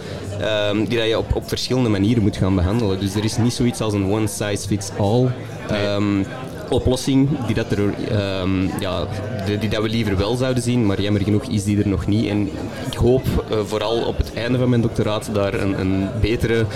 um, 0.71 0.85
die 0.85 0.99
dat 0.99 1.07
je 1.07 1.19
op, 1.19 1.35
op 1.35 1.49
verschillende 1.49 1.89
manieren 1.89 2.23
moet 2.23 2.37
gaan 2.37 2.55
behandelen. 2.55 3.01
Dus 3.01 3.15
er 3.15 3.25
is 3.25 3.37
niet 3.37 3.53
zoiets 3.53 3.81
als 3.81 3.93
een 3.93 4.11
one 4.13 4.27
size 4.27 4.67
fits 4.67 4.91
all. 4.99 5.29
Um, 5.95 6.27
oplossing 6.71 7.29
die, 7.47 7.55
dat 7.55 7.71
er, 7.71 7.79
um, 7.79 8.71
ja, 8.81 9.07
dat 9.71 9.83
we 9.83 9.89
liever 9.89 10.17
wel 10.17 10.37
zouden 10.37 10.63
zien, 10.63 10.87
maar 10.87 11.01
jammer 11.01 11.23
genoeg 11.23 11.45
is 11.45 11.65
die 11.65 11.79
er 11.79 11.89
nog 11.89 12.07
niet. 12.07 12.29
En 12.29 12.51
ik 12.91 12.97
hoop 12.97 13.25
uh, 13.51 13.59
vooral 13.65 14.03
op 14.03 14.17
het 14.17 14.33
einde 14.35 14.59
van 14.59 14.69
mijn 14.69 14.81
doctoraat 14.81 15.29
daar 15.33 15.55
een, 15.55 15.81
een, 15.81 16.09
betere, 16.21 16.67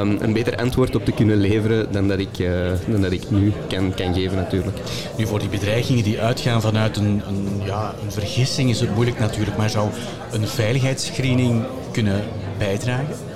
um, 0.00 0.16
een 0.20 0.32
beter 0.32 0.56
antwoord 0.56 0.96
op 0.96 1.04
te 1.04 1.12
kunnen 1.12 1.36
leveren 1.36 1.92
dan 1.92 2.08
dat 2.08 2.18
ik, 2.18 2.38
uh, 2.38 2.50
dan 2.86 3.00
dat 3.00 3.12
ik 3.12 3.30
nu 3.30 3.52
kan, 3.68 3.94
kan 3.94 4.14
geven 4.14 4.36
natuurlijk. 4.36 4.76
Nu 5.16 5.26
voor 5.26 5.38
die 5.38 5.48
bedreigingen 5.48 6.04
die 6.04 6.20
uitgaan 6.20 6.60
vanuit 6.60 6.96
een, 6.96 7.22
een, 7.28 7.60
ja, 7.64 7.94
een 8.04 8.12
vergissing 8.12 8.70
is 8.70 8.80
het 8.80 8.94
moeilijk 8.94 9.18
natuurlijk, 9.18 9.56
maar 9.56 9.70
zou 9.70 9.88
een 10.32 10.46
veiligheidsscreening 10.46 11.62
kunnen 11.92 12.22
bijdragen? 12.58 13.27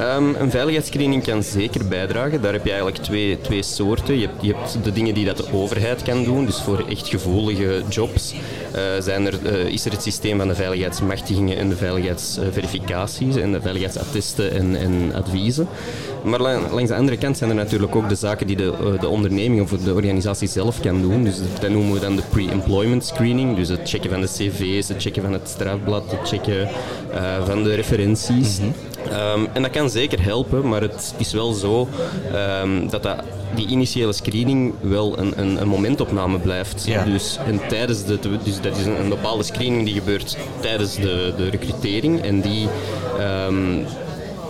Um, 0.00 0.34
een 0.34 0.50
veiligheidsscreening 0.50 1.22
kan 1.22 1.42
zeker 1.42 1.88
bijdragen. 1.88 2.42
Daar 2.42 2.52
heb 2.52 2.64
je 2.64 2.70
eigenlijk 2.70 3.02
twee, 3.02 3.40
twee 3.40 3.62
soorten. 3.62 4.18
Je 4.18 4.26
hebt, 4.26 4.42
je 4.42 4.54
hebt 4.54 4.84
de 4.84 4.92
dingen 4.92 5.14
die 5.14 5.24
dat 5.24 5.36
de 5.36 5.52
overheid 5.52 6.02
kan 6.02 6.24
doen. 6.24 6.46
Dus 6.46 6.60
voor 6.60 6.84
echt 6.88 7.08
gevoelige 7.08 7.82
jobs 7.88 8.32
uh, 8.32 8.80
zijn 9.00 9.26
er, 9.26 9.34
uh, 9.44 9.72
is 9.72 9.84
er 9.84 9.92
het 9.92 10.02
systeem 10.02 10.38
van 10.38 10.48
de 10.48 10.54
veiligheidsmachtigingen 10.54 11.56
en 11.56 11.68
de 11.68 11.76
veiligheidsverificaties 11.76 13.36
en 13.36 13.52
de 13.52 13.60
veiligheidsattesten 13.60 14.52
en, 14.52 14.76
en 14.76 15.12
adviezen. 15.14 15.68
Maar 16.22 16.40
langs 16.40 16.88
de 16.88 16.96
andere 16.96 17.16
kant 17.16 17.36
zijn 17.36 17.50
er 17.50 17.56
natuurlijk 17.56 17.96
ook 17.96 18.08
de 18.08 18.14
zaken 18.14 18.46
die 18.46 18.56
de, 18.56 18.72
uh, 18.82 19.00
de 19.00 19.08
onderneming 19.08 19.62
of 19.62 19.70
de 19.70 19.94
organisatie 19.94 20.48
zelf 20.48 20.80
kan 20.80 21.02
doen. 21.02 21.24
Dus 21.24 21.36
dat 21.60 21.70
noemen 21.70 21.92
we 21.92 22.00
dan 22.00 22.16
de 22.16 22.22
pre-employment 22.30 23.04
screening. 23.04 23.56
Dus 23.56 23.68
het 23.68 23.88
checken 23.88 24.10
van 24.10 24.20
de 24.20 24.26
cv's, 24.26 24.88
het 24.88 25.02
checken 25.02 25.22
van 25.22 25.32
het 25.32 25.48
strafblad, 25.48 26.10
het 26.10 26.28
checken 26.28 26.68
van 27.46 27.62
de 27.62 27.74
referenties. 27.74 28.58
-hmm. 28.58 28.87
Um, 29.06 29.48
en 29.52 29.62
dat 29.62 29.70
kan 29.70 29.90
zeker 29.90 30.22
helpen, 30.22 30.68
maar 30.68 30.80
het 30.80 31.14
is 31.16 31.32
wel 31.32 31.52
zo 31.52 31.88
um, 32.62 32.90
dat, 32.90 33.02
dat 33.02 33.24
die 33.54 33.66
initiële 33.66 34.12
screening 34.12 34.74
wel 34.80 35.18
een, 35.18 35.32
een, 35.36 35.60
een 35.60 35.68
momentopname 35.68 36.38
blijft. 36.38 36.84
Ja. 36.86 37.04
Dus, 37.04 37.38
en 37.46 37.60
tijdens 37.68 38.04
de, 38.04 38.18
dus 38.44 38.60
dat 38.60 38.76
is 38.76 38.86
een, 38.86 39.00
een, 39.00 39.08
bepaalde 39.08 39.42
screening 39.42 39.84
die 39.84 39.94
gebeurt 39.94 40.36
tijdens 40.60 40.94
de, 40.94 41.32
de 41.36 41.48
recrutering 41.48 42.22
en 42.22 42.40
die 42.40 42.68
um, 43.46 43.86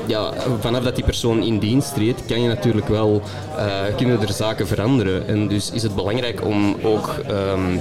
ja, 0.09 0.33
vanaf 0.61 0.83
dat 0.83 0.95
die 0.95 1.05
persoon 1.05 1.43
in 1.43 1.59
dienst 1.59 1.95
treedt, 1.95 2.23
kan 2.27 2.43
je 2.43 2.49
natuurlijk 2.49 2.89
wel, 2.89 3.23
uh, 3.57 3.97
kunnen 3.97 4.21
er 4.21 4.33
zaken 4.33 4.67
veranderen. 4.67 5.29
En 5.29 5.49
dus 5.49 5.71
is 5.71 5.83
het 5.83 5.95
belangrijk 5.95 6.45
om 6.45 6.77
ook 6.83 7.15
um, 7.31 7.81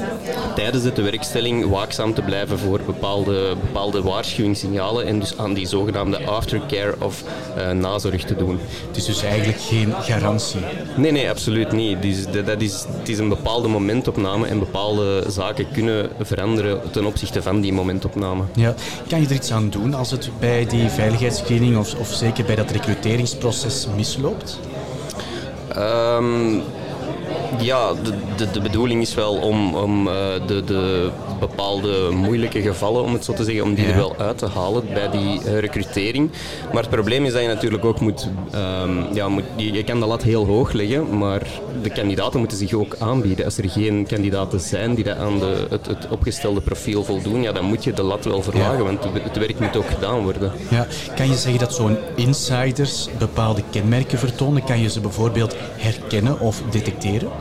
tijdens 0.56 0.84
de 0.84 1.02
werkstelling 1.02 1.70
waakzaam 1.70 2.14
te 2.14 2.22
blijven 2.22 2.60
voor 2.60 2.80
bepaalde, 2.86 3.56
bepaalde 3.62 4.02
waarschuwingssignalen 4.02 5.06
en 5.06 5.20
dus 5.20 5.38
aan 5.38 5.54
die 5.54 5.68
zogenaamde 5.68 6.26
aftercare 6.26 6.96
of 7.00 7.24
uh, 7.58 7.72
nazorg 7.72 8.24
te 8.24 8.36
doen. 8.36 8.60
Het 8.88 8.98
is 8.98 9.06
dus 9.06 9.24
eigenlijk 9.24 9.62
geen 9.62 9.94
garantie? 10.00 10.60
Nee, 10.98 11.12
nee, 11.12 11.30
absoluut 11.30 11.72
niet. 11.72 12.02
Dus 12.02 12.26
dat 12.46 12.62
is, 12.62 12.86
het 12.98 13.10
is 13.10 13.18
een 13.18 13.30
bepaalde 13.30 13.68
momentopname 13.68 14.48
en 14.48 14.60
bepaalde 14.60 15.24
zaken 15.28 15.66
kunnen 15.74 16.10
veranderen 16.22 16.82
ten 16.92 17.06
opzichte 17.06 17.42
van 17.42 17.62
die 17.62 17.74
momentopname. 17.74 18.44
Ja. 18.56 18.74
Kan 19.08 19.22
je 19.22 19.28
er 19.28 19.34
iets 19.34 19.52
aan 19.52 19.70
doen 19.70 19.94
als 19.94 20.12
het 20.12 20.30
bij 20.40 20.66
die 20.66 20.90
veiligheidsscreening 20.90 21.78
of, 21.78 21.96
of 21.96 22.14
zeker 22.18 22.46
bij 22.46 22.56
dat 22.56 22.72
recruteringsproces 22.72 23.88
misloopt? 23.96 24.60
Um, 25.78 26.64
ja, 27.60 27.94
de, 27.94 28.14
de, 28.36 28.52
de, 28.52 28.62
bedoeling 28.62 29.02
is 29.02 29.14
wel 29.14 29.36
om, 29.36 29.76
om 29.76 30.08
uh, 30.08 30.14
de, 30.48 30.64
de 30.64 31.10
bepaalde 31.40 32.10
moeilijke 32.12 32.62
gevallen, 32.62 33.04
om 33.04 33.14
het 33.14 33.26
zo 33.26 33.34
te 33.34 33.44
zeggen, 33.44 33.64
om 33.64 33.74
die 33.74 33.86
er 33.86 33.96
wel 33.96 34.16
uit 34.18 34.38
te 34.38 34.46
halen 34.46 34.84
bij 34.94 35.10
die 35.10 35.42
uh, 35.46 35.60
recrutering. 35.60 36.32
Maar 36.74 36.82
het 36.82 36.92
probleem 36.92 37.26
is 37.26 37.34
dat 37.34 37.42
je 37.42 37.48
natuurlijk 37.48 37.86
ook 37.86 38.00
moet, 38.00 38.28
um, 38.84 39.06
ja, 39.14 39.28
moet 39.28 39.44
je, 39.56 39.74
je, 39.74 39.84
kan 39.84 40.00
de 40.00 40.06
lat 40.06 40.24
heel 40.24 40.46
hoog 40.46 40.72
leggen, 40.72 41.18
maar 41.18 41.48
de 41.82 41.90
kandidaten 41.90 42.40
moeten 42.40 42.58
zich 42.58 42.74
ook 42.74 42.96
aanbieden. 43.00 43.46
Als 43.46 43.58
er 43.58 43.70
geen 43.70 44.06
kandidaten 44.08 44.60
zijn 44.60 44.96
die 44.96 45.04
dat 45.04 45.18
aan 45.18 45.40
de, 45.40 45.66
het, 45.70 45.86
het 45.86 46.08
opgestelde 46.10 46.62
profiel 46.62 47.04
voldoen, 47.04 47.42
ja, 47.42 47.52
dan 47.52 47.66
moet 47.66 47.84
je 47.84 47.94
de 47.94 48.04
lat 48.04 48.26
wel 48.26 48.42
verlagen, 48.42 48.78
ja. 48.78 48.84
want 48.84 49.04
het 49.04 49.38
werk 49.38 49.60
moet 49.60 49.78
ook 49.78 49.90
gedaan 49.90 50.24
worden. 50.24 50.52
Ja. 50.70 50.88
Kan 51.16 51.28
je 51.28 51.36
zeggen 51.36 51.60
dat 51.60 51.74
zo'n 51.74 51.98
insiders 52.16 53.10
bepaalde 53.18 53.62
kenmerken 53.70 54.20
vertonen? 54.20 54.64
Kan 54.64 54.82
je 54.82 54.90
ze 54.90 55.00
bijvoorbeeld 55.00 55.56
herkennen 55.78 56.40
of 56.40 56.62
detecteren? 56.70 57.30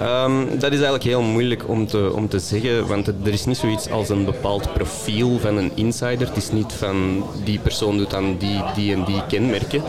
Um, 0.00 0.48
dat 0.48 0.72
is 0.72 0.76
eigenlijk 0.76 1.04
heel 1.04 1.22
moeilijk 1.22 1.68
om 1.68 1.86
te, 1.86 2.12
om 2.14 2.28
te 2.28 2.38
zeggen, 2.38 2.86
want 2.86 3.06
er 3.06 3.32
is 3.32 3.44
niet 3.44 3.56
zoiets 3.56 3.90
als 3.90 4.08
een 4.08 4.24
bepaald 4.24 4.72
profiel 4.72 5.38
van 5.38 5.56
een 5.56 5.72
insider. 5.74 6.26
Het 6.28 6.36
is 6.36 6.50
niet 6.50 6.72
van 6.72 7.24
die 7.44 7.58
persoon 7.58 7.96
doet 7.96 8.10
dan 8.10 8.36
die, 8.38 8.62
die 8.74 8.94
en 8.94 9.04
die 9.04 9.22
kenmerken. 9.28 9.82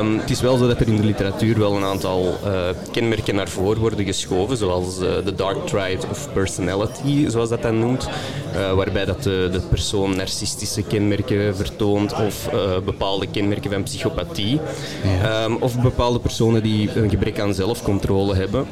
Um, 0.00 0.18
het 0.18 0.30
is 0.30 0.40
wel 0.40 0.56
zo 0.56 0.66
dat 0.66 0.80
er 0.80 0.88
in 0.88 0.96
de 0.96 1.04
literatuur 1.04 1.58
wel 1.58 1.76
een 1.76 1.84
aantal 1.84 2.38
uh, 2.44 2.52
kenmerken 2.92 3.34
naar 3.34 3.48
voren 3.48 3.80
worden 3.80 4.04
geschoven, 4.04 4.56
zoals 4.56 5.00
uh, 5.00 5.08
de 5.24 5.34
dark 5.34 5.66
triad 5.66 6.06
of 6.10 6.32
personality, 6.32 7.28
zoals 7.28 7.48
dat 7.48 7.62
dan 7.62 7.78
noemt, 7.78 8.08
uh, 8.54 8.72
waarbij 8.72 9.04
dat 9.04 9.22
de, 9.22 9.48
de, 9.52 9.60
persoon 9.60 10.16
narcistische 10.16 10.82
kenmerken 10.82 11.56
vertoont 11.56 12.12
of 12.12 12.50
bepaalde 12.84 13.26
kenmerken 13.26 13.70
van 13.70 13.82
psychopathie. 13.82 14.60
Ja. 15.20 15.44
Um, 15.44 15.56
of 15.56 15.80
bepaalde 15.80 16.18
personen 16.18 16.62
die 16.62 16.90
een 16.94 17.10
gebrek 17.10 17.40
aan 17.40 17.54
zelfcontrole 17.54 18.34
hebben. 18.34 18.66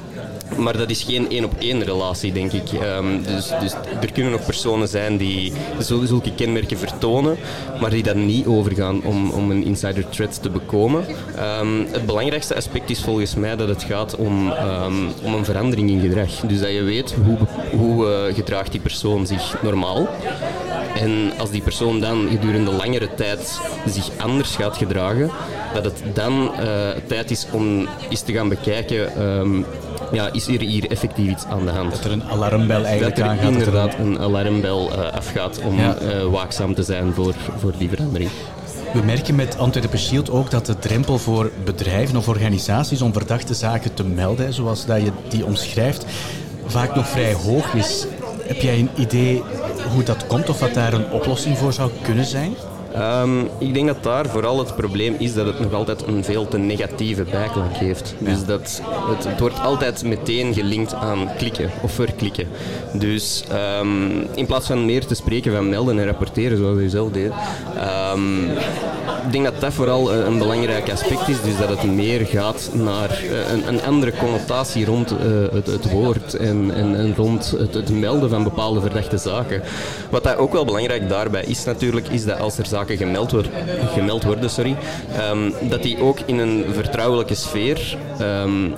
Maar 0.57 0.77
dat 0.77 0.91
is 0.91 1.03
geen 1.03 1.31
één 1.31 1.45
op 1.45 1.55
één 1.59 1.85
relatie, 1.85 2.33
denk 2.33 2.53
ik. 2.53 2.73
Um, 2.73 3.23
dus, 3.23 3.53
dus, 3.61 3.73
er 4.01 4.13
kunnen 4.13 4.33
nog 4.33 4.45
personen 4.45 4.89
zijn 4.89 5.17
die 5.17 5.53
zulke 5.79 6.35
kenmerken 6.35 6.79
vertonen, 6.79 7.37
maar 7.81 7.91
die 7.91 8.03
dan 8.03 8.27
niet 8.27 8.47
overgaan 8.47 9.03
om, 9.03 9.31
om 9.31 9.51
een 9.51 9.65
insider 9.65 10.09
threat 10.09 10.43
te 10.43 10.51
bekomen. 10.51 11.05
Um, 11.61 11.87
het 11.91 12.07
belangrijkste 12.07 12.57
aspect 12.57 12.91
is 12.91 13.01
volgens 13.01 13.35
mij 13.35 13.57
dat 13.57 13.69
het 13.69 13.83
gaat 13.83 14.17
om, 14.17 14.51
um, 14.51 15.09
om 15.23 15.35
een 15.35 15.45
verandering 15.45 15.91
in 15.91 16.01
gedrag. 16.01 16.31
Dus 16.41 16.61
dat 16.61 16.71
je 16.73 16.83
weet 16.83 17.15
hoe, 17.25 17.39
hoe 17.79 18.07
uh, 18.07 18.35
gedraagt 18.35 18.73
die 18.73 18.81
persoon 18.81 19.27
zich 19.27 19.63
normaal. 19.63 20.09
En 20.95 21.33
als 21.39 21.51
die 21.51 21.63
persoon 21.63 22.01
dan 22.01 22.29
gedurende 22.31 22.71
langere 22.71 23.15
tijd 23.15 23.61
zich 23.87 24.11
anders 24.19 24.57
gaat 24.57 24.77
gedragen, 24.77 25.31
dat 25.75 25.85
het 25.85 26.03
dan 26.13 26.51
uh, 26.61 26.89
tijd 27.07 27.31
is 27.31 27.47
om 27.53 27.89
eens 28.11 28.21
te 28.21 28.33
gaan 28.33 28.49
bekijken 28.49 29.13
ja, 30.15 30.33
is 30.33 30.47
er 30.47 30.61
hier 30.61 30.91
effectief 30.91 31.31
iets 31.31 31.45
aan 31.45 31.65
de 31.65 31.71
hand? 31.71 31.91
Dat 31.91 32.05
er 32.05 32.13
een 32.13 32.25
alarmbel 32.25 32.85
eigenlijk 32.85 33.17
dat 33.17 33.25
er 33.25 33.31
aangaat. 33.31 33.53
inderdaad 33.53 33.99
een 33.99 34.19
alarmbel 34.19 34.93
uh, 34.93 35.13
afgaat 35.13 35.61
om 35.63 35.79
ja. 35.79 35.97
uh, 36.03 36.25
waakzaam 36.25 36.75
te 36.75 36.83
zijn 36.83 37.15
voor, 37.15 37.35
voor 37.59 37.73
die 37.79 37.89
verandering. 37.89 38.31
We 38.93 39.03
merken 39.03 39.35
met 39.35 39.59
Antwerpen 39.59 39.99
Shield 39.99 40.31
ook 40.31 40.51
dat 40.51 40.67
de 40.67 40.79
drempel 40.79 41.19
voor 41.19 41.51
bedrijven 41.65 42.17
of 42.17 42.29
organisaties 42.29 43.03
om 43.03 43.13
verdachte 43.13 43.55
zaken 43.55 43.95
te 43.95 44.05
melden, 44.05 44.53
zoals 44.53 44.87
dat 44.87 45.03
je 45.03 45.11
die 45.29 45.45
omschrijft, 45.45 46.05
vaak 46.67 46.95
nog 46.95 47.09
vrij 47.09 47.33
hoog 47.33 47.75
is. 47.75 48.07
Heb 48.43 48.61
jij 48.61 48.79
een 48.79 48.91
idee 48.97 49.43
hoe 49.93 50.03
dat 50.03 50.27
komt 50.27 50.49
of 50.49 50.61
wat 50.61 50.75
daar 50.75 50.93
een 50.93 51.11
oplossing 51.11 51.59
voor 51.59 51.73
zou 51.73 51.91
kunnen 52.03 52.25
zijn? 52.25 52.55
Um, 52.97 53.49
ik 53.59 53.75
denk 53.75 53.87
dat 53.87 54.03
daar 54.03 54.27
vooral 54.27 54.59
het 54.59 54.77
probleem 54.77 55.15
is 55.19 55.35
dat 55.35 55.47
het 55.47 55.61
nog 55.61 55.73
altijd 55.73 56.07
een 56.07 56.25
veel 56.25 56.49
te 56.49 56.59
negatieve 56.59 57.25
bijklank 57.25 57.77
heeft. 57.77 58.15
Dus 58.19 58.45
dat 58.45 58.83
het, 59.09 59.25
het, 59.25 59.41
wordt 59.41 59.61
altijd 59.61 60.05
meteen 60.05 60.55
gelinkt 60.55 60.95
aan 60.95 61.29
klikken 61.37 61.71
of 61.83 61.93
verklikken. 61.93 62.49
Dus 62.93 63.45
um, 63.81 64.27
in 64.35 64.47
plaats 64.47 64.67
van 64.67 64.85
meer 64.85 65.07
te 65.07 65.15
spreken 65.15 65.53
van 65.53 65.69
melden 65.69 65.99
en 65.99 66.05
rapporteren 66.07 66.59
zoals 66.59 66.79
u 66.79 66.89
zelf 66.89 67.11
deed, 67.11 67.33
um, 68.15 68.51
ik 69.27 69.33
denk 69.33 69.45
dat 69.45 69.61
dat 69.61 69.73
vooral 69.73 70.13
een 70.13 70.39
belangrijk 70.39 70.91
aspect 70.91 71.29
is. 71.29 71.43
Dus 71.43 71.57
dat 71.57 71.69
het 71.69 71.83
meer 71.85 72.27
gaat 72.27 72.71
naar 72.73 73.23
een, 73.51 73.69
een 73.69 73.83
andere 73.83 74.13
connotatie 74.19 74.85
rond 74.85 75.13
uh, 75.13 75.19
het, 75.53 75.67
het, 75.67 75.91
woord 75.91 76.35
en, 76.35 76.75
en, 76.75 77.15
rond 77.17 77.55
het, 77.59 77.91
melden 77.91 78.31
van 78.31 78.43
bepaalde 78.43 78.81
verdachte 78.81 79.19
zaken. 79.19 79.63
Wat 80.11 80.25
dat 80.25 80.37
ook 80.37 80.53
wel 80.53 80.65
belangrijk 80.65 81.09
daarbij 81.09 81.45
is 81.45 81.65
natuurlijk, 81.65 82.09
is 82.09 82.25
dat 82.25 82.39
als 82.39 82.59
er 82.59 82.67
zaken 82.67 82.97
gemeld, 82.97 83.33
wordt, 83.33 83.49
gemeld 83.93 84.25
worden, 84.25 84.51
sorry, 84.51 84.77
um, 85.31 85.55
dat 85.69 85.83
die 85.83 86.03
ook 86.03 86.19
in 86.27 86.39
een 86.39 86.65
vertrouwelijke 86.73 87.35
sfeer 87.35 87.97
um, 88.21 88.75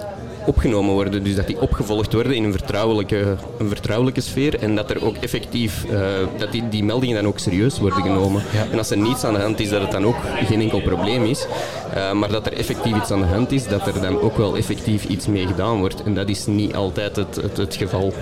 opgenomen 0.46 0.94
worden. 0.94 1.22
Dus 1.22 1.34
dat 1.34 1.46
die 1.46 1.60
opgevolgd 1.60 2.12
worden 2.12 2.34
in 2.34 2.44
een 2.44 2.52
vertrouwelijke, 2.52 3.36
een 3.58 3.68
vertrouwelijke 3.68 4.20
sfeer 4.20 4.58
en 4.58 4.74
dat 4.76 4.90
er 4.90 5.04
ook 5.04 5.16
effectief, 5.16 5.84
uh, 5.90 6.00
dat 6.38 6.52
die, 6.52 6.68
die 6.68 6.84
meldingen 6.84 7.16
dan 7.16 7.26
ook 7.26 7.38
serieus 7.38 7.78
worden 7.78 8.02
genomen. 8.02 8.42
Ja. 8.52 8.66
En 8.72 8.78
als 8.78 8.90
er 8.90 8.96
niets 8.96 9.24
aan 9.24 9.32
de 9.32 9.40
hand 9.40 9.60
is, 9.60 9.68
dat 9.68 9.80
het 9.80 9.90
dan 9.90 10.04
ook 10.04 10.16
geen 10.44 10.60
enkel 10.60 10.80
probleem 10.80 11.24
is. 11.24 11.46
Uh, 11.94 12.12
maar 12.12 12.28
dat 12.28 12.46
er 12.46 12.52
effectief 12.52 12.96
iets 12.96 13.10
aan 13.10 13.20
de 13.20 13.26
hand 13.26 13.52
is, 13.52 13.68
dat 13.68 13.86
er 13.86 14.00
dan 14.00 14.20
ook 14.20 14.36
wel 14.36 14.56
effectief 14.56 15.04
iets 15.04 15.26
mee 15.26 15.46
gedaan 15.46 15.78
wordt. 15.78 16.02
En 16.02 16.14
dat 16.14 16.28
is 16.28 16.46
niet 16.46 16.74
altijd 16.74 17.16
het, 17.16 17.36
het, 17.36 17.56
het 17.56 17.74
geval. 17.74 18.12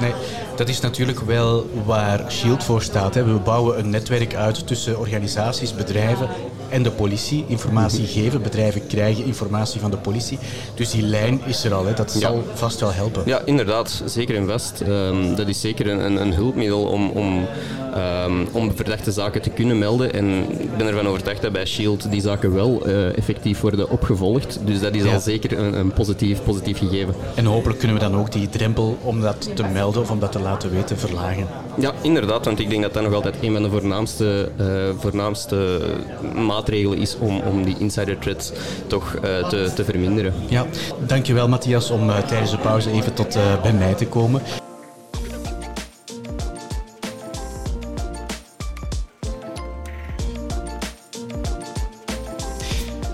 Nee, 0.00 0.12
dat 0.56 0.68
is 0.68 0.80
natuurlijk 0.80 1.20
wel 1.20 1.66
waar 1.84 2.24
Shield 2.30 2.64
voor 2.64 2.82
staat. 2.82 3.14
Hè. 3.14 3.24
We 3.24 3.38
bouwen 3.38 3.78
een 3.78 3.90
netwerk 3.90 4.34
uit 4.34 4.66
tussen 4.66 4.98
organisaties, 4.98 5.74
bedrijven 5.74 6.28
en 6.68 6.82
de 6.82 6.90
politie. 6.90 7.44
Informatie 7.46 8.06
geven, 8.16 8.42
bedrijven 8.42 8.86
krijgen 8.86 9.24
informatie 9.24 9.80
van 9.80 9.90
de 9.90 9.96
politie. 9.96 10.38
Dus 10.74 10.90
die 10.90 11.02
lijn 11.02 11.40
is 11.44 11.64
er 11.64 11.74
al, 11.74 11.86
hè. 11.86 11.94
dat 11.94 12.12
zal 12.12 12.34
ja. 12.34 12.42
vast 12.54 12.80
wel 12.80 12.92
helpen. 12.92 13.22
Ja, 13.26 13.40
inderdaad, 13.44 14.02
zeker 14.04 14.36
en 14.36 14.46
vast. 14.46 14.80
Um, 14.80 15.34
dat 15.36 15.48
is 15.48 15.60
zeker 15.60 15.88
een, 15.88 16.20
een 16.20 16.34
hulpmiddel 16.34 16.82
om, 16.82 17.10
om, 17.10 17.46
um, 17.96 18.48
om 18.52 18.76
verdachte 18.76 19.12
zaken 19.12 19.42
te 19.42 19.50
kunnen 19.50 19.78
melden. 19.78 20.12
En 20.12 20.50
ik 20.60 20.76
ben 20.76 20.86
ervan 20.86 21.06
overtuigd 21.06 21.42
dat 21.42 21.52
bij 21.52 21.66
Shield 21.66 22.10
die 22.10 22.20
zaken 22.20 22.54
wel 22.54 22.88
uh, 22.88 23.16
effectief 23.18 23.60
worden 23.60 23.90
opgevolgd. 23.90 24.60
Dus 24.64 24.80
dat 24.80 24.94
is 24.94 25.02
ja. 25.02 25.14
al 25.14 25.20
zeker 25.20 25.58
een, 25.58 25.78
een, 25.78 25.92
positief, 25.92 26.42
positief 26.42 26.78
gegeven. 26.78 27.14
En 27.34 27.44
hopelijk 27.44 27.78
kunnen 27.78 27.96
we 27.96 28.02
dan 28.02 28.16
ook 28.16 28.32
die 28.32 28.48
drempel 28.48 28.98
om 29.02 29.20
dat 29.20 29.50
te 29.54 29.62
melden 29.62 30.02
of 30.02 30.10
om 30.10 30.20
dat 30.20 30.32
te 30.32 30.40
laten 30.40 30.70
weten 30.70 30.98
verlagen. 30.98 31.46
Ja, 31.80 31.92
inderdaad, 32.02 32.44
want 32.44 32.58
ik 32.58 32.70
denk 32.70 32.82
dat 32.82 32.94
dat 32.94 33.02
nog 33.02 33.14
altijd 33.14 33.34
een 33.40 33.52
van 33.52 33.62
de 33.62 33.70
voornaamste, 33.70 34.50
uh, 34.60 34.66
voornaamste 34.98 35.80
maatregelen 36.34 36.98
is 36.98 37.16
om, 37.18 37.40
om 37.40 37.64
die 37.64 37.76
insider 37.78 38.18
threats 38.18 38.52
toch 38.86 39.14
uh, 39.14 39.48
te, 39.48 39.70
te 39.74 39.84
verminderen. 39.84 40.34
Ja, 40.48 40.66
dankjewel 41.06 41.48
Matthias 41.48 41.90
om 41.90 42.08
uh, 42.08 42.18
tijdens 42.18 42.50
de 42.50 42.58
pauze 42.58 42.90
even 42.90 43.14
tot 43.14 43.38
bij 43.62 43.72
mij 43.72 43.94
te 43.94 44.06
komen. 44.06 44.42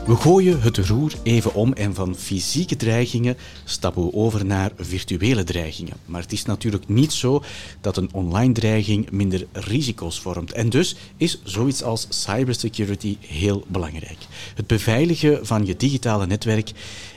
We 0.06 0.16
gooien 0.16 0.60
het 0.60 0.76
roer 0.76 1.12
even 1.22 1.54
om 1.54 1.72
en 1.72 1.94
van 1.94 2.14
fysieke 2.14 2.76
dreigingen 2.76 3.36
stappen 3.64 4.04
we 4.04 4.12
over 4.12 4.44
naar 4.44 4.72
virtuele 4.76 5.44
dreigingen. 5.44 5.96
Maar 6.04 6.20
het 6.20 6.32
is 6.32 6.44
natuurlijk 6.44 6.88
niet 6.88 7.12
zo 7.12 7.42
dat 7.80 7.96
een 7.96 8.08
online 8.12 8.52
dreiging 8.52 9.10
minder 9.10 9.46
risico's 9.52 10.20
vormt. 10.20 10.52
En 10.52 10.70
dus 10.70 10.96
is 11.16 11.40
zoiets 11.44 11.82
als 11.82 12.06
cybersecurity 12.08 13.16
heel 13.20 13.64
belangrijk. 13.66 14.18
Het 14.54 14.66
beveiligen 14.66 15.46
van 15.46 15.66
je 15.66 15.76
digitale 15.76 16.26
netwerk. 16.26 16.72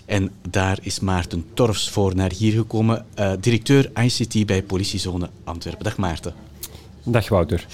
En 0.05 0.31
daar 0.49 0.77
is 0.81 0.99
Maarten 0.99 1.45
Torfs 1.53 1.89
voor 1.89 2.15
naar 2.15 2.31
hier 2.31 2.53
gekomen, 2.53 3.05
uh, 3.19 3.31
directeur 3.39 3.91
ICT 4.03 4.45
bij 4.45 4.63
Politiezone 4.63 5.29
Antwerpen. 5.43 5.83
Dag 5.83 5.97
Maarten. 5.97 6.33
Dag 7.03 7.29
Wouter. 7.29 7.67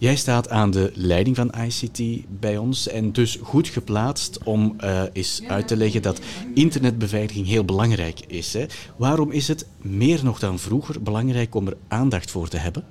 Jij 0.00 0.16
staat 0.16 0.50
aan 0.50 0.70
de 0.70 0.92
leiding 0.94 1.36
van 1.36 1.52
ICT 1.66 2.24
bij 2.40 2.56
ons 2.56 2.88
en 2.88 3.12
dus 3.12 3.38
goed 3.42 3.68
geplaatst 3.68 4.42
om 4.44 4.76
uh, 4.80 5.02
eens 5.12 5.42
uit 5.48 5.68
te 5.68 5.76
leggen 5.76 6.02
dat 6.02 6.20
internetbeveiliging 6.54 7.46
heel 7.46 7.64
belangrijk 7.64 8.20
is. 8.26 8.52
Hè. 8.52 8.66
Waarom 8.96 9.30
is 9.30 9.48
het 9.48 9.66
meer 9.78 10.20
nog 10.24 10.38
dan 10.38 10.58
vroeger 10.58 11.02
belangrijk 11.02 11.54
om 11.54 11.66
er 11.66 11.76
aandacht 11.88 12.30
voor 12.30 12.48
te 12.48 12.56
hebben? 12.56 12.84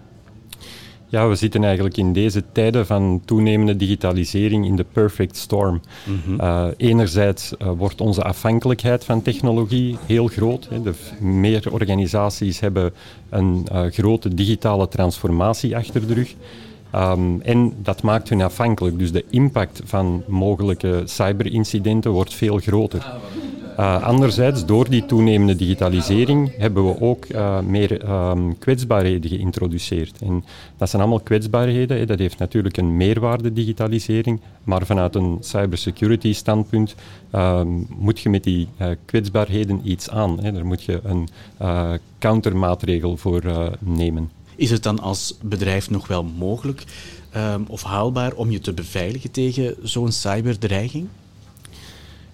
Ja, 1.10 1.28
we 1.28 1.36
zitten 1.36 1.64
eigenlijk 1.64 1.98
in 1.98 2.14
deze 2.14 2.44
tijden 2.52 2.86
van 2.86 3.22
toenemende 3.26 3.76
digitalisering 3.76 4.66
in 4.66 4.76
de 4.76 4.86
perfect 4.92 5.38
storm. 5.38 5.82
Mm 6.06 6.22
-hmm. 6.26 6.40
uh, 6.42 6.68
enerzijds 6.78 7.54
uh, 7.62 7.72
wordt 7.78 8.02
onze 8.02 8.24
afhankelijkheid 8.24 9.04
van 9.04 9.22
technologie 9.22 9.98
heel 10.06 10.28
groot. 10.28 10.68
Hè. 10.70 10.82
De 10.82 10.94
meer 11.20 11.72
organisaties 11.72 12.60
hebben 12.60 12.94
een 13.30 13.66
uh, 13.72 13.86
grote 13.86 14.34
digitale 14.34 14.88
transformatie 14.88 15.76
achter 15.76 16.08
de 16.08 16.14
rug. 16.14 16.36
Um, 16.96 17.42
en 17.42 17.74
dat 17.82 18.02
maakt 18.02 18.30
hun 18.30 18.42
afhankelijk. 18.42 19.00
Dus 19.00 19.12
de 19.12 19.26
impact 19.30 19.82
van 19.86 20.24
mogelijke 20.28 21.02
cyberincidenten 21.06 22.12
wordt 22.12 22.34
veel 22.34 22.58
groter. 22.58 23.14
Uh, 23.80 24.04
anderzijds, 24.04 24.66
door 24.66 24.90
die 24.90 25.06
toenemende 25.06 25.56
digitalisering 25.56 26.52
hebben 26.58 26.86
we 26.86 27.02
ook 27.02 27.26
uh, 27.26 27.60
meer 27.60 28.10
um, 28.10 28.58
kwetsbaarheden 28.58 29.30
geïntroduceerd. 29.30 30.22
En 30.22 30.44
dat 30.78 30.90
zijn 30.90 31.02
allemaal 31.02 31.20
kwetsbaarheden. 31.20 32.08
Dat 32.08 32.20
heeft 32.20 32.40
natuurlijk 32.40 32.78
een 32.78 32.98
meerwaarde, 32.98 33.54
digitalisering. 33.54 34.40
Maar 34.64 34.86
vanuit 34.86 35.16
een 35.16 35.38
cybersecurity 35.40 36.34
standpunt 36.34 36.96
um, 37.36 37.88
moet 37.98 38.20
je 38.20 38.30
met 38.30 38.44
die 38.44 38.68
uh, 38.82 38.88
kwetsbaarheden 39.06 39.82
iets 39.84 40.10
aan. 40.10 40.40
Hè. 40.40 40.52
Daar 40.52 40.66
moet 40.66 40.84
je 40.84 41.00
een 41.04 41.28
countermaatregel 42.20 43.18
voor 43.18 43.42
nemen. 43.80 44.37
Is 44.58 44.72
het 44.72 44.84
dan 44.84 45.00
als 45.00 45.38
bedrijf 45.42 45.90
nog 45.90 46.08
wel 46.08 46.24
mogelijk 46.24 46.84
um, 47.36 47.66
of 47.68 47.84
haalbaar 47.84 48.34
om 48.34 48.52
je 48.52 48.60
te 48.60 48.74
beveiligen 48.74 49.32
tegen 49.32 49.76
zo'n 49.82 50.12
cyberdreiging? 50.12 51.08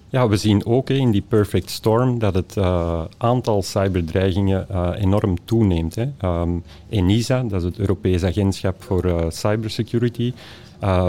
Ja, 0.08 0.28
we 0.28 0.36
zien 0.36 0.66
ook 0.66 0.90
in 0.90 1.10
die 1.10 1.24
perfect 1.28 1.70
storm 1.70 2.18
dat 2.18 2.34
het 2.34 2.56
uh, 2.56 3.04
aantal 3.16 3.62
cyberdreigingen 3.62 4.66
uh, 4.70 4.90
enorm 4.98 5.36
toeneemt. 5.44 5.94
Hè. 5.94 6.08
Um, 6.40 6.62
ENISA, 6.88 7.42
dat 7.42 7.60
is 7.60 7.64
het 7.64 7.78
Europees 7.78 8.24
Agentschap 8.24 8.82
voor 8.82 9.04
uh, 9.04 9.24
Cybersecurity, 9.28 10.32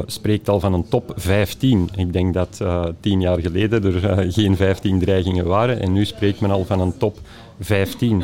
spreekt 0.06 0.50
al 0.50 0.60
van 0.60 0.74
een 0.74 0.88
top 0.88 1.14
15. 1.16 1.90
Ik 1.96 2.14
denk 2.14 2.34
dat 2.34 2.64
tien 3.00 3.22
jaar 3.22 3.40
geleden 3.40 3.84
er 3.84 4.32
geen 4.32 4.56
15 4.56 5.00
dreigingen 5.00 5.46
waren 5.46 5.82
en 5.82 5.94
nu 5.94 6.06
spreekt 6.06 6.40
men 6.40 6.52
al 6.52 6.66
van 6.66 6.80
een 6.80 6.98
top 6.98 7.20
15. 7.60 8.24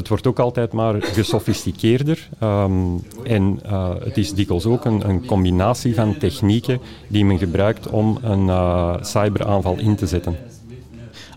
Het 0.00 0.08
wordt 0.08 0.26
ook 0.26 0.38
altijd 0.38 0.72
maar 0.72 1.02
gesofisticeerder 1.02 2.28
um, 2.42 3.02
en 3.24 3.60
uh, 3.66 3.90
het 4.04 4.16
is 4.16 4.32
dikwijls 4.32 4.66
ook 4.66 4.84
een, 4.84 5.08
een, 5.08 5.26
combinatie 5.26 5.94
van 5.94 6.18
technieken 6.18 6.80
die 7.08 7.24
men 7.24 7.38
gebruikt 7.38 7.88
om 7.88 8.18
een 8.22 8.46
uh, 8.46 8.94
cyberaanval 9.00 9.78
in 9.78 9.96
te 9.96 10.06
zetten. 10.06 10.36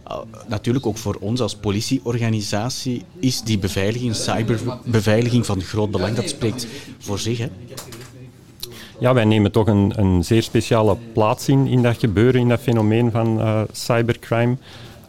Uh, 0.07 0.17
natuurlijk 0.47 0.85
ook 0.85 0.97
voor 0.97 1.17
ons 1.19 1.41
als 1.41 1.55
politieorganisatie 1.55 3.03
is 3.19 3.41
die 3.41 3.59
beveiliging, 3.59 4.15
cyberbeveiliging 4.15 5.45
van 5.45 5.61
groot 5.61 5.91
belang. 5.91 6.15
Dat 6.15 6.29
spreekt 6.29 6.67
voor 6.99 7.19
zich. 7.19 7.37
Hè? 7.37 7.47
Ja, 8.99 9.13
wij 9.13 9.25
nemen 9.25 9.51
toch 9.51 9.67
een, 9.67 9.93
een 9.95 10.23
zeer 10.23 10.43
speciale 10.43 10.97
plaats 11.13 11.47
in, 11.47 11.67
in 11.67 11.81
dat 11.81 11.97
gebeuren, 11.97 12.41
in 12.41 12.49
dat 12.49 12.59
fenomeen 12.59 13.11
van 13.11 13.39
uh, 13.39 13.61
cybercrime 13.71 14.57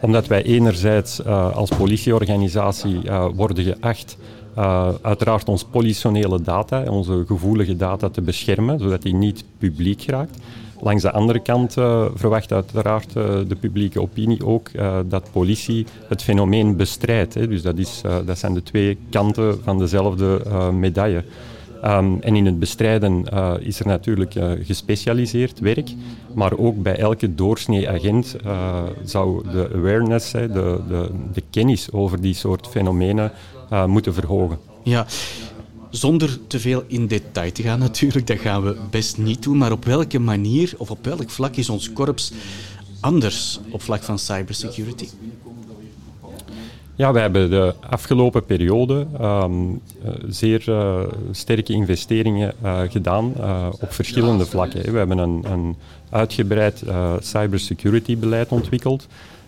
omdat 0.05 0.27
wij 0.27 0.43
enerzijds 0.43 1.21
uh, 1.21 1.57
als 1.57 1.71
politieorganisatie 1.71 3.01
uh, 3.05 3.27
worden 3.35 3.64
geacht 3.64 4.17
uh, 4.59 4.88
uiteraard 5.03 5.49
ons 5.49 5.64
politionele 5.64 6.40
data, 6.40 6.83
onze 6.83 7.25
gevoelige 7.27 7.77
data 7.77 8.09
te 8.09 8.21
beschermen, 8.21 8.79
zodat 8.79 9.03
die 9.03 9.14
niet 9.14 9.45
publiek 9.59 10.03
geraakt. 10.03 10.38
Langs 10.81 11.03
de 11.03 11.12
andere 11.12 11.43
kant 11.43 11.73
verwacht 12.14 12.53
uiteraard 12.53 13.12
de 13.12 13.57
publieke 13.61 14.01
opinie 14.01 14.47
ook 14.47 14.71
dat 15.07 15.29
politie 15.33 15.87
het 16.09 16.23
fenomeen 16.23 16.77
bestrijdt. 16.77 17.33
Dus 17.33 17.62
dat, 17.62 17.79
is, 17.79 18.01
dat 18.25 18.38
zijn 18.38 18.55
de 18.55 18.62
twee 18.62 18.99
kanten 19.11 19.59
van 19.62 19.79
dezelfde 19.79 20.43
medaille. 20.73 21.25
Um, 21.87 22.20
en 22.20 22.37
in 22.37 22.47
het 22.47 22.59
bestrijden 22.59 23.25
uh, 23.33 23.55
is 23.59 23.81
er 23.81 23.87
natuurlijk 23.87 24.35
uh, 24.35 24.53
gespecialiseerd 24.62 25.59
werk, 25.59 25.90
maar 26.35 26.59
ook 26.59 26.83
bij 26.83 26.97
elke 26.97 27.35
doorsnee 27.35 27.90
agent 27.90 28.37
uh, 28.44 28.83
zou 29.05 29.49
de 29.51 29.70
awareness, 29.75 30.31
de, 30.31 30.49
de, 30.88 31.11
de, 31.33 31.42
kennis 31.51 31.92
over 31.92 32.20
die 32.20 32.35
soort 32.35 32.66
fenomenen 32.66 33.33
moeten 33.87 34.14
verhogen. 34.14 34.59
Ja, 34.83 35.07
zonder 35.90 36.38
te 36.47 36.61
veel 36.61 36.85
in 36.87 37.07
detail 37.07 37.53
te 37.53 37.62
gaan 37.62 37.79
natuurlijk, 37.79 38.27
dat 38.27 38.38
gaan 38.38 38.62
we 38.62 38.77
best 38.90 39.18
niet 39.18 39.42
doen, 39.42 39.59
maar 39.59 39.73
op 39.73 39.85
welke 39.85 40.18
manier 40.18 40.75
of 40.77 40.90
op 40.90 41.05
welk 41.05 41.31
vlak 41.31 41.57
is 41.57 41.68
ons 41.68 41.92
korps 41.92 42.33
anders 43.01 43.61
op 43.70 43.83
vlak 43.83 44.03
van 44.03 44.18
cybersecurity? 44.18 45.09
Ja, 46.96 47.12
we 47.12 47.20
hebben 47.20 47.50
de 47.50 47.74
afgelopen 47.90 48.44
periode 48.44 49.07
um, 49.20 49.80
zeer 50.28 50.64
uh, 50.68 51.00
sterke 51.30 51.72
investeringen 51.72 52.54
uh, 52.64 52.80
gedaan 52.88 53.35
op 53.80 53.92
verschillende 53.92 54.46
vlakken. 54.46 54.92
We 54.92 54.98
hebben 54.98 55.18
een, 55.18 55.44
een 55.52 55.76
uitgebreid 56.11 56.83
cybersecurity 57.18 58.18
beleid 58.18 58.48
ontwikkeld 58.48 59.07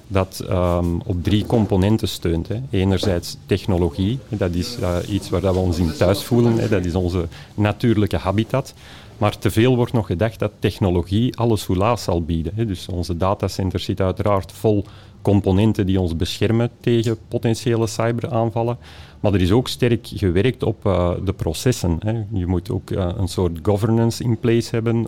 dat 0.09 0.45
um, 0.51 1.01
op 1.07 1.25
drie 1.25 1.47
componenten 1.47 2.09
steunt. 2.09 2.49
Hè. 2.49 2.61
Enerzijds 2.71 3.37
technologie, 3.47 4.19
dat 4.29 4.55
is 4.55 4.77
iets 5.09 5.31
waar 5.31 5.41
dat 5.41 5.55
we 5.55 5.61
ons 5.61 5.79
in 5.79 5.93
thuis 5.93 6.25
voelen, 6.25 6.59
hè. 6.59 6.69
dat 6.69 6.85
is 6.85 6.95
onze 6.95 7.29
natuurlijke 7.55 8.17
habitat. 8.17 8.75
Maar 9.19 9.39
te 9.39 9.51
veel 9.51 9.77
wordt 9.77 9.93
nog 9.93 10.07
gedacht 10.07 10.39
dat 10.39 10.53
technologie 10.59 11.37
alles 11.37 11.63
soelaas 11.63 12.03
zal 12.03 12.23
bieden. 12.23 12.53
Hè. 12.55 12.67
Dus 12.67 12.89
onze 12.89 13.17
datacenter 13.17 13.81
zit 13.81 14.01
uiteraard 14.01 14.53
vol 14.53 14.85
componenten 15.23 15.87
die 15.87 16.01
ons 16.01 16.17
beschermen 16.17 16.71
tegen 16.81 17.17
potentiële 17.29 17.87
cyberaanvallen. 17.87 18.79
Maar 19.21 19.35
er 19.35 19.41
is 19.41 19.51
ook 19.51 19.69
sterk 19.69 20.07
gewerkt 20.07 20.63
op 20.63 20.87
uh, 20.87 21.11
de 21.25 21.33
processen. 21.33 21.97
Hè. 21.99 22.23
Je 22.33 22.47
moet 22.47 22.71
ook 22.71 22.91
uh, 22.91 23.09
een 23.17 23.29
soort 23.29 23.59
governance 23.63 24.25
in 24.25 24.39
place 24.39 24.71
hebben 24.71 25.07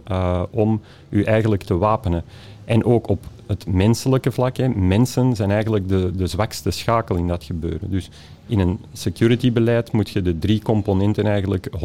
om 0.50 0.80
u 1.08 1.22
eigenlijk 1.22 1.62
te 1.62 1.76
wapenen. 1.76 2.24
En 2.64 2.84
ook 2.84 3.08
op 3.08 3.26
het 3.48 3.66
menselijke 3.66 4.32
vlak. 4.32 4.56
Hè. 4.56 4.68
Mensen 4.68 5.36
zijn 5.36 5.50
eigenlijk 5.50 5.88
de, 5.88 6.10
de 6.16 6.26
zwakste 6.26 6.70
schakel 6.70 7.16
in 7.16 7.28
dat 7.28 7.44
gebeuren. 7.44 7.90
Dus 7.90 8.10
in 8.46 8.58
een 8.58 8.78
security-beleid 8.92 9.92
moet 9.92 10.10
je 10.10 10.22
de 10.22 10.38
drie 10.38 10.62
componenten 10.62 11.26
eigenlijk 11.26 11.68
100% 11.68 11.80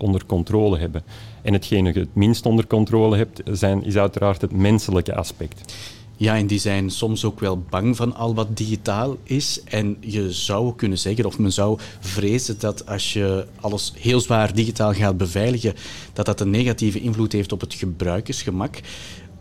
onder 0.00 0.26
controle 0.26 0.78
hebben. 0.78 1.02
En 1.42 1.52
hetgene 1.52 1.92
je 1.92 2.00
het 2.00 2.14
minst 2.14 2.46
onder 2.46 2.66
controle 2.66 3.16
hebt, 3.16 3.42
zijn, 3.44 3.84
is 3.84 3.96
uiteraard 3.96 4.40
het 4.40 4.52
menselijke 4.52 5.14
aspect. 5.14 5.74
Ja, 6.20 6.36
en 6.36 6.46
die 6.46 6.58
zijn 6.58 6.90
soms 6.90 7.24
ook 7.24 7.40
wel 7.40 7.58
bang 7.70 7.96
van 7.96 8.14
al 8.14 8.34
wat 8.34 8.56
digitaal 8.56 9.16
is. 9.22 9.60
En 9.64 9.96
je 10.00 10.32
zou 10.32 10.74
kunnen 10.74 10.98
zeggen, 10.98 11.24
of 11.24 11.38
men 11.38 11.52
zou 11.52 11.78
vrezen 12.00 12.58
dat 12.58 12.86
als 12.86 13.12
je 13.12 13.46
alles 13.60 13.92
heel 13.96 14.20
zwaar 14.20 14.54
digitaal 14.54 14.92
gaat 14.92 15.16
beveiligen, 15.16 15.74
dat 16.12 16.26
dat 16.26 16.40
een 16.40 16.50
negatieve 16.50 17.00
invloed 17.00 17.32
heeft 17.32 17.52
op 17.52 17.60
het 17.60 17.74
gebruikersgemak. 17.74 18.80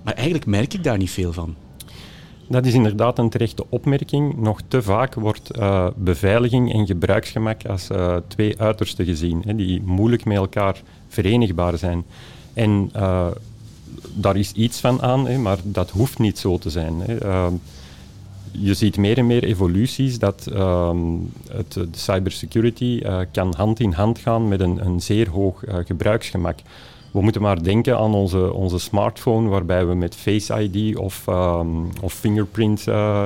Maar 0.08 0.16
eigenlijk 0.16 0.46
merk 0.46 0.74
ik 0.74 0.84
daar 0.84 0.98
niet 0.98 1.12
veel 1.12 1.34
van. 1.34 1.56
Dat 2.50 2.66
is 2.66 2.74
inderdaad 2.74 3.20
een 3.20 3.30
terechte 3.30 3.66
opmerking. 3.70 4.38
Nog 4.38 4.62
te 4.68 4.82
vaak 4.82 5.14
wordt 5.14 5.58
uh, 5.58 5.88
beveiliging 5.96 6.74
en 6.74 6.86
gebruiksgemak 6.86 7.66
als 7.66 7.90
uh, 7.90 8.16
twee 8.28 8.60
uitersten 8.60 9.06
gezien, 9.06 9.44
hè, 9.46 9.56
die 9.56 9.82
moeilijk 9.82 10.26
met 10.26 10.38
elkaar 10.38 10.82
verenigbaar 11.08 11.78
zijn. 11.78 12.06
En 12.54 12.92
uh, 12.96 13.28
daar 14.14 14.36
is 14.36 14.52
iets 14.52 14.80
van 14.80 15.02
aan, 15.02 15.28
hè, 15.28 15.38
maar 15.38 15.58
dat 15.64 15.90
hoeft 15.90 16.20
niet 16.20 16.40
zo 16.40 16.58
te 16.58 16.70
zijn. 16.70 16.94
Hè. 17.02 17.26
Uh, 17.26 17.48
je 18.52 18.74
ziet 18.74 18.98
meer 18.98 19.18
en 19.18 19.28
meer 19.28 19.44
evoluties 19.44 20.20
dat 20.20 20.48
uh, 20.54 20.92
het, 21.52 21.74
de 21.74 21.88
cybersecurity 21.92 23.02
kan 23.32 23.54
hand 23.58 23.80
in 23.80 23.92
hand 23.92 24.20
gaan 24.20 24.48
met 24.48 24.60
een, 24.60 24.86
een 24.86 25.02
zeer 25.02 25.30
hoog 25.30 25.64
gebruiksgemak. 25.86 26.60
We 27.18 27.24
moeten 27.24 27.42
maar 27.42 27.64
denken 27.64 27.98
aan 27.98 28.14
onze, 28.14 28.54
onze 28.54 28.80
smartphone, 28.80 29.50
waarbij 29.50 29.86
we 29.86 29.96
met 29.96 30.16
Face 30.16 30.62
ID 30.62 30.98
of, 30.98 31.26
um, 31.30 31.90
of 32.02 32.14
fingerprint 32.14 32.86
uh, 32.88 33.24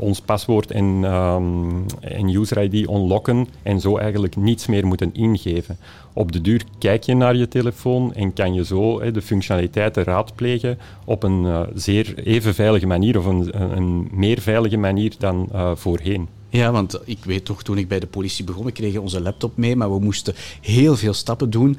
ons 0.00 0.20
paswoord 0.20 0.70
en, 0.70 0.84
um, 0.84 1.84
en 2.00 2.28
user 2.34 2.62
ID 2.62 2.88
unlocken 2.88 3.48
en 3.62 3.80
zo 3.80 3.96
eigenlijk 3.96 4.36
niets 4.36 4.66
meer 4.66 4.86
moeten 4.86 5.14
ingeven. 5.14 5.76
Op 6.12 6.32
de 6.32 6.40
duur 6.40 6.64
kijk 6.78 7.02
je 7.02 7.14
naar 7.14 7.36
je 7.36 7.48
telefoon 7.48 8.14
en 8.14 8.32
kan 8.32 8.54
je 8.54 8.64
zo 8.64 9.10
de 9.10 9.22
functionaliteiten 9.22 10.04
raadplegen 10.04 10.78
op 11.04 11.22
een 11.22 11.44
uh, 11.44 11.60
zeer 11.74 12.18
even 12.18 12.54
veilige 12.54 12.86
manier 12.86 13.18
of 13.18 13.24
een, 13.24 13.76
een 13.76 14.08
meer 14.12 14.40
veilige 14.40 14.76
manier 14.76 15.14
dan 15.18 15.48
voorheen. 15.74 16.28
Ja, 16.48 16.72
want 16.72 17.00
ik 17.04 17.24
weet 17.24 17.44
toch, 17.44 17.62
toen 17.62 17.78
ik 17.78 17.88
bij 17.88 18.00
de 18.00 18.06
politie 18.06 18.44
begon, 18.44 18.64
we 18.64 18.72
kregen 18.72 19.02
onze 19.02 19.20
laptop 19.20 19.56
mee, 19.56 19.76
maar 19.76 19.92
we 19.92 20.00
moesten 20.00 20.34
heel 20.60 20.96
veel 20.96 21.12
stappen 21.12 21.50
doen 21.50 21.76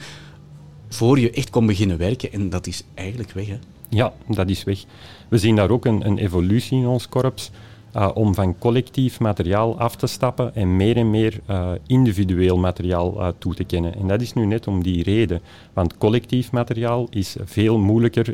voor 0.94 1.20
je 1.20 1.32
echt 1.32 1.50
kon 1.50 1.66
beginnen 1.66 1.98
werken. 1.98 2.32
En 2.32 2.50
dat 2.50 2.68
is 2.68 2.84
eigenlijk 2.94 3.32
weg, 3.32 3.48
hè? 3.48 3.58
Ja, 3.90 4.14
dat 4.28 4.50
is 4.50 4.64
weg. 4.64 4.84
We 5.30 5.38
zien 5.38 5.56
daar 5.56 5.70
ook 5.70 5.86
een, 5.86 6.06
een 6.06 6.18
evolutie 6.18 6.78
in 6.78 6.86
ons 6.86 7.10
korps. 7.10 7.52
Uh, 7.96 8.10
om 8.14 8.34
van 8.36 8.58
collectief 8.58 9.20
materiaal 9.20 9.80
af 9.80 9.96
te 9.96 10.08
stappen 10.08 10.56
en 10.56 10.76
meer 10.76 10.98
en 10.98 11.10
meer 11.10 11.40
uh, 11.50 11.72
individueel 11.88 12.58
materiaal 12.58 13.20
uh, 13.20 13.28
toe 13.38 13.54
te 13.54 13.64
kennen. 13.64 13.96
En 13.96 14.08
dat 14.08 14.22
is 14.22 14.34
nu 14.34 14.46
net 14.46 14.68
om 14.68 14.84
die 14.84 15.04
reden. 15.04 15.42
Want 15.74 15.98
collectief 15.98 16.52
materiaal 16.52 17.08
is 17.10 17.36
veel 17.44 17.78
moeilijker. 17.78 18.34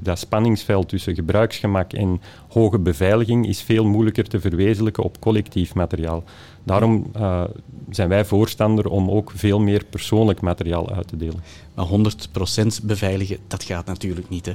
Dat 0.00 0.18
spanningsveld 0.18 0.88
tussen 0.88 1.14
gebruiksgemak 1.14 1.92
en 1.92 2.20
hoge 2.48 2.78
beveiliging 2.78 3.46
is 3.46 3.62
veel 3.62 3.84
moeilijker 3.84 4.28
te 4.28 4.40
verwezenlijken 4.40 5.02
op 5.02 5.20
collectief 5.20 5.74
materiaal. 5.74 6.24
Daarom 6.64 7.10
zijn 7.90 8.08
wij 8.08 8.24
voorstander 8.24 8.88
om 8.88 9.10
ook 9.10 9.32
veel 9.34 9.60
meer 9.60 9.84
persoonlijk 9.90 10.40
materiaal 10.40 10.90
uit 10.90 11.08
te 11.08 11.16
delen. 11.16 11.42
Maar 11.74 11.86
100% 11.86 12.66
beveiligen, 12.82 13.38
dat 13.46 13.64
gaat 13.64 13.86
natuurlijk 13.86 14.28
niet, 14.28 14.46
hè? 14.46 14.52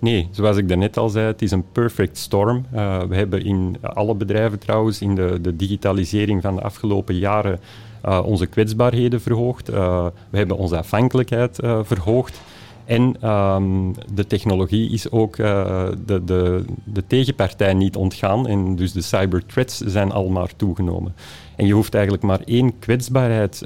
Nee, 0.00 0.28
zoals 0.30 0.56
ik 0.56 0.68
daarnet 0.68 0.96
al 0.96 1.08
zei, 1.08 1.26
het 1.26 1.42
is 1.42 1.50
een 1.50 1.64
perfect 1.72 2.18
storm. 2.18 2.66
Uh, 2.74 3.02
we 3.02 3.16
hebben 3.16 3.44
in 3.44 3.76
alle 3.82 4.14
bedrijven 4.14 4.58
trouwens 4.58 5.00
in 5.00 5.14
de, 5.14 5.38
de 5.40 5.56
digitalisering 5.56 6.42
van 6.42 6.54
de 6.54 6.62
afgelopen 6.62 7.14
jaren 7.18 7.60
uh, 8.04 8.20
onze 8.24 8.46
kwetsbaarheden 8.46 9.20
verhoogd. 9.20 9.70
Uh, 9.70 10.06
we 10.30 10.36
hebben 10.36 10.56
onze 10.56 10.78
afhankelijkheid 10.78 11.58
verhoogd. 11.82 12.40
En 12.84 13.16
ehm, 13.20 13.92
de 14.12 14.26
technologie 14.26 14.90
is 14.90 15.10
ook 15.10 15.36
de, 15.36 16.22
de, 16.24 16.64
de, 16.84 17.06
tegenpartij 17.06 17.74
niet 17.74 17.96
ontgaan. 17.96 18.46
En 18.46 18.76
dus 18.76 18.92
de 18.92 19.00
cyber 19.00 19.46
threats 19.46 19.78
zijn 19.78 20.12
al 20.12 20.28
maar 20.28 20.56
toegenomen. 20.56 21.14
En 21.56 21.66
je 21.66 21.72
hoeft 21.72 21.94
eigenlijk 21.94 22.24
maar 22.24 22.40
één 22.44 22.78
kwetsbaarheid 22.78 23.58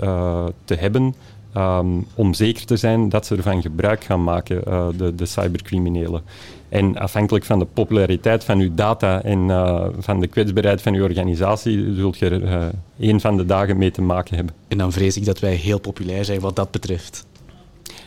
te 0.65 0.75
hebben 0.75 1.15
um, 1.57 2.07
om 2.15 2.35
zeker 2.35 2.67
te 2.67 2.77
zijn 2.77 3.09
dat 3.09 3.27
ze 3.27 3.37
ervan 3.37 3.63
gebruik 3.63 4.05
gaan 4.05 4.25
maken, 4.25 4.63
uh, 4.69 4.87
de, 4.97 5.15
de 5.15 5.27
cybercriminelen. 5.27 6.23
En 6.69 6.97
afhankelijk 6.97 7.45
van 7.45 7.59
de 7.59 7.65
populariteit 7.65 8.45
van 8.45 8.59
uw 8.59 8.75
data 8.75 9.23
en 9.23 9.39
uh, 9.39 9.87
van 9.99 10.21
de 10.21 10.27
kwetsbaarheid 10.27 10.83
van 10.83 10.95
uw 10.95 11.03
organisatie, 11.03 11.95
zult 11.95 12.19
je 12.19 12.29
er 12.29 12.43
uh, 12.43 12.65
één 12.99 13.21
van 13.21 13.37
de 13.37 13.47
dagen 13.47 13.77
mee 13.77 13.91
te 13.91 14.03
maken 14.03 14.37
hebben. 14.37 14.55
En 14.69 14.79
dan 14.79 14.93
vrees 14.93 15.17
ik 15.17 15.25
dat 15.25 15.39
wij 15.39 15.55
heel 15.55 15.79
populair 15.79 16.25
zijn 16.25 16.41
wat 16.41 16.57
dat 16.57 16.71
betreft. 16.71 17.27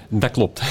Dat 0.10 0.31
klopt. 0.31 0.62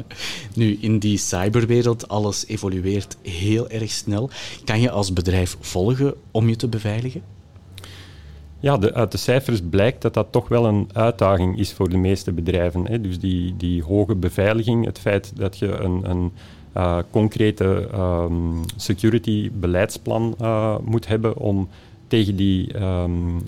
nu, 0.54 0.78
in 0.80 0.98
die 0.98 1.18
cyberwereld, 1.18 2.08
alles 2.08 2.46
evolueert 2.46 3.16
heel 3.22 3.68
erg 3.68 3.90
snel. 3.90 4.30
Kan 4.64 4.80
je 4.80 4.90
als 4.90 5.12
bedrijf 5.12 5.56
volgen 5.60 6.14
om 6.30 6.48
je 6.48 6.56
te 6.56 6.68
beveiligen? 6.68 7.35
Ja, 8.60 8.76
de, 8.76 8.94
uit 8.94 9.12
de 9.12 9.18
cijfers 9.18 9.60
blijkt 9.70 10.02
dat 10.02 10.14
dat 10.14 10.26
toch 10.30 10.48
wel 10.48 10.66
een 10.66 10.88
uitdaging 10.92 11.58
is 11.58 11.72
voor 11.72 11.88
de 11.88 11.96
meeste 11.96 12.32
bedrijven. 12.32 12.86
Hè. 12.86 13.00
Dus 13.00 13.18
die, 13.18 13.54
die 13.56 13.82
hoge 13.82 14.14
beveiliging, 14.14 14.84
het 14.84 14.98
feit 14.98 15.32
dat 15.36 15.58
je 15.58 15.66
een, 15.66 16.10
een 16.10 16.32
uh, 16.76 16.98
concrete 17.10 17.88
um, 17.94 18.60
security 18.76 19.50
beleidsplan 19.52 20.34
uh, 20.40 20.78
moet 20.84 21.06
hebben 21.06 21.36
om 21.36 21.68
tegen 22.06 22.36
die, 22.36 22.82
um, 22.82 23.34
uh, 23.34 23.40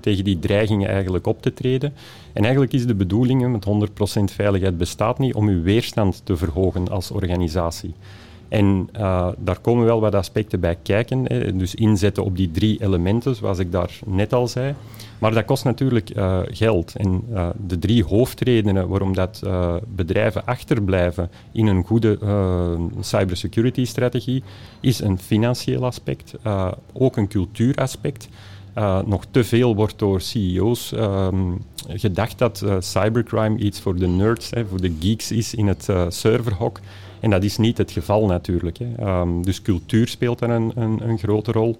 tegen 0.00 0.24
die 0.24 0.38
dreigingen 0.38 0.88
eigenlijk 0.88 1.26
op 1.26 1.42
te 1.42 1.52
treden. 1.52 1.92
En 2.32 2.42
eigenlijk 2.42 2.72
is 2.72 2.86
de 2.86 2.94
bedoeling, 2.94 3.48
met 3.48 3.90
100% 4.30 4.34
veiligheid 4.34 4.78
bestaat 4.78 5.18
niet, 5.18 5.34
om 5.34 5.48
uw 5.48 5.62
weerstand 5.62 6.20
te 6.24 6.36
verhogen 6.36 6.88
als 6.88 7.10
organisatie. 7.10 7.94
En 8.48 8.88
uh, 8.96 9.28
daar 9.38 9.60
komen 9.60 9.84
wel 9.84 10.00
wat 10.00 10.14
aspecten 10.14 10.60
bij 10.60 10.76
kijken. 10.82 11.24
Hè. 11.24 11.56
Dus 11.56 11.74
inzetten 11.74 12.24
op 12.24 12.36
die 12.36 12.50
drie 12.50 12.82
elementen, 12.82 13.34
zoals 13.34 13.58
ik 13.58 13.72
daar 13.72 13.98
net 14.04 14.32
al 14.32 14.48
zei. 14.48 14.74
Maar 15.18 15.34
dat 15.34 15.44
kost 15.44 15.64
natuurlijk 15.64 16.16
uh, 16.16 16.40
geld. 16.44 16.96
En 16.96 17.22
uh, 17.30 17.48
de 17.66 17.78
drie 17.78 18.04
hoofdredenen 18.04 18.88
waarom 18.88 19.14
dat 19.14 19.42
bedrijven 19.86 20.46
achterblijven 20.46 21.30
in 21.52 21.66
een 21.66 21.84
goede 21.84 22.18
cybersecurity-strategie 23.00 24.42
is 24.80 25.00
een 25.00 25.18
financieel 25.18 25.84
aspect, 25.84 26.34
ook 26.92 27.16
een 27.16 27.28
cultuuraspect. 27.28 28.28
nog 29.06 29.24
te 29.30 29.44
veel 29.44 29.74
wordt 29.74 29.98
door 29.98 30.20
CEO's 30.20 30.92
um, 30.92 31.64
gedacht 31.88 32.38
dat 32.38 32.64
cybercrime 32.78 33.58
iets 33.58 33.80
voor 33.80 33.96
de 33.96 34.06
nerds, 34.06 34.50
hè, 34.50 34.66
voor 34.66 34.80
de 34.80 34.96
geeks 35.00 35.32
is 35.32 35.54
in 35.54 35.66
het 35.66 35.88
serverhok. 36.08 36.80
En 37.26 37.32
dat 37.32 37.44
is 37.44 37.56
niet 37.56 37.78
het 37.78 37.90
geval 37.90 38.26
natuurlijk. 38.26 38.78
Hè. 38.78 39.20
Um, 39.20 39.44
dus 39.44 39.62
cultuur 39.62 40.08
speelt 40.08 40.38
daar 40.38 40.50
een, 40.50 40.72
een, 40.74 41.08
een 41.08 41.18
grote 41.18 41.52
rol. 41.52 41.76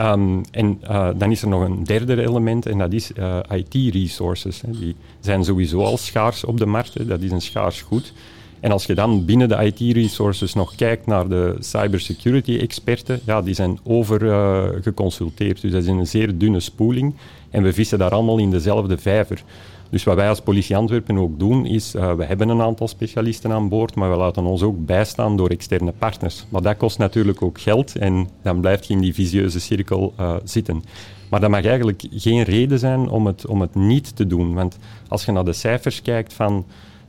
Um, 0.00 0.40
en 0.50 0.80
uh, 0.82 1.08
dan 1.16 1.30
is 1.30 1.42
er 1.42 1.48
nog 1.48 1.62
een 1.62 1.84
derde 1.84 2.22
element 2.22 2.66
en 2.66 2.78
dat 2.78 2.92
is 2.92 3.10
uh, 3.18 3.38
IT-resources. 3.50 4.62
Die 4.66 4.96
zijn 5.20 5.44
sowieso 5.44 5.82
al 5.82 5.96
schaars 5.96 6.44
op 6.44 6.58
de 6.58 6.66
markt, 6.66 7.08
dat 7.08 7.20
is 7.20 7.30
een 7.30 7.40
schaars 7.40 7.82
goed. 7.82 8.12
En 8.60 8.72
als 8.72 8.84
je 8.84 8.94
dan 8.94 9.24
binnen 9.24 9.48
de 9.48 9.72
IT-resources 9.72 10.54
nog 10.54 10.74
kijkt 10.74 11.06
naar 11.06 11.28
de 11.28 11.56
cybersecurity-experten, 11.58 13.20
ja, 13.24 13.42
die 13.42 13.54
zijn 13.54 13.78
overgeconsulteerd. 13.82 15.56
Uh, 15.56 15.62
dus 15.62 15.72
dat 15.72 15.82
is 15.82 15.88
een 15.88 16.06
zeer 16.06 16.38
dunne 16.38 16.60
spoeling. 16.60 17.14
En 17.54 17.62
we 17.62 17.72
vissen 17.72 17.98
daar 17.98 18.10
allemaal 18.10 18.38
in 18.38 18.50
dezelfde 18.50 18.98
vijver. 18.98 19.42
Dus 19.90 20.04
wat 20.04 20.16
wij 20.16 20.28
als 20.28 20.40
politie 20.40 20.76
Antwerpen 20.76 21.18
ook 21.18 21.38
doen, 21.38 21.66
is 21.66 21.94
uh, 21.94 22.12
we 22.12 22.24
hebben 22.24 22.48
een 22.48 22.60
aantal 22.60 22.88
specialisten 22.88 23.52
aan 23.52 23.68
boord, 23.68 23.94
maar 23.94 24.10
we 24.10 24.16
laten 24.16 24.44
ons 24.44 24.62
ook 24.62 24.86
bijstaan 24.86 25.36
door 25.36 25.48
externe 25.48 25.92
partners. 25.98 26.46
Maar 26.48 26.62
dat 26.62 26.76
kost 26.76 26.98
natuurlijk 26.98 27.42
ook 27.42 27.60
geld 27.60 27.96
en 27.96 28.28
dan 28.42 28.60
blijft 28.60 28.86
je 28.86 28.94
in 28.94 29.00
die 29.00 29.14
visieuze 29.14 29.60
cirkel 29.60 30.14
uh, 30.20 30.34
zitten. 30.44 30.82
Maar 31.30 31.40
dat 31.40 31.50
mag 31.50 31.64
eigenlijk 31.64 32.02
geen 32.10 32.42
reden 32.42 32.78
zijn 32.78 33.08
om 33.08 33.26
het, 33.26 33.46
om 33.46 33.60
het 33.60 33.74
niet 33.74 34.16
te 34.16 34.26
doen. 34.26 34.54
Want 34.54 34.78
als 35.08 35.24
je 35.24 35.32
naar 35.32 35.44
de 35.44 35.52
cijfers 35.52 36.02
kijkt 36.02 36.32
van 36.32 36.64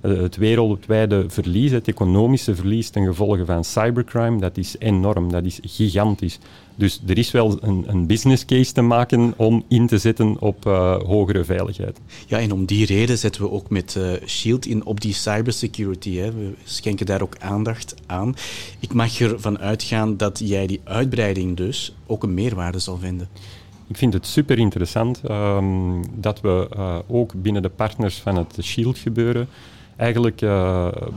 het 0.10 0.36
wereldwijde 0.36 1.26
verlies, 1.28 1.72
het 1.72 1.88
economische 1.88 2.56
verlies 2.56 2.90
ten 2.90 3.06
gevolge 3.06 3.46
van 3.46 3.64
cybercrime, 3.64 4.40
dat 4.40 4.58
is 4.58 4.76
enorm, 4.80 5.32
dat 5.32 5.46
is 5.46 5.60
gigantisch. 5.62 6.40
Dus 6.76 7.02
er 7.08 7.18
is 7.18 7.32
wel 7.32 7.58
een, 7.64 7.84
een 7.88 8.08
business 8.08 8.46
case 8.46 8.74
te 8.74 8.82
maken 8.82 9.34
om 9.38 9.64
in 9.68 9.88
te 9.88 9.98
zetten 9.98 10.40
op 10.40 10.66
uh, 10.66 10.96
hogere 11.02 11.44
veiligheid. 11.44 12.00
Ja, 12.28 12.40
en 12.40 12.52
om 12.52 12.66
die 12.66 12.86
reden 12.86 13.18
zetten 13.18 13.42
we 13.42 13.52
ook 13.52 13.70
met 13.70 13.96
uh, 13.98 14.12
Shield 14.26 14.66
in 14.66 14.86
op 14.86 15.02
die 15.02 15.14
cybersecurity. 15.14 16.16
Hè. 16.16 16.32
We 16.32 16.54
schenken 16.64 17.06
daar 17.06 17.22
ook 17.22 17.38
aandacht 17.40 17.96
aan. 18.06 18.36
Ik 18.80 18.94
mag 18.94 19.20
ervan 19.20 19.60
uitgaan 19.60 20.18
dat 20.18 20.42
jij 20.44 20.68
die 20.68 20.82
uitbreiding 20.84 21.58
dus 21.58 21.96
ook 22.06 22.24
een 22.24 22.34
meerwaarde 22.34 22.80
zal 22.80 22.98
vinden. 22.98 23.30
Ik 23.88 23.98
vind 23.98 24.14
het 24.14 24.28
super 24.28 24.60
interessant 24.60 25.22
um, 25.30 26.02
dat 26.22 26.42
we 26.42 26.68
uh, 26.78 26.98
ook 27.08 27.32
binnen 27.36 27.62
de 27.62 27.70
partners 27.70 28.18
van 28.18 28.36
het 28.36 28.58
Shield 28.62 28.98
gebeuren 28.98 29.48
eigenlijk 29.96 30.46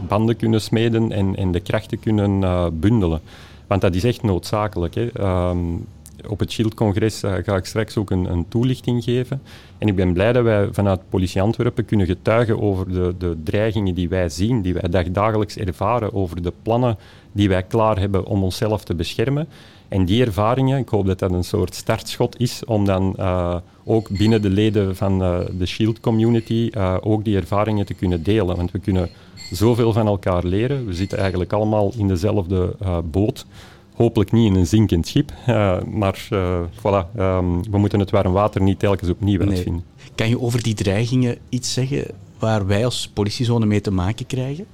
banden 0.08 0.36
kunnen 0.36 0.60
smeden 0.60 1.12
en, 1.36 1.52
de 1.52 1.60
krachten 1.60 2.00
kunnen 2.00 2.40
bundelen. 2.80 3.20
Want 3.66 3.80
dat 3.80 3.94
is 3.94 4.04
echt 4.04 4.22
noodzakelijk. 4.22 4.94
Hè. 4.94 5.08
Um, 5.48 5.86
op 6.26 6.38
het 6.38 6.52
Shield-congres 6.52 7.22
uh, 7.22 7.34
ga 7.44 7.56
ik 7.56 7.64
straks 7.64 7.96
ook 7.96 8.10
een, 8.10 8.30
een, 8.30 8.48
toelichting 8.48 9.04
geven. 9.04 9.42
En 9.78 9.88
ik 9.88 9.96
ben 9.96 10.12
blij 10.12 10.32
dat 10.32 10.44
wij 10.44 10.68
vanuit 10.72 11.08
Politie 11.08 11.42
Antwerpen 11.42 11.84
kunnen 11.84 12.06
getuigen 12.06 12.60
over 12.60 12.92
de, 12.92 13.14
de 13.18 13.36
dreigingen 13.44 13.94
die 13.94 14.08
wij 14.08 14.28
zien, 14.28 14.62
die 14.62 14.74
wij 14.74 15.10
dagelijks 15.12 15.56
ervaren, 15.56 16.14
over 16.14 16.42
de 16.42 16.52
plannen 16.62 16.98
die 17.32 17.48
wij 17.48 17.62
klaar 17.62 17.98
hebben 17.98 18.24
om 18.24 18.42
onszelf 18.42 18.84
te 18.84 18.94
beschermen. 18.94 19.48
En 19.88 20.04
die 20.04 20.24
ervaringen, 20.24 20.78
ik 20.78 20.88
hoop 20.88 21.06
dat 21.06 21.18
dat 21.18 21.32
een 21.32 21.44
soort 21.44 21.74
startschot 21.74 22.40
is 22.40 22.64
om 22.64 22.84
dan 22.84 23.16
ook 23.88 24.09
binnen 24.09 24.42
de 24.42 24.51
leden 24.51 24.96
van 24.96 25.22
uh, 25.22 25.38
de 25.59 25.66
Shield-community 25.66 26.70
ook 27.01 27.24
die 27.24 27.37
ervaringen 27.37 27.87
te 27.87 27.94
kunnen 27.94 28.22
delen. 28.22 28.57
Want 28.57 28.70
we 28.70 28.79
kunnen 28.79 29.11
zoveel 29.51 29.92
van 29.92 30.07
elkaar 30.07 30.44
leren. 30.44 30.87
We 30.87 30.94
zitten 30.94 31.18
eigenlijk 31.18 31.53
allemaal 31.53 31.92
in 31.96 32.09
dezelfde 32.09 32.77
uh, 32.83 32.98
boot. 33.11 33.46
Hopelijk 33.94 34.33
niet 34.33 34.46
in 34.46 34.55
een 34.55 34.66
zinkend 34.66 35.07
schip, 35.07 35.33
uh, 35.48 35.83
maar 35.83 36.29
uh, 36.33 36.61
voilà, 36.77 37.18
um, 37.18 37.70
we 37.70 37.79
moeten 37.79 38.01
het 38.01 38.11
warm 38.11 38.33
water 38.33 38.62
niet 38.62 38.79
telkens 38.79 39.11
opnieuw 39.11 39.38
nee. 39.38 39.48
uitvinden. 39.48 39.85
Kan 40.14 40.29
je 40.29 40.40
over 40.40 40.62
die 40.62 40.74
dreigingen 40.74 41.38
iets 41.48 41.72
zeggen 41.72 42.07
waar 42.38 42.66
wij 42.66 42.85
als 42.85 43.11
politiezone 43.12 43.66
mee 43.66 43.81
te 43.81 43.90
maken 43.90 44.27
krijgen? 44.27 44.66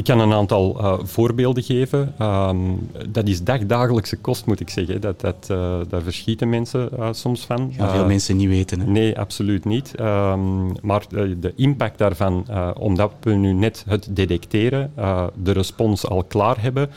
Ik 0.00 0.06
kan 0.06 0.20
een 0.20 0.32
aantal 0.32 0.80
uh, 0.80 0.98
voorbeelden 1.02 1.62
geven. 1.62 2.14
Um, 2.22 2.90
dat 3.08 3.28
is 3.28 3.42
dagdagelijkse 3.42 4.16
kost, 4.16 4.46
moet 4.46 4.60
ik 4.60 4.70
zeggen. 4.70 5.00
Dat, 5.00 5.20
dat, 5.20 5.48
uh, 5.50 5.78
daar 5.88 6.02
verschieten 6.02 6.48
mensen 6.48 6.88
uh, 6.98 7.08
soms 7.12 7.44
van. 7.44 7.72
Gaan 7.76 7.90
veel 7.90 8.06
mensen 8.06 8.36
niet 8.36 8.48
weten. 8.48 8.80
Hè? 8.80 8.86
Nee, 8.86 9.18
absoluut 9.18 9.64
niet. 9.64 9.94
Um, 10.00 10.72
maar 10.82 11.04
de 11.40 11.52
impact 11.56 11.98
daarvan, 11.98 12.46
omdat 12.78 13.12
we 13.20 13.30
nu 13.30 13.52
net 13.52 13.84
het 13.88 14.08
detecteren, 14.10 14.92
de 15.42 15.52
respons 15.52 16.06
al 16.06 16.24
klaar 16.24 16.62
hebben, 16.62 16.90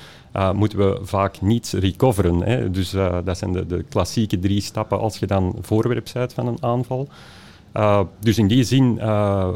moeten 0.53 0.77
we 0.77 0.99
vaak 1.01 1.41
niets 1.41 1.73
recoveren. 1.73 2.41
Hè. 2.43 2.71
Dus 2.71 2.91
dat 3.23 3.37
zijn 3.37 3.51
de, 3.53 3.65
de 3.65 3.83
klassieke 3.89 4.39
drie 4.39 4.61
stappen 4.61 4.99
als 4.99 5.17
je 5.17 5.27
dan 5.27 5.55
voorwerp 5.61 6.09
bent 6.13 6.33
van 6.33 6.47
een 6.47 6.57
aanval. 6.59 7.07
Uh, 7.77 7.99
dus 8.19 8.37
in 8.37 8.47
die 8.47 8.63
zin 8.63 8.97
uh, 9.01 9.47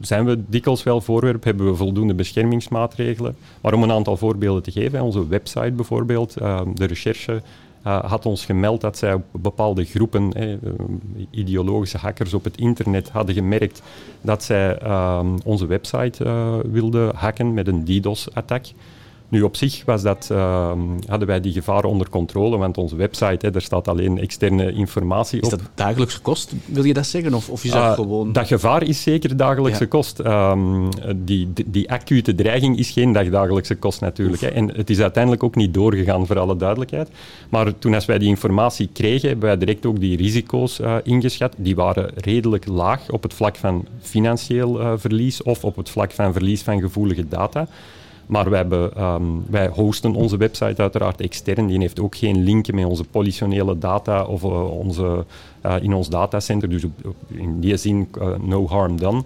zijn 0.00 0.24
we 0.24 0.42
dikwijls 0.46 0.82
wel 0.82 1.00
voorwerp, 1.00 1.44
hebben 1.44 1.66
we 1.66 1.74
voldoende 1.74 2.14
beschermingsmaatregelen. 2.14 3.36
Maar 3.60 3.74
om 3.74 3.82
een 3.82 3.92
aantal 3.92 4.16
voorbeelden 4.16 4.62
te 4.62 4.70
geven, 4.70 5.02
onze 5.02 5.28
website 5.28 5.72
bijvoorbeeld, 5.72 6.40
uh, 6.42 6.60
de 6.74 6.84
recherche 6.84 7.42
had 7.82 8.26
ons 8.26 8.44
gemeld 8.44 8.80
dat 8.80 8.98
zij 8.98 9.22
bepaalde 9.30 9.84
groepen, 9.84 10.32
ideologische 11.30 11.98
hackers 11.98 12.34
op 12.34 12.44
het 12.44 12.56
internet, 12.56 13.10
hadden 13.10 13.34
gemerkt 13.34 13.82
dat 14.20 14.42
zij 14.42 14.78
onze 15.44 15.66
website 15.66 16.24
wilden 16.72 17.14
hacken 17.16 17.54
met 17.54 17.68
een 17.68 17.84
DDoS-attack. 17.84 18.66
Nu, 19.34 19.42
op 19.42 19.56
zich 19.56 19.84
was 19.84 20.02
dat, 20.02 20.28
uh, 20.32 20.72
hadden 21.06 21.28
wij 21.28 21.40
die 21.40 21.52
gevaren 21.52 21.90
onder 21.90 22.08
controle, 22.08 22.56
want 22.56 22.78
onze 22.78 22.96
website, 22.96 23.46
hè, 23.46 23.50
daar 23.50 23.62
staat 23.62 23.88
alleen 23.88 24.18
externe 24.18 24.72
informatie 24.72 25.38
op. 25.38 25.44
Is 25.44 25.58
dat 25.58 25.60
dagelijkse 25.74 26.20
kost, 26.20 26.52
wil 26.64 26.84
je 26.84 26.94
dat 26.94 27.06
zeggen? 27.06 27.34
Of, 27.34 27.48
of 27.48 27.64
is 27.64 27.70
dat 27.70 27.82
uh, 27.82 27.92
gewoon... 27.92 28.32
Dat 28.32 28.46
gevaar 28.46 28.82
is 28.82 29.02
zeker 29.02 29.36
dagelijkse 29.36 29.82
ja. 29.82 29.88
kost. 29.88 30.18
Um, 30.18 30.88
die, 31.16 31.52
die 31.66 31.90
acute 31.90 32.34
dreiging 32.34 32.78
is 32.78 32.90
geen 32.90 33.12
dagdagelijkse 33.12 33.74
kost 33.74 34.00
natuurlijk. 34.00 34.40
Hè. 34.40 34.48
En 34.48 34.76
het 34.76 34.90
is 34.90 35.00
uiteindelijk 35.00 35.42
ook 35.42 35.54
niet 35.54 35.74
doorgegaan, 35.74 36.26
voor 36.26 36.38
alle 36.38 36.56
duidelijkheid. 36.56 37.08
Maar 37.48 37.78
toen 37.78 37.94
als 37.94 38.04
wij 38.04 38.18
die 38.18 38.28
informatie 38.28 38.88
kregen, 38.92 39.28
hebben 39.28 39.48
wij 39.48 39.58
direct 39.58 39.86
ook 39.86 40.00
die 40.00 40.16
risico's 40.16 40.80
uh, 40.80 40.96
ingeschat. 41.02 41.54
Die 41.56 41.74
waren 41.74 42.10
redelijk 42.14 42.66
laag 42.66 43.10
op 43.10 43.22
het 43.22 43.34
vlak 43.34 43.56
van 43.56 43.86
financieel 44.00 44.80
uh, 44.80 44.92
verlies 44.96 45.42
of 45.42 45.64
op 45.64 45.76
het 45.76 45.90
vlak 45.90 46.10
van 46.10 46.32
verlies 46.32 46.62
van 46.62 46.80
gevoelige 46.80 47.28
data. 47.28 47.66
Maar 48.26 48.50
wij, 48.50 48.58
hebben, 48.58 49.02
um, 49.02 49.44
wij 49.50 49.68
hosten 49.68 50.14
onze 50.14 50.36
website 50.36 50.82
uiteraard 50.82 51.20
extern. 51.20 51.66
Die 51.66 51.78
heeft 51.78 52.00
ook 52.00 52.16
geen 52.16 52.42
linken 52.42 52.74
met 52.74 52.84
onze 52.84 53.04
politionele 53.04 53.78
data 53.78 54.24
of 54.24 54.42
uh, 54.42 54.78
onze, 54.78 55.24
uh, 55.66 55.74
in 55.80 55.94
ons 55.94 56.08
datacenter. 56.08 56.68
Dus 56.68 56.84
in 57.26 57.60
die 57.60 57.76
zin, 57.76 58.08
uh, 58.18 58.28
no 58.40 58.66
harm 58.66 58.98
done. 58.98 59.22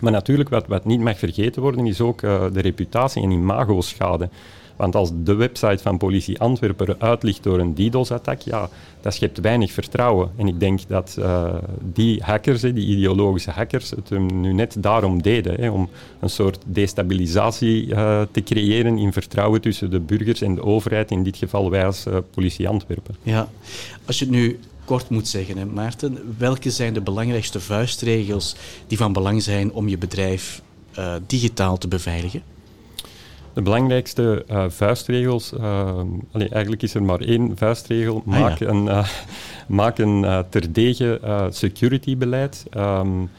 Maar 0.00 0.12
natuurlijk, 0.12 0.48
wat, 0.48 0.66
wat 0.66 0.84
niet 0.84 1.00
mag 1.00 1.18
vergeten 1.18 1.62
worden, 1.62 1.86
is 1.86 2.00
ook 2.00 2.22
uh, 2.22 2.44
de 2.52 2.60
reputatie 2.60 3.22
en 3.22 3.30
imago-schade. 3.30 4.28
Want 4.76 4.94
als 4.94 5.10
de 5.24 5.34
website 5.34 5.82
van 5.82 5.98
politie 5.98 6.40
Antwerpen 6.40 6.88
eruit 6.88 7.22
ligt 7.22 7.42
door 7.42 7.58
een 7.58 7.74
DDoS-attack, 7.74 8.40
ja, 8.40 8.68
dat 9.00 9.14
schept 9.14 9.40
weinig 9.40 9.72
vertrouwen. 9.72 10.30
En 10.36 10.48
ik 10.48 10.60
denk 10.60 10.80
dat 10.88 11.16
uh, 11.18 11.54
die 11.92 12.22
hackers, 12.22 12.60
die 12.60 12.86
ideologische 12.86 13.50
hackers, 13.50 13.90
het 13.90 14.10
nu 14.10 14.52
net 14.52 14.76
daarom 14.78 15.22
deden. 15.22 15.60
Hè, 15.60 15.70
om 15.70 15.88
een 16.20 16.30
soort 16.30 16.58
destabilisatie 16.66 17.86
uh, 17.86 18.20
te 18.30 18.42
creëren 18.42 18.98
in 18.98 19.12
vertrouwen 19.12 19.60
tussen 19.60 19.90
de 19.90 20.00
burgers 20.00 20.40
en 20.40 20.54
de 20.54 20.62
overheid, 20.62 21.10
in 21.10 21.22
dit 21.22 21.36
geval 21.36 21.70
wij 21.70 21.86
als 21.86 22.06
politie 22.30 22.68
Antwerpen. 22.68 23.16
Ja, 23.22 23.48
als 24.06 24.18
je 24.18 24.24
het 24.24 24.34
nu 24.34 24.58
kort 24.86 25.08
moet 25.08 25.28
zeggen, 25.28 25.58
hè, 25.58 25.64
Maarten, 25.64 26.34
welke 26.38 26.70
zijn 26.70 26.94
de 26.94 27.00
belangrijkste 27.00 27.60
vuistregels 27.60 28.56
die 28.86 28.98
van 28.98 29.12
belang 29.12 29.42
zijn 29.42 29.72
om 29.72 29.88
je 29.88 29.98
bedrijf 29.98 30.62
digitaal 31.26 31.78
te 31.78 31.88
beveiligen? 31.88 32.42
De 33.56 33.62
belangrijkste 33.62 34.44
uh, 34.50 34.64
vuistregels, 34.68 35.52
uh, 35.52 36.00
allee, 36.32 36.48
eigenlijk 36.48 36.82
is 36.82 36.94
er 36.94 37.02
maar 37.02 37.20
één 37.20 37.56
vuistregel, 37.56 38.16
ah, 38.16 38.40
maak 38.40 38.58
ja. 38.58 38.66
een, 38.66 38.84
uh, 38.84 39.08
maak 39.68 39.98
een 39.98 40.26
terdege 40.50 41.20
security-beleid. 41.50 42.64
Um, 42.76 43.30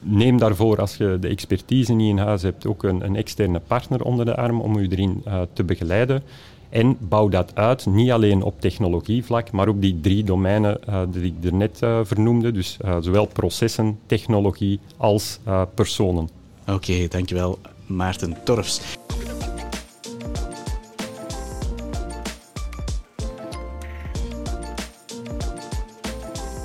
neem 0.00 0.38
daarvoor, 0.38 0.80
als 0.80 0.96
je 0.96 1.16
de 1.20 1.28
expertise 1.28 1.92
niet 1.92 2.08
in 2.08 2.18
huis 2.18 2.42
hebt, 2.42 2.66
ook 2.66 2.82
een, 2.82 3.04
een 3.04 3.16
externe 3.16 3.60
partner 3.66 4.02
onder 4.02 4.24
de 4.24 4.36
arm 4.36 4.60
om 4.60 4.80
je 4.80 4.88
erin 4.90 5.24
te 5.52 5.64
begeleiden. 5.64 6.22
En 6.76 6.96
bouw 7.00 7.28
dat 7.28 7.54
uit, 7.54 7.86
niet 7.86 8.10
alleen 8.10 8.42
op 8.42 8.60
technologievlak, 8.60 9.50
maar 9.52 9.68
op 9.68 9.80
die 9.80 10.00
drie 10.00 10.24
domeinen 10.24 10.80
die 11.10 11.22
ik 11.22 11.44
er 11.44 11.54
net 11.54 11.78
vernoemde. 12.02 12.52
Dus 12.52 12.76
zowel 13.00 13.26
processen, 13.26 13.98
technologie 14.06 14.80
als 14.96 15.38
personen. 15.74 16.28
Oké, 16.66 17.08
dankjewel 17.08 17.58
Maarten 17.86 18.36
Torfs. 18.44 18.80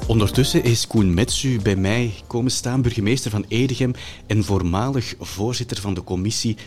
Ondertussen 0.07 0.63
is 0.63 0.87
Koen 0.87 1.13
Metsu 1.13 1.59
bij 1.61 1.75
mij 1.75 2.13
komen 2.27 2.51
staan, 2.51 2.81
burgemeester 2.81 3.31
van 3.31 3.45
Edegem 3.47 3.93
en 4.27 4.43
voormalig 4.43 5.15
voorzitter 5.19 5.81
van 5.81 5.93
de 5.93 6.03
commissie 6.03 6.57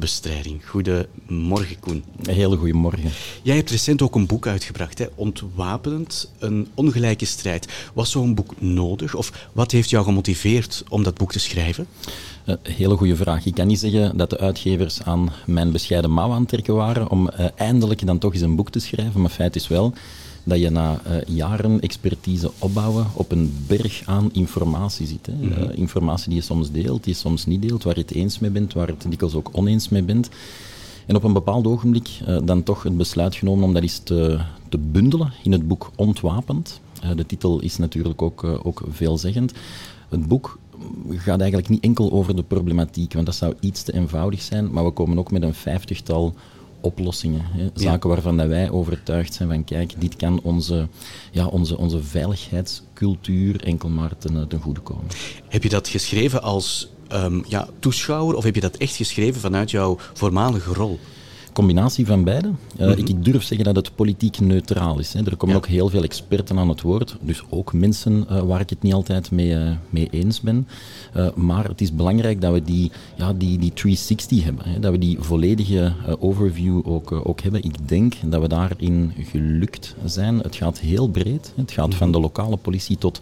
Terrorismebestrijding. 0.00 0.68
Goedemorgen, 0.68 1.80
Koen. 1.80 2.04
Een 2.22 2.34
hele 2.34 2.56
goede 2.56 2.72
morgen. 2.72 3.10
Jij 3.42 3.56
hebt 3.56 3.70
recent 3.70 4.02
ook 4.02 4.14
een 4.14 4.26
boek 4.26 4.46
uitgebracht, 4.46 4.98
hè? 4.98 5.06
Ontwapenend, 5.14 6.30
een 6.38 6.68
ongelijke 6.74 7.24
strijd. 7.24 7.68
Was 7.94 8.10
zo'n 8.10 8.34
boek 8.34 8.60
nodig 8.60 9.14
of 9.14 9.48
wat 9.52 9.70
heeft 9.70 9.90
jou 9.90 10.04
gemotiveerd 10.04 10.84
om 10.88 11.02
dat 11.02 11.14
boek 11.14 11.32
te 11.32 11.38
schrijven? 11.38 11.86
Uh, 12.46 12.54
hele 12.62 12.96
goede 12.96 13.16
vraag. 13.16 13.46
Ik 13.46 13.54
kan 13.54 13.66
niet 13.66 13.78
zeggen 13.78 14.16
dat 14.16 14.30
de 14.30 14.38
uitgevers 14.38 15.02
aan 15.02 15.32
mijn 15.46 15.72
bescheiden 15.72 16.10
mouw 16.10 16.32
aan 16.32 16.46
trekken 16.46 16.74
waren 16.74 17.08
om 17.10 17.30
uh, 17.30 17.46
eindelijk 17.54 18.06
dan 18.06 18.18
toch 18.18 18.32
eens 18.32 18.42
een 18.42 18.56
boek 18.56 18.70
te 18.70 18.78
schrijven, 18.78 19.20
maar 19.20 19.30
feit 19.30 19.56
is 19.56 19.68
wel 19.68 19.94
dat 20.50 20.60
je 20.60 20.70
na 20.70 21.00
uh, 21.06 21.16
jaren 21.26 21.80
expertise 21.80 22.50
opbouwen 22.58 23.06
op 23.14 23.32
een 23.32 23.54
berg 23.66 24.02
aan 24.04 24.30
informatie 24.32 25.06
zit. 25.06 25.26
Hè. 25.26 25.32
Mm 25.32 25.52
-hmm. 25.52 25.62
uh, 25.62 25.78
informatie 25.78 26.28
die 26.28 26.38
je 26.38 26.44
soms 26.44 26.70
deelt, 26.70 27.04
die 27.04 27.12
je 27.12 27.18
soms 27.18 27.46
niet 27.46 27.62
deelt, 27.62 27.82
waar 27.82 27.94
je 27.94 28.00
het 28.00 28.14
eens 28.14 28.38
mee 28.38 28.50
bent, 28.50 28.72
waar 28.72 28.86
je 28.86 28.92
het 28.92 29.06
dikwijls 29.08 29.34
ook 29.34 29.48
oneens 29.52 29.88
mee 29.88 30.02
bent. 30.02 30.28
En 31.06 31.16
op 31.16 31.24
een 31.24 31.32
bepaald 31.32 31.66
ogenblik 31.66 32.08
uh, 32.28 32.38
dan 32.44 32.62
toch 32.62 32.82
het 32.82 32.96
besluit 32.96 33.34
genomen 33.34 33.64
om 33.64 33.72
dat 33.72 33.82
eens 33.82 33.98
te, 33.98 34.40
te 34.68 34.78
bundelen 34.78 35.32
in 35.42 35.52
het 35.52 35.68
boek 35.68 35.90
Ontwapend. 35.96 36.80
de 37.16 37.26
titel 37.26 37.60
is 37.60 37.76
natuurlijk 37.76 38.22
ook, 38.22 38.44
ook 38.62 38.82
veelzeggend. 38.90 39.52
Het 40.08 40.26
boek 40.26 40.58
gaat 41.08 41.40
eigenlijk 41.40 41.68
niet 41.68 41.82
enkel 41.82 42.12
over 42.12 42.36
de 42.36 42.42
problematiek, 42.42 43.12
want 43.12 43.26
dat 43.26 43.34
zou 43.34 43.54
iets 43.60 43.82
te 43.82 43.92
eenvoudig 43.92 44.42
zijn, 44.42 44.70
maar 44.70 44.84
we 44.84 44.90
komen 44.90 45.18
ook 45.18 45.30
met 45.30 45.42
een 45.42 45.54
vijftigtal 45.54 46.34
oplossingen. 46.80 47.42
Hè. 47.44 47.68
Zaken 47.74 48.08
ja. 48.08 48.14
waarvan 48.14 48.36
dat 48.36 48.46
wij 48.46 48.70
overtuigd 48.70 49.34
zijn 49.34 49.48
van 49.48 49.64
kijk, 49.64 49.94
dit 49.98 50.16
kan 50.16 50.40
onze, 50.42 50.88
ja, 51.30 51.46
onze, 51.46 51.78
onze 51.78 52.02
veiligheidscultuur 52.02 53.64
enkel 53.64 53.88
maar 53.88 54.18
ten, 54.18 54.48
ten 54.48 54.60
goede 54.60 54.80
komen. 54.80 55.06
Heb 55.48 55.62
je 55.62 55.68
dat 55.68 55.88
geschreven 55.88 56.42
als 56.42 56.90
um, 57.12 57.44
ja, 57.48 57.68
toeschouwer 57.78 58.36
of 58.36 58.44
heb 58.44 58.54
je 58.54 58.60
dat 58.60 58.76
echt 58.76 58.96
geschreven 58.96 59.40
vanuit 59.40 59.70
jouw 59.70 59.98
voormalige 60.14 60.72
rol? 60.72 60.98
Combinatie 61.52 62.06
van 62.06 62.24
beide. 62.24 62.48
Uh, 62.48 62.54
mm 62.54 62.92
-hmm. 62.92 62.98
ik, 62.98 63.08
ik, 63.08 63.24
durf 63.24 63.42
zeggen 63.42 63.66
dat 63.66 63.76
het 63.76 63.94
politiek 63.94 64.40
neutraal 64.40 64.98
is. 64.98 65.12
Hè. 65.12 65.20
Er 65.24 65.36
komen 65.36 65.54
ja. 65.54 65.60
ook 65.60 65.66
heel 65.66 65.88
veel 65.88 66.02
experten 66.02 66.58
aan 66.58 66.68
het 66.68 66.80
woord, 66.80 67.16
dus 67.20 67.42
ook 67.48 67.72
mensen 67.72 68.26
uh, 68.30 68.40
waar 68.40 68.60
ik 68.60 68.70
het 68.70 68.82
niet 68.82 68.92
altijd 68.92 69.30
mee, 69.30 69.50
uh, 69.50 69.70
mee 69.90 70.08
eens 70.10 70.40
ben. 70.40 70.68
maar 71.34 71.68
het 71.68 71.80
is 71.80 71.94
belangrijk 71.94 72.40
dat 72.40 72.52
we 72.52 72.62
die, 72.62 72.90
ja, 73.16 73.32
die, 73.32 73.58
die 73.58 73.72
360 73.72 74.44
hebben, 74.44 74.68
hè. 74.68 74.80
dat 74.80 74.92
we 74.92 74.98
die 74.98 75.16
volledige 75.20 75.92
overview 76.18 76.80
ook, 76.84 77.12
ook 77.12 77.40
hebben. 77.40 77.64
Ik 77.64 77.88
denk 77.88 78.14
dat 78.24 78.40
we 78.40 78.48
daarin 78.48 79.12
gelukt 79.18 79.94
zijn. 80.04 80.38
Het 80.38 80.56
gaat 80.56 80.78
heel 80.78 81.08
breed. 81.08 81.52
Het 81.56 81.72
gaat 81.72 81.84
mm 81.84 81.90
-hmm. 81.90 81.98
van 81.98 82.12
de 82.12 82.20
lokale 82.20 82.56
politie 82.56 82.98
tot 82.98 83.20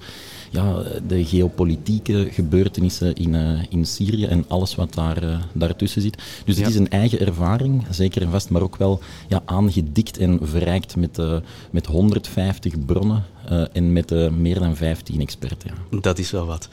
ja, 0.50 0.82
de 1.06 1.24
geopolitieke 1.24 2.28
gebeurtenissen 2.30 3.14
in, 3.14 3.34
uh, 3.34 3.60
in 3.68 3.86
Syrië 3.86 4.24
en 4.24 4.44
alles 4.48 4.74
wat 4.74 4.94
daar, 4.94 5.22
uh, 5.22 5.38
daartussen 5.52 6.02
zit. 6.02 6.22
Dus 6.44 6.56
ja. 6.56 6.62
het 6.62 6.70
is 6.70 6.78
een 6.78 6.90
eigen 6.90 7.20
ervaring, 7.20 7.86
zeker 7.90 8.22
en 8.22 8.30
vast, 8.30 8.50
maar 8.50 8.62
ook 8.62 8.76
wel 8.76 9.00
ja, 9.28 9.42
aangedikt 9.44 10.18
en 10.18 10.38
verrijkt 10.42 10.96
met, 10.96 11.18
uh, 11.18 11.36
met 11.70 11.86
150 11.86 12.84
bronnen 12.84 13.24
uh, 13.52 13.64
en 13.72 13.92
met 13.92 14.12
uh, 14.12 14.30
meer 14.30 14.58
dan 14.58 14.76
15 14.76 15.20
experten. 15.20 15.70
Ja. 15.90 15.98
Dat 16.00 16.18
is 16.18 16.30
wel 16.30 16.46
wat. 16.46 16.68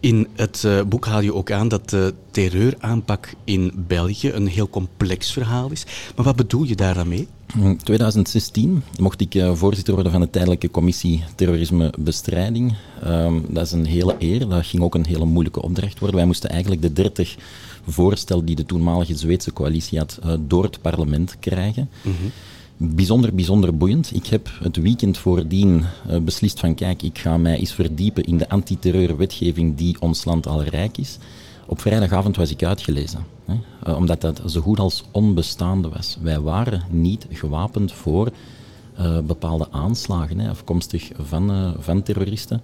In 0.00 0.28
het 0.34 0.62
uh, 0.66 0.82
boek 0.82 1.06
haal 1.06 1.20
je 1.20 1.34
ook 1.34 1.50
aan 1.50 1.68
dat 1.68 1.90
de 1.90 2.14
terreuraanpak 2.30 3.34
in 3.44 3.72
België 3.86 4.30
een 4.30 4.46
heel 4.46 4.68
complex 4.68 5.32
verhaal 5.32 5.70
is. 5.70 5.86
Maar 6.16 6.24
wat 6.24 6.36
bedoel 6.36 6.62
je 6.62 6.76
daar 6.76 6.94
dan 6.94 7.08
mee? 7.08 7.28
In 7.60 7.76
2016 7.76 8.82
mocht 8.98 9.20
ik 9.20 9.42
voorzitter 9.52 9.94
worden 9.94 10.12
van 10.12 10.20
de 10.20 10.30
tijdelijke 10.30 10.70
commissie 10.70 11.24
terrorismebestrijding. 11.34 12.74
Um, 13.06 13.44
dat 13.48 13.66
is 13.66 13.72
een 13.72 13.86
hele 13.86 14.16
eer. 14.18 14.48
Dat 14.48 14.66
ging 14.66 14.82
ook 14.82 14.94
een 14.94 15.06
hele 15.06 15.24
moeilijke 15.24 15.62
opdracht 15.62 15.98
worden. 15.98 16.16
Wij 16.16 16.26
moesten 16.26 16.50
eigenlijk 16.50 16.82
de 16.82 16.92
30 16.92 17.36
voorstellen 17.88 18.44
die 18.44 18.56
de 18.56 18.66
toenmalige 18.66 19.16
Zweedse 19.16 19.52
coalitie 19.52 19.98
had 19.98 20.18
door 20.40 20.62
het 20.62 20.80
parlement 20.80 21.36
krijgen. 21.38 21.90
Mm 22.02 22.14
-hmm 22.20 22.32
bijzonder, 22.76 23.34
bijzonder 23.34 23.76
boeiend. 23.76 24.14
Ik 24.14 24.26
heb 24.26 24.50
het 24.62 24.76
weekend 24.76 25.18
voordien 25.18 25.84
uh, 26.10 26.18
beslist 26.18 26.60
van 26.60 26.74
kijk, 26.74 27.02
ik 27.02 27.18
ga 27.18 27.36
mij 27.36 27.58
eens 27.58 27.72
verdiepen 27.72 28.24
in 28.24 28.38
de 28.38 28.48
antiterreurwetgeving 28.48 29.76
die 29.76 30.00
ons 30.00 30.24
land 30.24 30.46
al 30.46 30.62
rijk 30.62 30.98
is. 30.98 31.18
Op 31.66 31.80
vrijdagavond 31.80 32.36
was 32.36 32.50
ik 32.50 32.62
uitgelezen, 32.62 33.26
hè, 33.44 33.54
uh, 33.86 33.96
omdat 33.96 34.20
dat 34.20 34.42
zo 34.46 34.60
goed 34.60 34.78
als 34.78 35.04
onbestaande 35.10 35.88
was. 35.88 36.16
Wij 36.20 36.40
waren 36.40 36.82
niet 36.90 37.26
gewapend 37.30 37.92
voor 37.92 38.30
uh, 39.00 39.18
bepaalde 39.18 39.68
aanslagen, 39.70 40.38
hè, 40.38 40.48
afkomstig 40.48 41.10
van, 41.18 41.74
van 41.78 42.02
terroristen. 42.02 42.62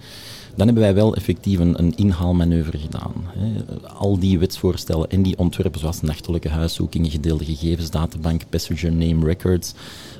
Dan 0.54 0.66
hebben 0.66 0.84
wij 0.84 0.94
wel 0.94 1.14
effectief 1.14 1.58
een, 1.58 1.78
een 1.78 1.96
inhaalmanoeuvre 1.96 2.78
gedaan. 2.78 3.12
Hè. 3.26 3.78
Al 3.88 4.18
die 4.18 4.38
wetsvoorstellen 4.38 5.10
en 5.10 5.22
die 5.22 5.38
ontwerpen, 5.38 5.80
zoals 5.80 6.00
nachtelijke 6.00 6.48
huiszoekingen, 6.48 7.10
gedeelde 7.10 7.44
gegevensdatabank, 7.44 8.42
passenger 8.48 8.92
name 8.92 9.24
records, 9.24 9.74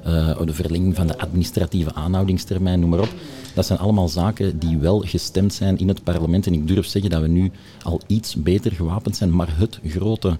uh, 0.06 0.40
de 0.44 0.54
verlenging 0.54 0.94
van 0.94 1.06
de 1.06 1.18
administratieve 1.18 1.94
aanhoudingstermijn, 1.94 2.80
noem 2.80 2.90
maar 2.90 3.00
op. 3.00 3.14
Dat 3.54 3.66
zijn 3.66 3.78
allemaal 3.78 4.08
zaken 4.08 4.58
die 4.58 4.76
wel 4.76 5.00
gestemd 5.00 5.54
zijn 5.54 5.78
in 5.78 5.88
het 5.88 6.04
parlement. 6.04 6.46
En 6.46 6.52
ik 6.52 6.68
durf 6.68 6.86
zeggen 6.86 7.10
dat 7.10 7.20
we 7.20 7.28
nu 7.28 7.50
al 7.82 8.00
iets 8.06 8.34
beter 8.34 8.72
gewapend 8.72 9.16
zijn. 9.16 9.34
Maar 9.34 9.58
het 9.58 9.78
grote 9.86 10.38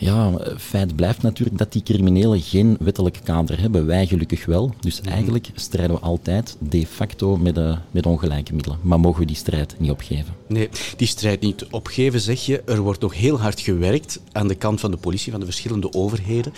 ja, 0.00 0.38
feit 0.58 0.96
blijft 0.96 1.22
natuurlijk 1.22 1.58
dat 1.58 1.72
die 1.72 1.82
criminelen 1.82 2.40
geen 2.40 2.76
wettelijk 2.80 3.20
kader 3.24 3.60
hebben. 3.60 3.86
Wij 3.86 4.06
gelukkig 4.06 4.46
wel. 4.46 4.74
Dus 4.80 5.00
mm. 5.00 5.08
eigenlijk 5.08 5.50
strijden 5.54 5.96
we 5.96 6.02
altijd 6.02 6.56
de 6.58 6.86
facto 6.86 7.36
met, 7.36 7.54
de, 7.54 7.76
met 7.90 8.06
ongelijke 8.06 8.54
middelen. 8.54 8.78
Maar 8.82 9.00
mogen 9.00 9.20
we 9.20 9.26
die 9.26 9.36
strijd 9.36 9.74
niet 9.78 9.90
opgeven? 9.90 10.34
Nee, 10.46 10.68
die 10.96 11.06
strijd 11.06 11.40
niet 11.40 11.66
opgeven, 11.70 12.20
zeg 12.20 12.46
je. 12.46 12.62
Er 12.62 12.80
wordt 12.80 13.00
nog 13.00 13.14
heel 13.14 13.40
hard 13.40 13.60
gewerkt 13.60 14.20
aan 14.32 14.48
de 14.48 14.54
kant 14.54 14.80
van 14.80 14.90
de 14.90 14.96
politie, 14.96 15.30
van 15.30 15.40
de 15.40 15.46
verschillende 15.46 15.92
overheden. 15.92 16.52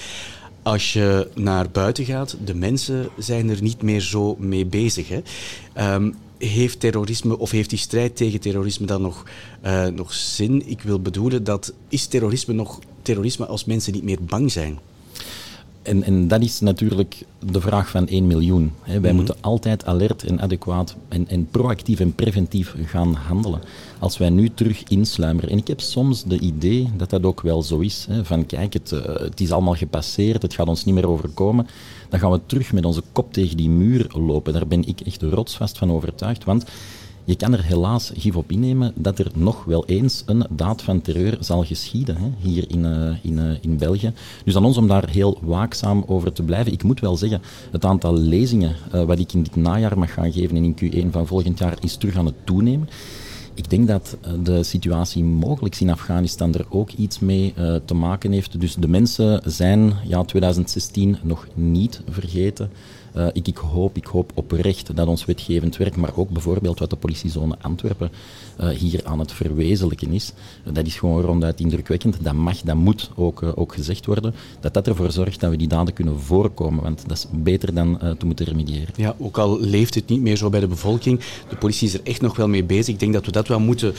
Als 0.63 0.93
je 0.93 1.29
naar 1.35 1.71
buiten 1.71 2.05
gaat, 2.05 2.37
de 2.45 2.55
mensen 2.55 3.09
zijn 3.19 3.49
er 3.49 3.63
niet 3.63 3.83
meer 3.83 4.01
zo 4.01 4.37
mee 4.39 4.67
bezig. 4.67 5.09
Hè? 5.09 5.23
Um, 5.95 6.15
heeft 6.49 6.81
terrorisme 6.81 7.39
of 7.39 7.51
heeft 7.51 7.71
die 7.71 7.79
strijd 7.79 8.17
tegen 8.17 8.41
terrorisme 8.41 8.87
dan 8.87 9.03
nog, 9.03 9.25
uh, 9.65 9.87
nog 9.87 10.13
zin? 10.13 10.69
Ik 10.69 10.83
wil 10.83 11.01
bedoelen 11.01 11.45
dat 11.45 11.73
is 11.89 12.07
terrorisme 12.07 12.55
nog 12.55 12.79
terrorisme 13.03 13.47
als 13.47 13.65
mensen 13.65 13.93
niet 13.93 14.03
meer 14.03 14.25
bang 14.25 14.53
zijn? 14.53 14.79
En, 15.83 16.03
en 16.03 16.29
dat 16.29 16.43
is 16.43 16.61
natuurlijk 16.61 17.23
de 17.39 17.61
vraag 17.61 17.89
van 17.89 18.09
1 18.09 18.27
miljoen. 18.27 18.73
Hè. 18.83 18.93
Wij 18.93 18.99
mm 18.99 19.07
-hmm. 19.07 19.17
moeten 19.17 19.37
altijd 19.41 19.87
alert 19.87 20.25
en 20.25 20.41
adequaat 20.41 20.97
en, 21.09 21.29
en 21.29 21.49
proactief 21.51 22.01
en 22.01 22.15
preventief 22.15 22.75
gaan 22.85 23.15
handelen. 23.15 23.61
Als 23.99 24.19
wij 24.19 24.31
nu 24.31 24.51
terug 24.55 24.83
insluimeren, 24.83 25.51
en 25.51 25.59
ik 25.59 25.69
heb 25.69 25.81
soms 25.81 26.25
de 26.25 26.39
idee 26.39 26.91
dat 26.97 27.11
dat 27.11 27.25
ook 27.25 27.41
wel 27.41 27.63
zo 27.63 27.79
is, 27.79 28.07
hè, 28.11 28.25
van 28.25 28.47
kijk, 28.47 28.73
het, 28.73 28.91
uh, 28.93 29.05
het 29.05 29.41
is 29.41 29.53
allemaal 29.53 29.75
gepasseerd, 29.75 30.43
het 30.43 30.55
gaat 30.55 30.69
ons 30.69 30.85
niet 30.85 30.95
meer 30.95 31.09
overkomen, 31.09 31.67
dan 32.09 32.21
gaan 32.21 32.31
we 32.31 32.41
terug 32.47 32.73
met 32.73 32.85
onze 32.85 33.03
kop 33.13 33.33
tegen 33.33 33.57
die 33.57 33.71
muur 33.71 34.07
lopen. 34.09 34.53
Daar 34.53 34.67
ben 34.67 34.87
ik 34.87 35.01
echt 35.01 35.23
rotsvast 35.23 35.79
van 35.79 35.93
overtuigd, 35.93 36.45
want 36.45 36.65
je 37.25 37.37
kan 37.37 37.53
er 37.53 37.65
helaas 37.65 38.13
gif 38.15 38.37
op 38.37 38.51
innemen 38.51 38.93
dat 38.95 39.19
er 39.19 39.31
nog 39.35 39.65
wel 39.65 39.87
eens 39.87 40.23
een 40.27 40.47
daad 40.51 40.83
van 40.83 41.01
terreur 41.01 41.37
zal 41.41 41.65
geschieden 41.65 42.17
hè, 42.17 42.29
hier 42.39 42.65
in, 42.69 42.85
uh, 42.85 43.17
in, 43.23 43.39
uh, 43.39 43.57
in 43.61 43.77
België. 43.77 44.13
Dus 44.45 44.57
aan 44.57 44.65
ons 44.65 44.77
om 44.77 44.89
daar 44.89 45.09
heel 45.09 45.39
waakzaam 45.43 46.05
over 46.07 46.33
te 46.33 46.43
blijven. 46.43 46.73
Ik 46.73 46.83
moet 46.83 47.01
wel 47.01 47.17
zeggen, 47.17 47.43
het 47.71 47.85
aantal 47.85 48.17
lezingen 48.17 48.77
uh, 48.95 49.03
wat 49.03 49.19
ik 49.19 49.33
in 49.33 49.43
dit 49.43 49.57
najaar 49.57 49.99
mag 49.99 50.13
gaan 50.13 50.33
geven 50.33 50.57
en 50.57 50.65
in 50.65 51.07
Q1 51.07 51.11
van 51.11 51.27
volgend 51.27 51.59
jaar 51.59 51.77
is 51.81 51.97
terug 51.97 52.17
aan 52.17 52.27
het 52.27 52.47
toenemen. 52.47 52.89
Ik 53.55 53.71
denk 53.71 53.89
dat 53.89 54.17
de 54.43 54.63
situatie 54.63 55.25
mogelijk 55.25 55.81
in 55.81 55.91
Afghanistan 55.91 56.55
er 56.55 56.67
ook 56.69 56.91
iets 56.91 57.19
mee 57.19 57.55
te 57.85 57.95
maken 57.95 58.33
heeft. 58.33 58.61
Dus 58.61 58.75
de 58.75 58.89
mensen 58.89 59.43
zijn 59.45 59.93
ja, 60.07 60.25
2016 60.25 61.17
nog 61.23 61.47
niet 61.55 62.03
vergeten. 62.09 62.71
Uh, 63.17 63.27
ik, 63.33 63.49
ik, 63.49 63.57
hoop, 63.57 63.97
ik 63.97 64.05
hoop 64.05 64.33
oprecht 64.35 64.97
dat 64.97 65.07
ons 65.07 65.25
wetgevend 65.25 65.77
werk, 65.77 65.97
maar 65.97 66.17
ook 66.17 66.31
bijvoorbeeld 66.31 66.79
wat 66.79 66.91
de 66.91 66.97
politiezone 66.97 67.57
Antwerpen 67.61 68.11
uh, 68.61 68.69
hier 68.69 69.01
aan 69.05 69.19
het 69.19 69.33
verwezenlijken 69.33 70.13
is, 70.13 70.33
dat 70.73 70.87
is 70.87 70.97
gewoon 70.97 71.23
ronduit 71.23 71.61
indrukwekkend. 71.61 72.25
Dat 72.25 72.35
mag, 72.35 72.61
dat 72.61 72.77
moet 72.77 73.11
ook, 73.15 73.43
ook 73.55 73.75
gezegd 73.75 74.07
worden. 74.07 74.35
Dat 74.61 74.75
dat 74.75 74.87
ervoor 74.87 75.11
zorgt 75.11 75.41
dat 75.41 75.51
we 75.51 75.57
die 75.57 75.69
daden 75.69 75.95
kunnen 75.95 76.21
voorkomen, 76.21 76.83
want 76.83 77.09
dat 77.09 77.17
is 77.17 77.27
beter 77.31 77.75
dan 77.75 77.99
te 78.19 78.27
moeten 78.27 78.47
remediëren. 78.47 78.95
Ja, 78.97 79.15
ook 79.19 79.39
al 79.39 79.61
leeft 79.61 79.95
het 79.95 80.09
niet 80.09 80.21
meer 80.21 80.37
zo 80.37 80.51
bij 80.51 80.61
de 80.61 80.67
bevolking, 80.67 81.21
de 81.49 81.57
politie 81.57 81.89
is 81.89 81.95
er 81.95 82.01
echt 82.03 82.21
nog 82.21 82.37
wel 82.37 82.49
mee 82.49 82.65
bezig. 82.65 82.95
Ik 82.95 83.01
denk 83.01 83.13
dat 83.13 83.27
we 83.27 83.33
dat 83.33 83.49
wel 83.49 83.61
moeten 83.61 83.95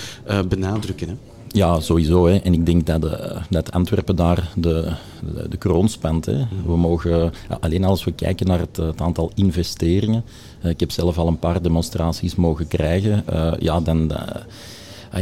benadrukken. 0.47 1.07
Hè? 1.07 1.15
Ja, 1.53 1.79
sowieso. 1.79 2.25
Hè. 2.25 2.37
En 2.37 2.53
ik 2.53 2.65
denk 2.65 2.85
dat, 2.85 3.05
uh, 3.05 3.11
dat 3.49 3.71
Antwerpen 3.71 4.15
daar 4.15 4.51
de, 4.55 4.91
de, 5.33 5.49
de 5.49 5.57
kroon 5.57 5.89
spant. 5.89 6.25
Hè. 6.25 6.45
We 6.65 6.77
mogen, 6.77 7.33
alleen 7.59 7.83
als 7.83 8.03
we 8.03 8.11
kijken 8.11 8.47
naar 8.47 8.59
het, 8.59 8.77
het 8.77 9.01
aantal 9.01 9.31
investeringen. 9.35 10.23
Uh, 10.63 10.69
ik 10.69 10.79
heb 10.79 10.91
zelf 10.91 11.17
al 11.17 11.27
een 11.27 11.39
paar 11.39 11.61
demonstraties 11.61 12.35
mogen 12.35 12.67
krijgen. 12.67 13.23
Uh, 13.33 13.53
ja, 13.59 13.79
dan, 13.79 14.11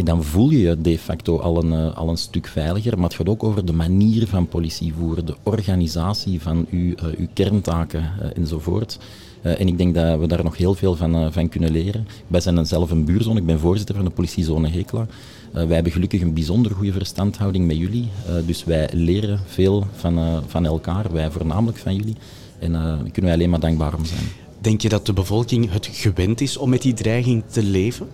dan 0.03 0.23
voel 0.23 0.49
je 0.49 0.59
je 0.59 0.81
de 0.81 0.97
facto 0.97 1.39
al 1.39 1.63
een, 1.63 1.93
al 1.93 2.09
een 2.09 2.17
stuk 2.17 2.47
veiliger. 2.47 2.95
Maar 2.95 3.07
het 3.07 3.13
gaat 3.13 3.29
ook 3.29 3.43
over 3.43 3.65
de 3.65 3.73
manier 3.73 4.27
van 4.27 4.47
politie 4.47 4.93
voeren, 4.93 5.25
de 5.25 5.35
organisatie 5.43 6.41
van 6.41 6.65
uw, 6.71 6.93
uw 7.17 7.27
kerntaken 7.33 8.03
enzovoort. 8.35 8.99
Uh, 9.43 9.59
en 9.59 9.67
ik 9.67 9.77
denk 9.77 9.95
dat 9.95 10.19
we 10.19 10.27
daar 10.27 10.43
nog 10.43 10.57
heel 10.57 10.73
veel 10.73 10.95
van, 10.95 11.33
van 11.33 11.49
kunnen 11.49 11.71
leren. 11.71 12.07
Wij 12.27 12.39
zijn 12.39 12.65
zelf 12.65 12.91
een 12.91 13.05
buurzone, 13.05 13.39
ik 13.39 13.45
ben 13.45 13.59
voorzitter 13.59 13.95
van 13.95 14.05
de 14.05 14.11
politiezone 14.11 14.69
Hekla. 14.69 15.07
Wij 15.51 15.73
hebben 15.73 15.91
gelukkig 15.91 16.21
een 16.21 16.33
bijzonder 16.33 16.71
goede 16.71 16.91
verstandhouding 16.91 17.67
met 17.67 17.77
jullie. 17.77 18.07
dus 18.45 18.63
wij 18.63 18.89
leren 18.93 19.39
veel 19.45 19.87
van, 19.95 20.43
van 20.47 20.65
elkaar, 20.65 21.11
wij 21.11 21.31
voornamelijk 21.31 21.77
van 21.77 21.95
jullie. 21.95 22.15
En 22.59 22.71
daar 22.71 22.97
kunnen 22.97 23.23
wij 23.23 23.33
alleen 23.33 23.49
maar 23.49 23.59
dankbaar 23.59 23.95
om 23.95 24.05
zijn. 24.05 24.23
Denk 24.61 24.81
je 24.81 24.89
dat 24.89 25.05
de 25.05 25.13
bevolking 25.13 25.71
het 25.71 25.89
gewend 25.91 26.41
is 26.41 26.57
om 26.57 26.69
met 26.69 26.81
die 26.81 26.93
dreiging 26.93 27.43
te 27.51 27.63
leven? 27.63 28.07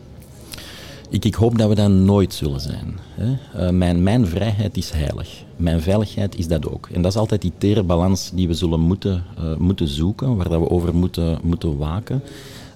Ik, 1.10 1.34
hoop 1.36 1.58
dat 1.58 1.70
we 1.70 1.76
dat 1.76 1.90
nooit 1.90 2.34
zullen 2.34 2.60
zijn. 2.60 2.98
Hè. 3.14 3.32
Uh, 3.66 3.70
mijn, 3.70 4.04
mijn, 4.04 4.28
vrijheid 4.28 4.78
is 4.78 4.90
heilig. 4.90 5.44
Mijn 5.56 5.82
veiligheid 5.82 6.38
is 6.38 6.48
dat 6.48 6.70
ook. 6.70 6.90
En 6.94 7.02
dat 7.02 7.12
is 7.12 7.18
altijd 7.18 7.42
die 7.42 7.52
tere 7.58 7.84
balans 7.84 8.32
die 8.34 8.48
we 8.48 8.54
zullen 8.54 8.80
moeten, 8.80 9.24
uh, 9.40 9.56
moeten 9.56 9.88
zoeken, 9.88 10.36
waar 10.36 10.50
dat 10.50 10.60
we 10.60 10.70
over 10.70 10.96
moeten, 10.96 11.40
moeten 11.44 11.78
waken. 11.78 12.22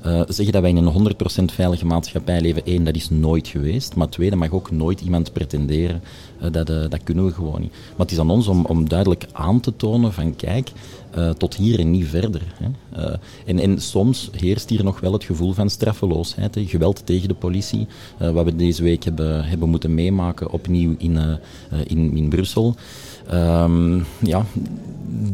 Uh, 0.06 0.22
zeggen 0.28 0.52
dat 0.52 0.62
wij 0.62 0.72
in 0.72 0.78
een 0.78 1.14
100% 1.52 1.54
veilige 1.54 1.86
maatschappij 1.86 2.42
leven, 2.42 2.66
één, 2.66 2.84
dat 2.84 2.96
is 2.96 3.10
nooit 3.10 3.48
geweest. 3.48 3.96
Maar 3.96 4.10
twee, 4.10 4.30
dat 4.30 4.40
mag 4.40 4.52
ook 4.52 4.72
nooit 4.72 5.02
iemand 5.02 5.34
pretenderen. 5.34 6.02
Uh, 6.42 6.52
dat, 6.52 6.70
uh, 6.70 6.82
dat 6.90 7.04
kunnen 7.04 7.26
we 7.26 7.32
gewoon 7.32 7.62
niet. 7.62 7.72
Maar 7.72 8.06
het 8.06 8.12
is 8.12 8.20
aan 8.20 8.30
ons 8.30 8.48
om, 8.48 8.66
om 8.66 8.90
duidelijk 8.90 9.26
aan 9.32 9.60
te 9.60 9.76
tonen 9.76 10.14
van 10.14 10.36
kijk, 10.36 10.72
tot 11.38 11.56
hier 11.56 11.80
en 11.80 11.92
niet 11.92 12.06
verder. 12.06 12.42
Hè. 12.54 13.14
En, 13.46 13.60
en, 13.60 13.82
soms 13.82 14.30
heerst 14.32 14.70
hier 14.70 14.84
nog 14.84 15.00
wel 15.00 15.14
het 15.14 15.24
gevoel 15.24 15.54
van 15.54 15.70
straffeloosheid. 15.70 16.56
Hè. 16.56 16.66
Geweld 16.66 17.06
tegen 17.06 17.28
de 17.28 17.34
politie, 17.34 17.88
wat 18.18 18.46
we 18.46 18.56
deze 18.56 18.84
week 18.84 19.04
hebben, 19.04 19.46
hebben 19.46 19.70
moeten 19.70 19.94
meemaken 19.94 20.52
opnieuw 20.52 20.96
in, 20.98 21.40
in, 21.88 22.18
in 22.18 22.30
Brussel. 22.30 22.76
Um, 23.34 24.06
ja, 24.20 24.46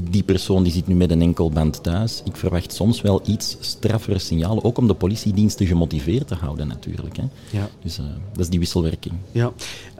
die 0.10 0.24
persoon 0.24 0.64
die 0.64 0.72
zit 0.72 0.88
nu 0.88 0.96
met 0.96 1.12
een 1.12 1.22
enkelband 1.22 1.84
thuis. 1.84 2.22
Ik 2.26 2.36
verwacht 2.36 2.74
soms 2.74 3.02
wel 3.02 3.22
iets 3.26 3.58
straffere 3.60 4.20
signalen, 4.20 4.64
ook 4.64 4.78
om 4.78 4.88
de 4.88 4.94
politiediensten 4.94 5.68
gemotiveerd 5.68 6.28
te 6.28 6.36
houden 6.36 6.68
natuurlijk. 6.68 7.18
Hè. 7.18 7.24
Ja. 7.58 7.70
Dus 7.84 8.00
uh, 8.00 8.06
dat 8.32 8.40
is 8.40 8.50
die 8.50 8.60
wisselwerking. 8.60 9.14
Ja. 9.32 9.52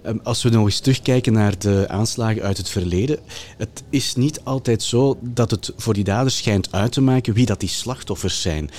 Um, 0.06 0.20
als 0.24 0.44
we 0.44 0.50
nog 0.50 0.66
eens 0.66 0.80
terugkijken 0.80 1.34
naar 1.34 1.60
de 1.60 1.86
aanslagen 1.88 2.42
uit 2.42 2.58
het 2.58 2.70
verleden, 2.70 3.20
het 3.58 3.84
is 3.90 4.16
niet 4.16 4.42
altijd 4.44 4.84
zo 4.84 5.18
dat 5.22 5.52
het 5.52 5.74
voor 5.76 5.94
die 5.94 6.04
daders 6.04 6.38
schijnt 6.38 6.72
uit 6.72 6.92
te 6.92 7.02
maken 7.02 7.34
wie 7.34 7.46
dat 7.46 7.60
die 7.60 7.70
slachtoffers 7.70 8.42
zijn. 8.42 8.70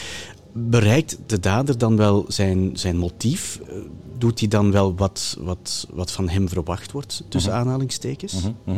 Bereikt 0.57 1.19
de 1.27 1.41
dader 1.41 1.79
dan 1.79 1.97
wel 1.97 2.25
zijn, 2.29 2.71
zijn 2.75 2.97
motief? 2.97 3.61
doet 4.19 4.39
hij 4.39 4.49
dan 4.49 4.71
wel 4.71 4.95
wat, 4.95 5.37
wat, 5.41 5.87
wat 5.91 6.13
van 6.13 6.29
hem 6.29 6.49
verwacht 6.49 6.93
wordt, 6.93 7.25
tussen 7.29 7.51
uh 7.51 7.57
-huh. 7.57 7.67
aanhalingstekens? 7.67 8.35
Uh 8.35 8.43
-huh. 8.43 8.77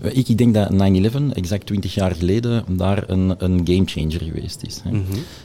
Uh-huh. 0.00 0.16
ik, 0.16 0.28
ik, 0.28 0.38
denk 0.38 0.54
dat 0.54 0.72
9-11, 0.72 0.76
exact 1.32 1.66
20 1.66 1.94
jaar 1.94 2.14
geleden, 2.14 2.64
daar 2.76 3.04
een, 3.06 3.34
een 3.38 3.60
gamechanger 3.64 4.22
geweest 4.22 4.62
is. 4.62 4.80
Hè. 4.84 4.90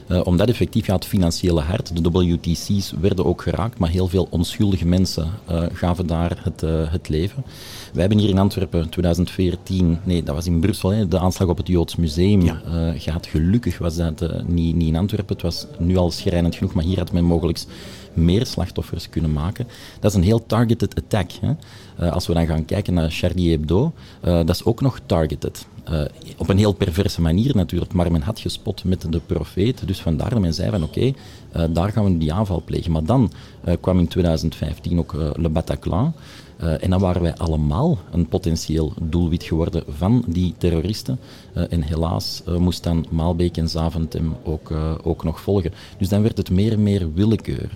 Uh, 0.08 0.26
omdat 0.26 0.48
effectief 0.48 0.86
ja, 0.86 0.94
het 0.94 1.04
financiële 1.04 1.60
hart, 1.60 2.02
de 2.02 2.10
WTC's, 2.10 2.92
werden 3.00 3.24
ook 3.24 3.42
geraakt, 3.42 3.78
maar 3.78 3.90
heel 3.90 4.08
veel 4.08 4.26
onschuldige 4.30 4.86
mensen 4.86 5.30
gaven 5.72 6.06
daar 6.06 6.40
het, 6.42 6.60
het 6.90 7.08
leven. 7.08 7.44
Wij 7.92 8.00
hebben 8.00 8.18
hier 8.18 8.28
in 8.28 8.38
Antwerpen 8.38 8.88
2014, 8.88 9.98
nee, 10.04 10.22
dat 10.22 10.34
was 10.34 10.46
in 10.46 10.60
Brussel, 10.60 10.90
hè, 10.90 11.08
de 11.08 11.18
aanslag 11.18 11.48
op 11.48 11.56
het 11.56 11.66
Joods 11.66 11.96
Museum 11.96 12.40
ja. 12.40 12.60
uh, 12.66 13.00
gehad. 13.00 13.26
Gelukkig 13.26 13.78
was 13.78 13.96
dat 13.96 14.22
uh, 14.22 14.30
niet, 14.46 14.76
niet 14.76 14.88
in 14.88 14.96
Antwerpen. 14.96 15.34
Het 15.34 15.44
was 15.44 15.66
nu 15.78 15.96
al 15.96 16.10
schrijnend 16.10 16.54
genoeg, 16.54 16.74
maar 16.74 16.84
hier 16.84 16.98
had 16.98 17.12
men 17.12 17.24
mogelijk 17.24 17.64
meer 18.12 18.46
slachtoffers 18.46 19.08
kunnen 19.08 19.32
maken. 19.32 19.66
Dat 20.00 20.10
is 20.10 20.16
een 20.16 20.22
heel 20.22 20.46
targeted 20.46 20.94
attack. 20.94 21.30
Hè. 21.40 21.52
Uh, 22.00 22.12
als 22.12 22.26
we 22.26 22.34
dan 22.34 22.46
gaan 22.46 22.64
kijken 22.64 22.94
naar 22.94 23.10
Charlie 23.10 23.50
Hebdo, 23.50 23.92
dat 24.20 24.50
is 24.50 24.64
ook 24.64 24.80
nog 24.80 25.00
targeted. 25.06 25.66
Uh, 25.90 26.04
op 26.36 26.48
een 26.48 26.58
heel 26.58 26.72
perverse 26.72 27.20
manier 27.20 27.56
natuurlijk, 27.56 27.92
maar 27.92 28.12
men 28.12 28.22
had 28.22 28.40
gespot 28.40 28.84
met 28.84 29.12
de 29.12 29.20
profeet. 29.26 29.86
Dus 29.86 30.00
vandaar 30.00 30.30
dat 30.30 30.40
men 30.40 30.54
zei 30.54 30.70
van 30.70 30.82
oké, 30.82 30.98
okay, 30.98 31.14
uh, 31.56 31.74
daar 31.74 31.92
gaan 31.92 32.04
we 32.04 32.18
die 32.18 32.32
aanval 32.32 32.62
plegen. 32.64 32.92
Maar 32.92 33.04
dan 33.04 33.32
uh, 33.64 33.74
kwam 33.80 33.98
in 33.98 34.08
2015 34.08 34.98
ook 34.98 35.12
Le 35.36 35.48
Bataclan. 35.48 36.14
Uh, 36.62 36.82
en 36.82 36.90
dan 36.90 37.00
waren 37.00 37.22
wij 37.22 37.34
allemaal 37.34 37.98
een 38.12 38.28
potentieel 38.28 38.92
doelwit 39.02 39.42
geworden 39.44 39.84
van 39.88 40.24
die 40.26 40.54
terroristen. 40.58 41.18
Uh, 41.56 41.72
en 41.72 41.82
helaas 41.82 42.42
uh, 42.48 42.56
moest 42.56 42.82
dan 42.82 43.06
Maalbeek 43.10 43.56
en 43.56 43.68
Zaventem 43.68 44.36
ook, 44.44 44.72
ook 45.02 45.24
nog 45.24 45.40
volgen. 45.40 45.72
Dus 45.98 46.08
dan 46.08 46.22
werd 46.22 46.36
het 46.36 46.50
meer 46.50 46.72
en 46.72 46.82
meer 46.82 47.12
willekeur. 47.14 47.70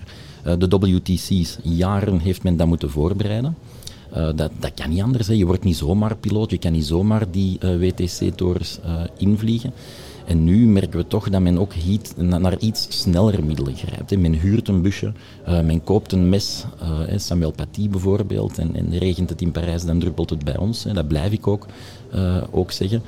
de 0.57 0.67
WTC's, 0.67 1.57
jaren 1.61 2.19
heeft 2.19 2.43
men 2.43 2.57
dat 2.57 2.67
moeten 2.67 2.89
voorbereiden. 2.89 3.55
Dat, 4.11 4.51
dat 4.59 4.73
kan 4.75 4.89
niet 4.89 5.01
anders. 5.01 5.27
Je 5.27 5.45
wordt 5.45 5.63
niet 5.63 5.77
zomaar 5.77 6.15
piloot, 6.15 6.51
je 6.51 6.57
kan 6.57 6.71
niet 6.71 6.85
zomaar 6.85 7.31
die 7.31 7.59
WTC-torens 7.59 8.79
invliegen. 9.17 9.73
En 10.31 10.43
nu 10.43 10.67
merken 10.67 10.99
we 10.99 11.07
toch 11.07 11.29
dat 11.29 11.41
men 11.41 11.59
ook 11.59 11.73
naar 12.15 12.57
iets 12.57 12.85
sneller 12.89 13.43
middelen 13.43 13.75
grijpt. 13.75 14.17
Men 14.17 14.33
huurt 14.33 14.67
een 14.67 14.81
busje, 14.81 15.13
men 15.45 15.83
koopt 15.83 16.11
een 16.11 16.29
mes, 16.29 16.65
Samuel 17.15 17.51
Paty 17.51 17.89
bijvoorbeeld, 17.89 18.57
en, 18.57 18.75
en, 18.75 18.97
regent 18.97 19.29
het 19.29 19.41
in 19.41 19.51
Parijs, 19.51 19.85
dan 19.85 19.99
druppelt 19.99 20.29
het 20.29 20.43
bij 20.43 20.57
ons. 20.57 20.83
Hè. 20.83 20.93
Dat 20.93 21.07
blijf 21.07 21.31
ik 21.31 21.47
ook, 21.47 21.65
ook 22.51 22.71
zeggen. 22.71 23.03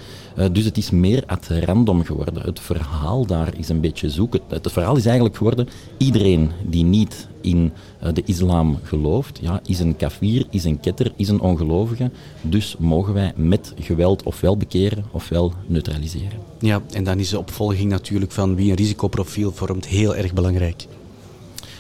dus 0.52 0.66
het 0.66 0.78
is 0.78 0.90
meer 0.90 1.24
at 1.26 1.48
random 1.48 2.04
geworden. 2.06 2.44
Het 2.44 2.60
verhaal 2.60 3.26
daar 3.26 3.58
is 3.58 3.70
een 3.70 3.82
beetje 3.82 4.10
zoeken. 4.10 4.40
Het 4.48 4.72
verhaal 4.72 4.98
is 4.98 5.06
eigenlijk 5.06 5.38
geworden, 5.38 5.68
iedereen 5.98 6.52
die 6.66 6.84
niet 6.84 7.28
in 7.44 7.72
uh, 8.04 8.10
de 8.14 8.24
islam 8.26 8.80
gelooft, 8.84 9.40
ja, 9.42 9.60
is 9.66 9.80
een 9.80 9.96
kafir, 9.96 10.46
is 10.50 10.64
een 10.64 10.80
ketter, 10.80 11.12
is 11.16 11.30
een 11.30 11.40
ongelovige. 11.40 12.12
Dus 12.42 12.76
mogen 12.80 13.14
wij 13.14 13.34
met 13.36 13.74
geweld 13.80 14.24
ofwel 14.24 14.58
bekeren 14.58 15.06
ofwel 15.12 15.54
neutraliseren. 15.66 16.40
Ja, 16.60 16.82
en 16.92 17.04
dan 17.04 17.20
is 17.20 17.30
de 17.30 17.40
opvolging 17.40 17.90
natuurlijk 17.90 18.32
van 18.32 18.56
wie 18.56 18.70
een 18.70 18.76
risicoprofiel 18.76 19.52
vormt 19.52 19.86
heel 19.86 20.16
erg 20.16 20.34
belangrijk. 20.34 20.86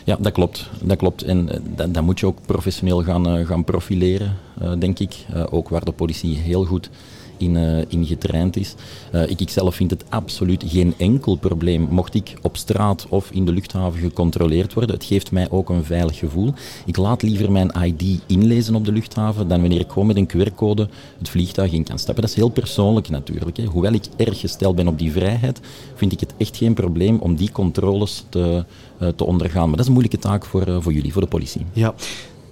Ja, 0.05 0.17
dat 0.19 0.31
klopt. 0.31 0.69
Dat 0.81 0.97
klopt. 0.97 1.23
En 1.23 1.49
dat, 1.75 1.93
dat, 1.93 2.03
moet 2.03 2.19
je 2.19 2.25
ook 2.25 2.37
professioneel 2.45 3.03
gaan, 3.03 3.37
uh, 3.37 3.47
gaan 3.47 3.63
profileren, 3.63 4.37
denk 4.79 4.99
ik. 4.99 5.25
ook 5.49 5.69
waar 5.69 5.85
de 5.85 5.91
politie 5.91 6.37
heel 6.37 6.65
goed 6.65 6.89
in, 7.37 7.55
uh, 7.55 7.81
in 7.87 8.05
getraind 8.05 8.57
is. 8.57 8.75
Uh, 9.15 9.29
ik, 9.29 9.49
zelf 9.49 9.75
vind 9.75 9.91
het 9.91 10.03
absoluut 10.09 10.63
geen 10.67 10.93
enkel 10.97 11.35
probleem 11.35 11.87
mocht 11.89 12.13
ik 12.13 12.33
op 12.41 12.57
straat 12.57 13.05
of 13.09 13.31
in 13.31 13.45
de 13.45 13.51
luchthaven 13.51 13.99
gecontroleerd 13.99 14.73
worden. 14.73 14.95
Het 14.95 15.05
geeft 15.05 15.31
mij 15.31 15.49
ook 15.49 15.69
een 15.69 15.83
veilig 15.85 16.17
gevoel. 16.17 16.53
Ik 16.85 16.97
laat 16.97 17.21
liever 17.21 17.51
mijn 17.51 17.71
ID 17.83 18.21
inlezen 18.27 18.75
op 18.75 18.85
de 18.85 18.91
luchthaven 18.91 19.47
dan 19.47 19.59
wanneer 19.59 19.79
ik 19.79 19.91
gewoon 19.91 20.07
met 20.07 20.15
een 20.15 20.27
QR-code 20.27 20.89
het 21.17 21.29
vliegtuig 21.29 21.71
in 21.71 21.83
kan 21.83 21.99
stappen. 21.99 22.21
Dat 22.21 22.31
is 22.31 22.37
heel 22.37 22.49
persoonlijk 22.49 23.09
natuurlijk. 23.09 23.57
Hè. 23.57 23.63
Hoewel 23.63 23.93
ik 23.93 24.05
erg 24.17 24.39
gesteld 24.39 24.75
ben 24.75 24.87
op 24.87 24.99
die 24.99 25.11
vrijheid, 25.11 25.59
vind 25.95 26.11
ik 26.11 26.19
het 26.19 26.33
echt 26.37 26.57
geen 26.57 26.73
probleem 26.73 27.17
om 27.17 27.35
die 27.35 27.51
controles 27.51 28.25
te, 28.29 28.65
uh, 29.01 29.07
te 29.07 29.23
ondergaan. 29.23 29.67
Maar 29.67 29.71
dat 29.71 29.79
is 29.79 29.85
een 29.85 29.91
moeilijke 29.91 30.19
taak 30.19 30.45
voor, 30.45 30.81
voor 30.81 30.93
jullie, 30.93 31.11
voor 31.11 31.21
de 31.21 31.27
politie. 31.27 31.65
Ja. 31.73 31.93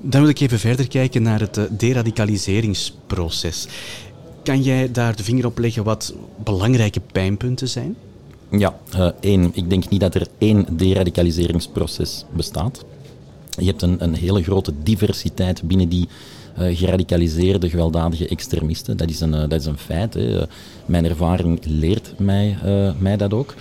Dan 0.03 0.21
wil 0.21 0.29
ik 0.29 0.39
even 0.39 0.59
verder 0.59 0.87
kijken 0.87 1.21
naar 1.21 1.39
het 1.39 1.59
deradicaliseringsproces. 1.69 3.67
Kan 4.43 4.61
jij 4.61 4.91
daar 4.91 5.15
de 5.15 5.23
vinger 5.23 5.45
op 5.45 5.57
leggen 5.57 5.83
wat 5.83 6.13
belangrijke 6.43 6.99
pijnpunten 7.11 7.69
zijn? 7.69 7.95
Ja, 8.49 8.75
uh, 8.95 9.09
één. 9.19 9.49
Ik 9.53 9.69
denk 9.69 9.89
niet 9.89 9.99
dat 9.99 10.15
er 10.15 10.27
één 10.37 10.65
deradicaliseringsproces 10.69 12.25
bestaat. 12.35 12.85
Je 13.57 13.65
hebt 13.65 13.81
een, 13.81 14.03
een 14.03 14.13
hele 14.13 14.43
grote 14.43 14.73
diversiteit 14.83 15.63
binnen 15.63 15.89
die 15.89 16.07
uh, 16.59 16.77
geradicaliseerde, 16.77 17.69
gewelddadige 17.69 18.27
extremisten. 18.27 18.97
Dat 18.97 19.09
is 19.09 19.19
een, 19.19 19.33
uh, 19.33 19.39
dat 19.39 19.59
is 19.59 19.65
een 19.65 19.77
feit. 19.77 20.13
Hè. 20.13 20.43
Mijn 20.85 21.05
ervaring 21.05 21.59
leert 21.65 22.13
mij, 22.17 22.57
mij 22.99 23.17
dat 23.17 23.33
ook. 23.33 23.55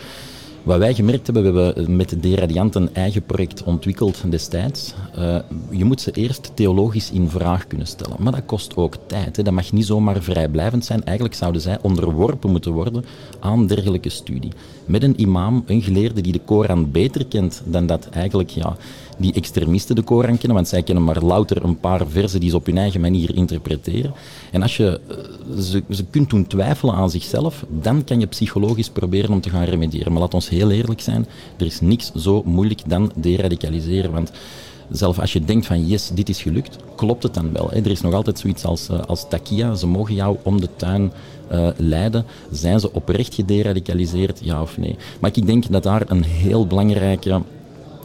Wat 0.63 0.79
wij 0.79 0.95
gemerkt 0.95 1.27
hebben, 1.27 1.55
we 1.55 1.61
hebben 1.61 1.97
met 1.97 2.09
de 2.09 2.21
Deradiant 2.21 2.75
een 2.75 2.95
eigen 2.95 3.23
project 3.23 3.63
ontwikkeld 3.63 4.23
destijds. 4.31 4.95
Uh, 5.19 5.37
je 5.71 5.85
moet 5.85 6.01
ze 6.01 6.11
eerst 6.11 6.51
theologisch 6.55 7.11
in 7.11 7.29
vraag 7.29 7.67
kunnen 7.67 7.87
stellen. 7.87 8.17
Maar 8.19 8.33
dat 8.33 8.45
kost 8.47 8.77
ook 8.77 8.97
tijd. 9.07 9.37
Hè. 9.37 9.43
Dat 9.43 9.53
mag 9.53 9.73
niet 9.73 9.87
zomaar 9.87 10.23
vrijblijvend 10.23 10.85
zijn. 10.85 11.05
Eigenlijk 11.05 11.37
zouden 11.37 11.61
zij 11.61 11.79
onderworpen 11.83 12.51
moeten 12.51 12.73
worden 12.73 13.05
aan 13.41 13.67
dergelijke 13.67 14.09
studie. 14.09 14.53
Met 14.85 15.03
een 15.03 15.21
imam, 15.21 15.63
een 15.67 15.83
geleerde 15.83 16.21
die 16.21 16.33
de 16.33 16.41
Koran 16.45 16.91
beter 16.91 17.27
kent 17.27 17.63
dan 17.65 17.87
dat 17.87 18.09
eigenlijk 18.09 18.51
ja, 18.51 18.77
die 19.21 19.33
extremisten 19.33 19.97
de 19.97 20.03
Koran 20.03 20.39
kennen, 20.39 20.55
want 20.55 20.69
zij 20.69 20.83
kennen 20.83 21.05
maar 21.05 21.23
louter 21.23 21.65
een 21.65 21.81
paar 21.81 22.07
versen 22.07 22.41
die 22.41 22.51
ze 22.51 22.57
op 22.57 22.67
hun 22.67 22.79
eigen 22.79 23.01
manier 23.01 23.35
interpreteren. 23.35 24.15
En 24.51 24.63
als 24.63 24.77
je 24.77 25.01
eh, 25.09 25.17
ze, 25.59 25.83
ze 25.91 26.05
kunt 26.05 26.31
doen 26.31 26.47
twijfelen 26.47 26.95
aan 26.95 27.11
zichzelf, 27.11 27.65
dan 27.69 28.05
kan 28.05 28.21
je 28.21 28.27
psychologisch 28.27 28.91
proberen 28.91 29.31
om 29.31 29.41
te 29.41 29.51
gaan 29.51 29.65
remediëren. 29.65 30.13
Maar 30.13 30.21
laat 30.21 30.35
ons 30.35 30.49
heel 30.51 30.71
eerlijk 30.71 31.01
zijn, 31.01 31.27
er 31.57 31.67
is 31.67 31.81
niks 31.81 32.13
zo 32.15 32.43
moeilijk 32.45 32.81
dan 32.87 33.13
deradicaliseren, 33.15 34.13
want 34.13 34.33
zelf 34.91 35.19
als 35.19 35.33
je 35.33 35.45
denkt 35.45 35.67
van 35.67 35.87
yes, 35.87 36.11
dit 36.15 36.29
is 36.29 36.43
gelukt, 36.43 36.77
klopt 36.97 37.23
het 37.23 37.35
dan 37.35 37.53
wel. 37.53 37.71
Hè? 37.71 37.77
Er 37.77 37.91
is 37.91 38.01
nog 38.01 38.15
altijd 38.15 38.39
zoiets 38.39 38.65
als, 38.65 38.89
uh, 38.91 39.01
als 39.01 39.29
takia, 39.29 39.75
ze 39.75 39.87
mogen 39.87 40.15
jou 40.15 40.37
om 40.43 40.61
de 40.61 40.69
tuin 40.77 41.13
uh, 41.53 41.69
leiden. 41.77 42.25
Zijn 42.51 42.81
ze 42.81 42.93
oprecht 42.93 43.35
gederadicaliseerd, 43.35 44.39
ja 44.43 44.63
of 44.63 44.79
nee? 44.79 44.97
Maar 45.21 45.31
ik 45.35 45.47
denk 45.47 45.71
dat 45.71 45.83
daar 45.83 46.03
een 46.07 46.25
heel 46.25 46.67
belangrijke 46.67 47.43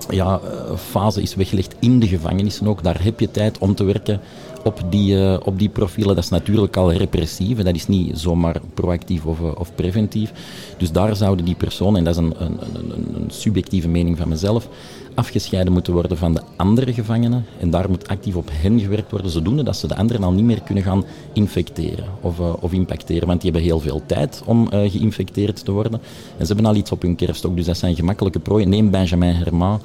ja, 0.09 0.39
eh, 0.43 0.77
fase 0.77 1.21
is 1.21 1.35
weggelegd 1.35 1.75
in 1.79 1.99
de 1.99 2.07
gevangenissen 2.07 2.67
ook. 2.67 2.83
Daar 2.83 3.03
heb 3.03 3.19
je 3.19 3.31
tijd 3.31 3.57
om 3.57 3.75
te 3.75 3.83
werken 3.83 4.19
op 4.65 4.81
die, 4.89 5.15
uh, 5.15 5.37
op 5.43 5.59
die 5.59 5.69
profielen. 5.69 6.15
Dat 6.15 6.23
is 6.23 6.29
natuurlijk 6.29 6.77
al 6.77 6.93
repressief. 6.93 7.57
Dat 7.57 7.75
is 7.75 7.87
niet 7.87 8.19
zomaar 8.19 8.61
proactief 8.73 9.25
of, 9.25 9.39
uh, 9.39 9.51
of 9.57 9.75
preventief. 9.75 10.31
Dus 10.77 10.91
daar 10.91 11.15
zouden 11.15 11.45
die 11.45 11.55
personen, 11.55 11.97
en 11.97 12.03
dat 12.03 12.15
is 12.15 12.21
een, 12.21 12.33
een, 12.37 12.59
een, 12.73 13.15
een, 13.15 13.25
subjectieve 13.27 13.87
mening 13.87 14.17
van 14.17 14.29
mezelf, 14.29 14.69
afgescheiden 15.13 15.73
moeten 15.73 15.93
worden 15.93 16.17
van 16.17 16.33
de 16.33 16.41
andere 16.55 16.93
gevangenen. 16.93 17.45
En 17.59 17.69
daar 17.69 17.89
moet 17.89 18.07
actief 18.07 18.35
op 18.35 18.49
hen 18.51 18.79
gewerkt 18.79 19.11
worden, 19.11 19.31
zodoende 19.31 19.63
dat 19.63 19.77
ze 19.77 19.87
de 19.87 19.95
anderen 19.95 20.23
al 20.23 20.31
niet 20.31 20.45
meer 20.45 20.61
kunnen 20.61 20.83
gaan 20.83 21.03
infecteren 21.33 22.05
of, 22.21 22.39
uh, 22.39 22.53
of 22.59 22.73
impacteren. 22.73 23.27
Want 23.27 23.41
die 23.41 23.51
hebben 23.51 23.69
heel 23.69 23.79
veel 23.79 24.01
tijd 24.05 24.43
om 24.45 24.67
geïnfecteerd 24.69 25.65
te 25.65 25.71
worden. 25.71 26.01
En 26.37 26.45
ze 26.45 26.53
hebben 26.53 26.71
al 26.71 26.77
iets 26.77 26.91
op 26.91 27.01
hun 27.01 27.15
kerststok, 27.15 27.55
dus 27.55 27.65
dat 27.65 27.77
zijn 27.77 27.95
gemakkelijke 27.95 28.39
prooien. 28.39 28.69
Neem 28.69 28.91
Benjamin 28.91 29.35
Herman 29.35 29.81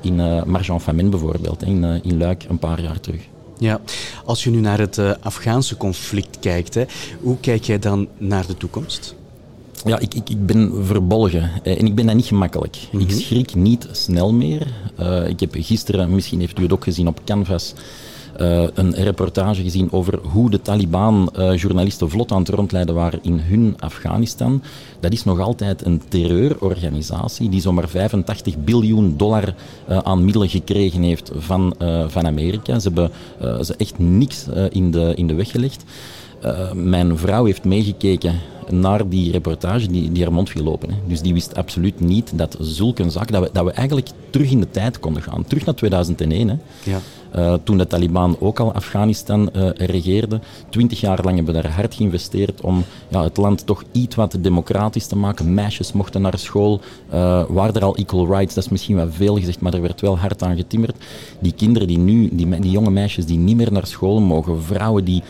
in 0.00 0.16
Marjan 0.46 0.80
Famine 0.80 1.08
bijvoorbeeld, 1.08 1.62
in, 1.62 1.84
in 2.02 2.18
Luik 2.18 2.44
een 2.48 2.58
paar 2.58 2.82
jaar 2.82 3.00
terug. 3.00 3.28
Ja, 3.58 3.80
als 4.24 4.44
je 4.44 4.50
nu 4.50 4.60
naar 4.60 4.78
het 4.78 4.96
uh, 4.96 5.12
Afghaanse 5.20 5.76
conflict 5.76 6.38
kijkt, 6.40 6.74
hè, 6.74 6.84
hoe 7.20 7.36
kijk 7.40 7.64
jij 7.64 7.78
dan 7.78 8.08
naar 8.18 8.46
de 8.46 8.56
toekomst? 8.56 9.14
Ja, 9.84 9.98
ik, 9.98 10.14
ik, 10.14 10.30
ik 10.30 10.46
ben 10.46 10.84
verbolgen 10.84 11.50
en 11.62 11.86
ik 11.86 11.94
ben 11.94 12.06
dat 12.06 12.14
niet 12.14 12.26
gemakkelijk. 12.26 12.78
Mm 12.92 13.00
-hmm. 13.00 13.08
Ik 13.08 13.14
schrik 13.22 13.54
niet 13.54 13.88
snel 13.92 14.32
meer. 14.32 14.66
Uh, 15.00 15.28
ik 15.28 15.40
heb 15.40 15.54
gisteren, 15.58 16.14
misschien 16.14 16.40
heeft 16.40 16.58
u 16.58 16.62
het 16.62 16.72
ook 16.72 16.84
gezien 16.84 17.08
op 17.08 17.20
Canvas, 17.24 17.74
een 18.74 18.94
reportage 18.94 19.62
gezien 19.62 19.92
over 19.92 20.18
hoe 20.22 20.50
de 20.50 20.62
Taliban 20.62 21.32
uh, 21.38 21.56
journalisten 21.56 22.10
vlot 22.10 22.32
aan 22.32 22.38
het 22.38 22.48
rondleiden 22.48 22.94
waren 22.94 23.18
in 23.22 23.38
hun 23.38 23.74
Afghanistan. 23.78 24.62
Dat 25.00 25.12
is 25.12 25.24
nog 25.24 25.40
altijd 25.40 25.86
een 25.86 26.02
terreurorganisatie 26.08 27.48
die 27.48 27.60
zomaar 27.60 27.88
85 27.88 28.58
biljoen 28.58 29.16
dollar 29.16 29.54
uh, 29.88 29.98
aan 29.98 30.24
middelen 30.24 30.48
gekregen 30.48 31.02
heeft 31.02 31.30
van, 31.36 31.74
van 32.06 32.26
Amerika. 32.26 32.78
Ze 32.78 32.88
hebben 32.92 33.10
ze 33.64 33.74
echt 33.76 33.98
niks 33.98 34.46
in, 34.70 34.90
de, 34.90 35.12
in 35.14 35.26
de 35.26 35.34
weg 35.34 35.50
gelegd. 35.50 35.84
mijn 36.74 37.18
vrouw 37.18 37.44
heeft 37.44 37.64
meegekeken 37.64 38.34
naar 38.70 39.08
die 39.08 39.32
reportage 39.32 39.86
die, 39.86 40.12
die 40.12 40.22
haar 40.22 40.32
mond 40.32 40.50
viel 40.50 40.64
lopen. 40.64 40.90
Hè. 40.90 40.96
Dus 41.06 41.20
die 41.20 41.32
wist 41.32 41.54
absoluut 41.54 42.00
niet 42.00 42.32
dat 42.34 42.56
zulke 42.60 43.10
zaak, 43.10 43.32
dat 43.32 43.42
we, 43.42 43.50
dat 43.52 43.64
we 43.64 43.70
eigenlijk 43.70 44.08
terug 44.30 44.50
in 44.50 44.60
de 44.60 44.70
tijd 44.70 45.00
konden 45.00 45.22
gaan. 45.22 45.44
Terug 45.44 45.64
naar 45.64 45.74
2001. 45.74 46.48
Hè. 46.48 46.56
Ja. 46.82 47.00
Uh, 47.36 47.54
toen 47.64 47.78
de 47.78 47.86
Taliban 47.86 48.36
ook 48.40 48.60
al 48.60 48.72
Afghanistan 48.72 49.50
uh, 49.56 49.68
regeerde. 49.72 50.40
Twintig 50.68 51.00
jaar 51.00 51.20
lang 51.24 51.36
hebben 51.36 51.54
we 51.54 51.62
daar 51.62 51.72
hard 51.72 51.94
geïnvesteerd 51.94 52.60
om 52.60 52.84
ja, 53.08 53.22
het 53.22 53.36
land 53.36 53.66
toch 53.66 53.82
iets 53.92 54.14
wat 54.14 54.38
democratisch 54.40 55.06
te 55.06 55.16
maken. 55.16 55.54
Meisjes 55.54 55.92
mochten 55.92 56.22
naar 56.22 56.38
school, 56.38 56.80
uh, 57.14 57.44
waren 57.48 57.74
er 57.74 57.84
al 57.84 57.96
equal 57.96 58.26
rights, 58.26 58.54
dat 58.54 58.64
is 58.64 58.70
misschien 58.70 58.96
wel 58.96 59.10
veel 59.10 59.36
gezegd, 59.36 59.60
maar 59.60 59.74
er 59.74 59.80
werd 59.80 60.00
wel 60.00 60.18
hard 60.18 60.42
aan 60.42 60.56
getimmerd. 60.56 60.96
Die 61.40 61.52
kinderen 61.52 61.88
die 61.88 61.98
nu, 61.98 62.28
die, 62.32 62.60
die 62.60 62.70
jonge 62.70 62.90
meisjes 62.90 63.26
die 63.26 63.38
niet 63.38 63.56
meer 63.56 63.72
naar 63.72 63.86
school 63.86 64.20
mogen, 64.20 64.62
vrouwen 64.62 65.04
die 65.04 65.22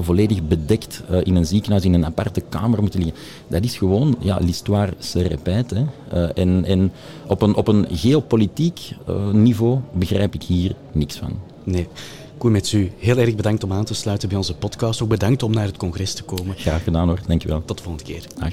volledig 0.00 0.42
bedekt 0.42 1.02
in 1.22 1.36
een 1.36 1.46
ziekenhuis 1.46 1.84
in 1.84 1.94
een 1.94 2.06
aparte 2.06 2.42
kamer 2.48 2.80
moeten 2.80 3.02
liggen, 3.02 3.18
dat 3.48 3.64
is 3.64 3.76
gewoon, 3.76 4.16
ja, 4.18 4.38
l'histoire 4.40 4.92
se 4.98 5.22
répète. 5.22 5.84
En, 6.34 6.64
en 6.64 6.92
op 7.26 7.42
een, 7.42 7.54
op 7.54 7.68
een 7.68 7.86
geopolitiek 7.90 8.94
niveau 9.32 9.78
begrijp 9.92 10.34
ik 10.34 10.42
hier 10.42 10.74
niks 10.92 11.16
van. 11.16 11.47
Nee. 11.70 11.86
Koen 12.38 12.52
met 12.52 12.72
u, 12.72 12.92
heel 12.98 13.18
erg 13.18 13.34
bedankt 13.34 13.64
om 13.64 13.72
aan 13.72 13.84
te 13.84 13.94
sluiten 13.94 14.28
bij 14.28 14.36
onze 14.38 14.54
podcast. 14.54 15.02
Ook 15.02 15.08
bedankt 15.08 15.42
om 15.42 15.52
naar 15.52 15.66
het 15.66 15.76
congres 15.76 16.14
te 16.14 16.22
komen. 16.22 16.56
Graag 16.56 16.82
gedaan 16.82 17.08
hoor, 17.08 17.20
dankjewel. 17.26 17.62
Tot 17.64 17.76
de 17.76 17.82
volgende 17.82 18.12
keer. 18.12 18.26
Dag. 18.38 18.52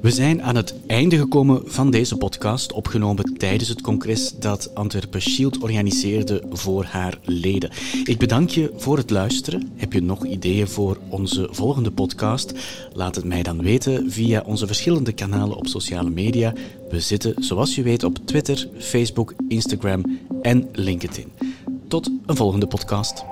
We 0.00 0.10
zijn 0.10 0.42
aan 0.42 0.56
het 0.56 0.74
einde 0.86 1.18
gekomen 1.18 1.62
van 1.64 1.90
deze 1.90 2.16
podcast, 2.16 2.72
opgenomen 2.72 3.36
tijdens 3.36 3.68
het 3.68 3.80
congres 3.80 4.32
dat 4.38 4.74
Antwerpen 4.74 5.20
Shield 5.20 5.58
organiseerde 5.58 6.42
voor 6.50 6.84
haar 6.84 7.18
leden. 7.24 7.70
Ik 8.04 8.18
bedank 8.18 8.48
je 8.50 8.72
voor 8.76 8.96
het 8.96 9.10
luisteren. 9.10 9.70
Heb 9.76 9.92
je 9.92 10.02
nog 10.02 10.26
ideeën 10.26 10.68
voor 10.68 10.98
onze 11.08 11.48
volgende 11.50 11.90
podcast? 11.90 12.52
Laat 12.92 13.14
het 13.14 13.24
mij 13.24 13.42
dan 13.42 13.62
weten 13.62 14.10
via 14.10 14.42
onze 14.46 14.66
verschillende 14.66 15.12
kanalen 15.12 15.56
op 15.56 15.66
sociale 15.66 16.10
media. 16.10 16.52
We 16.90 17.00
zitten, 17.00 17.34
zoals 17.44 17.74
je 17.74 17.82
weet, 17.82 18.04
op 18.04 18.18
Twitter, 18.24 18.68
Facebook, 18.78 19.34
Instagram 19.48 20.18
en 20.42 20.68
LinkedIn. 20.72 21.32
Tot 21.88 22.10
een 22.26 22.36
volgende 22.36 22.66
podcast. 22.66 23.24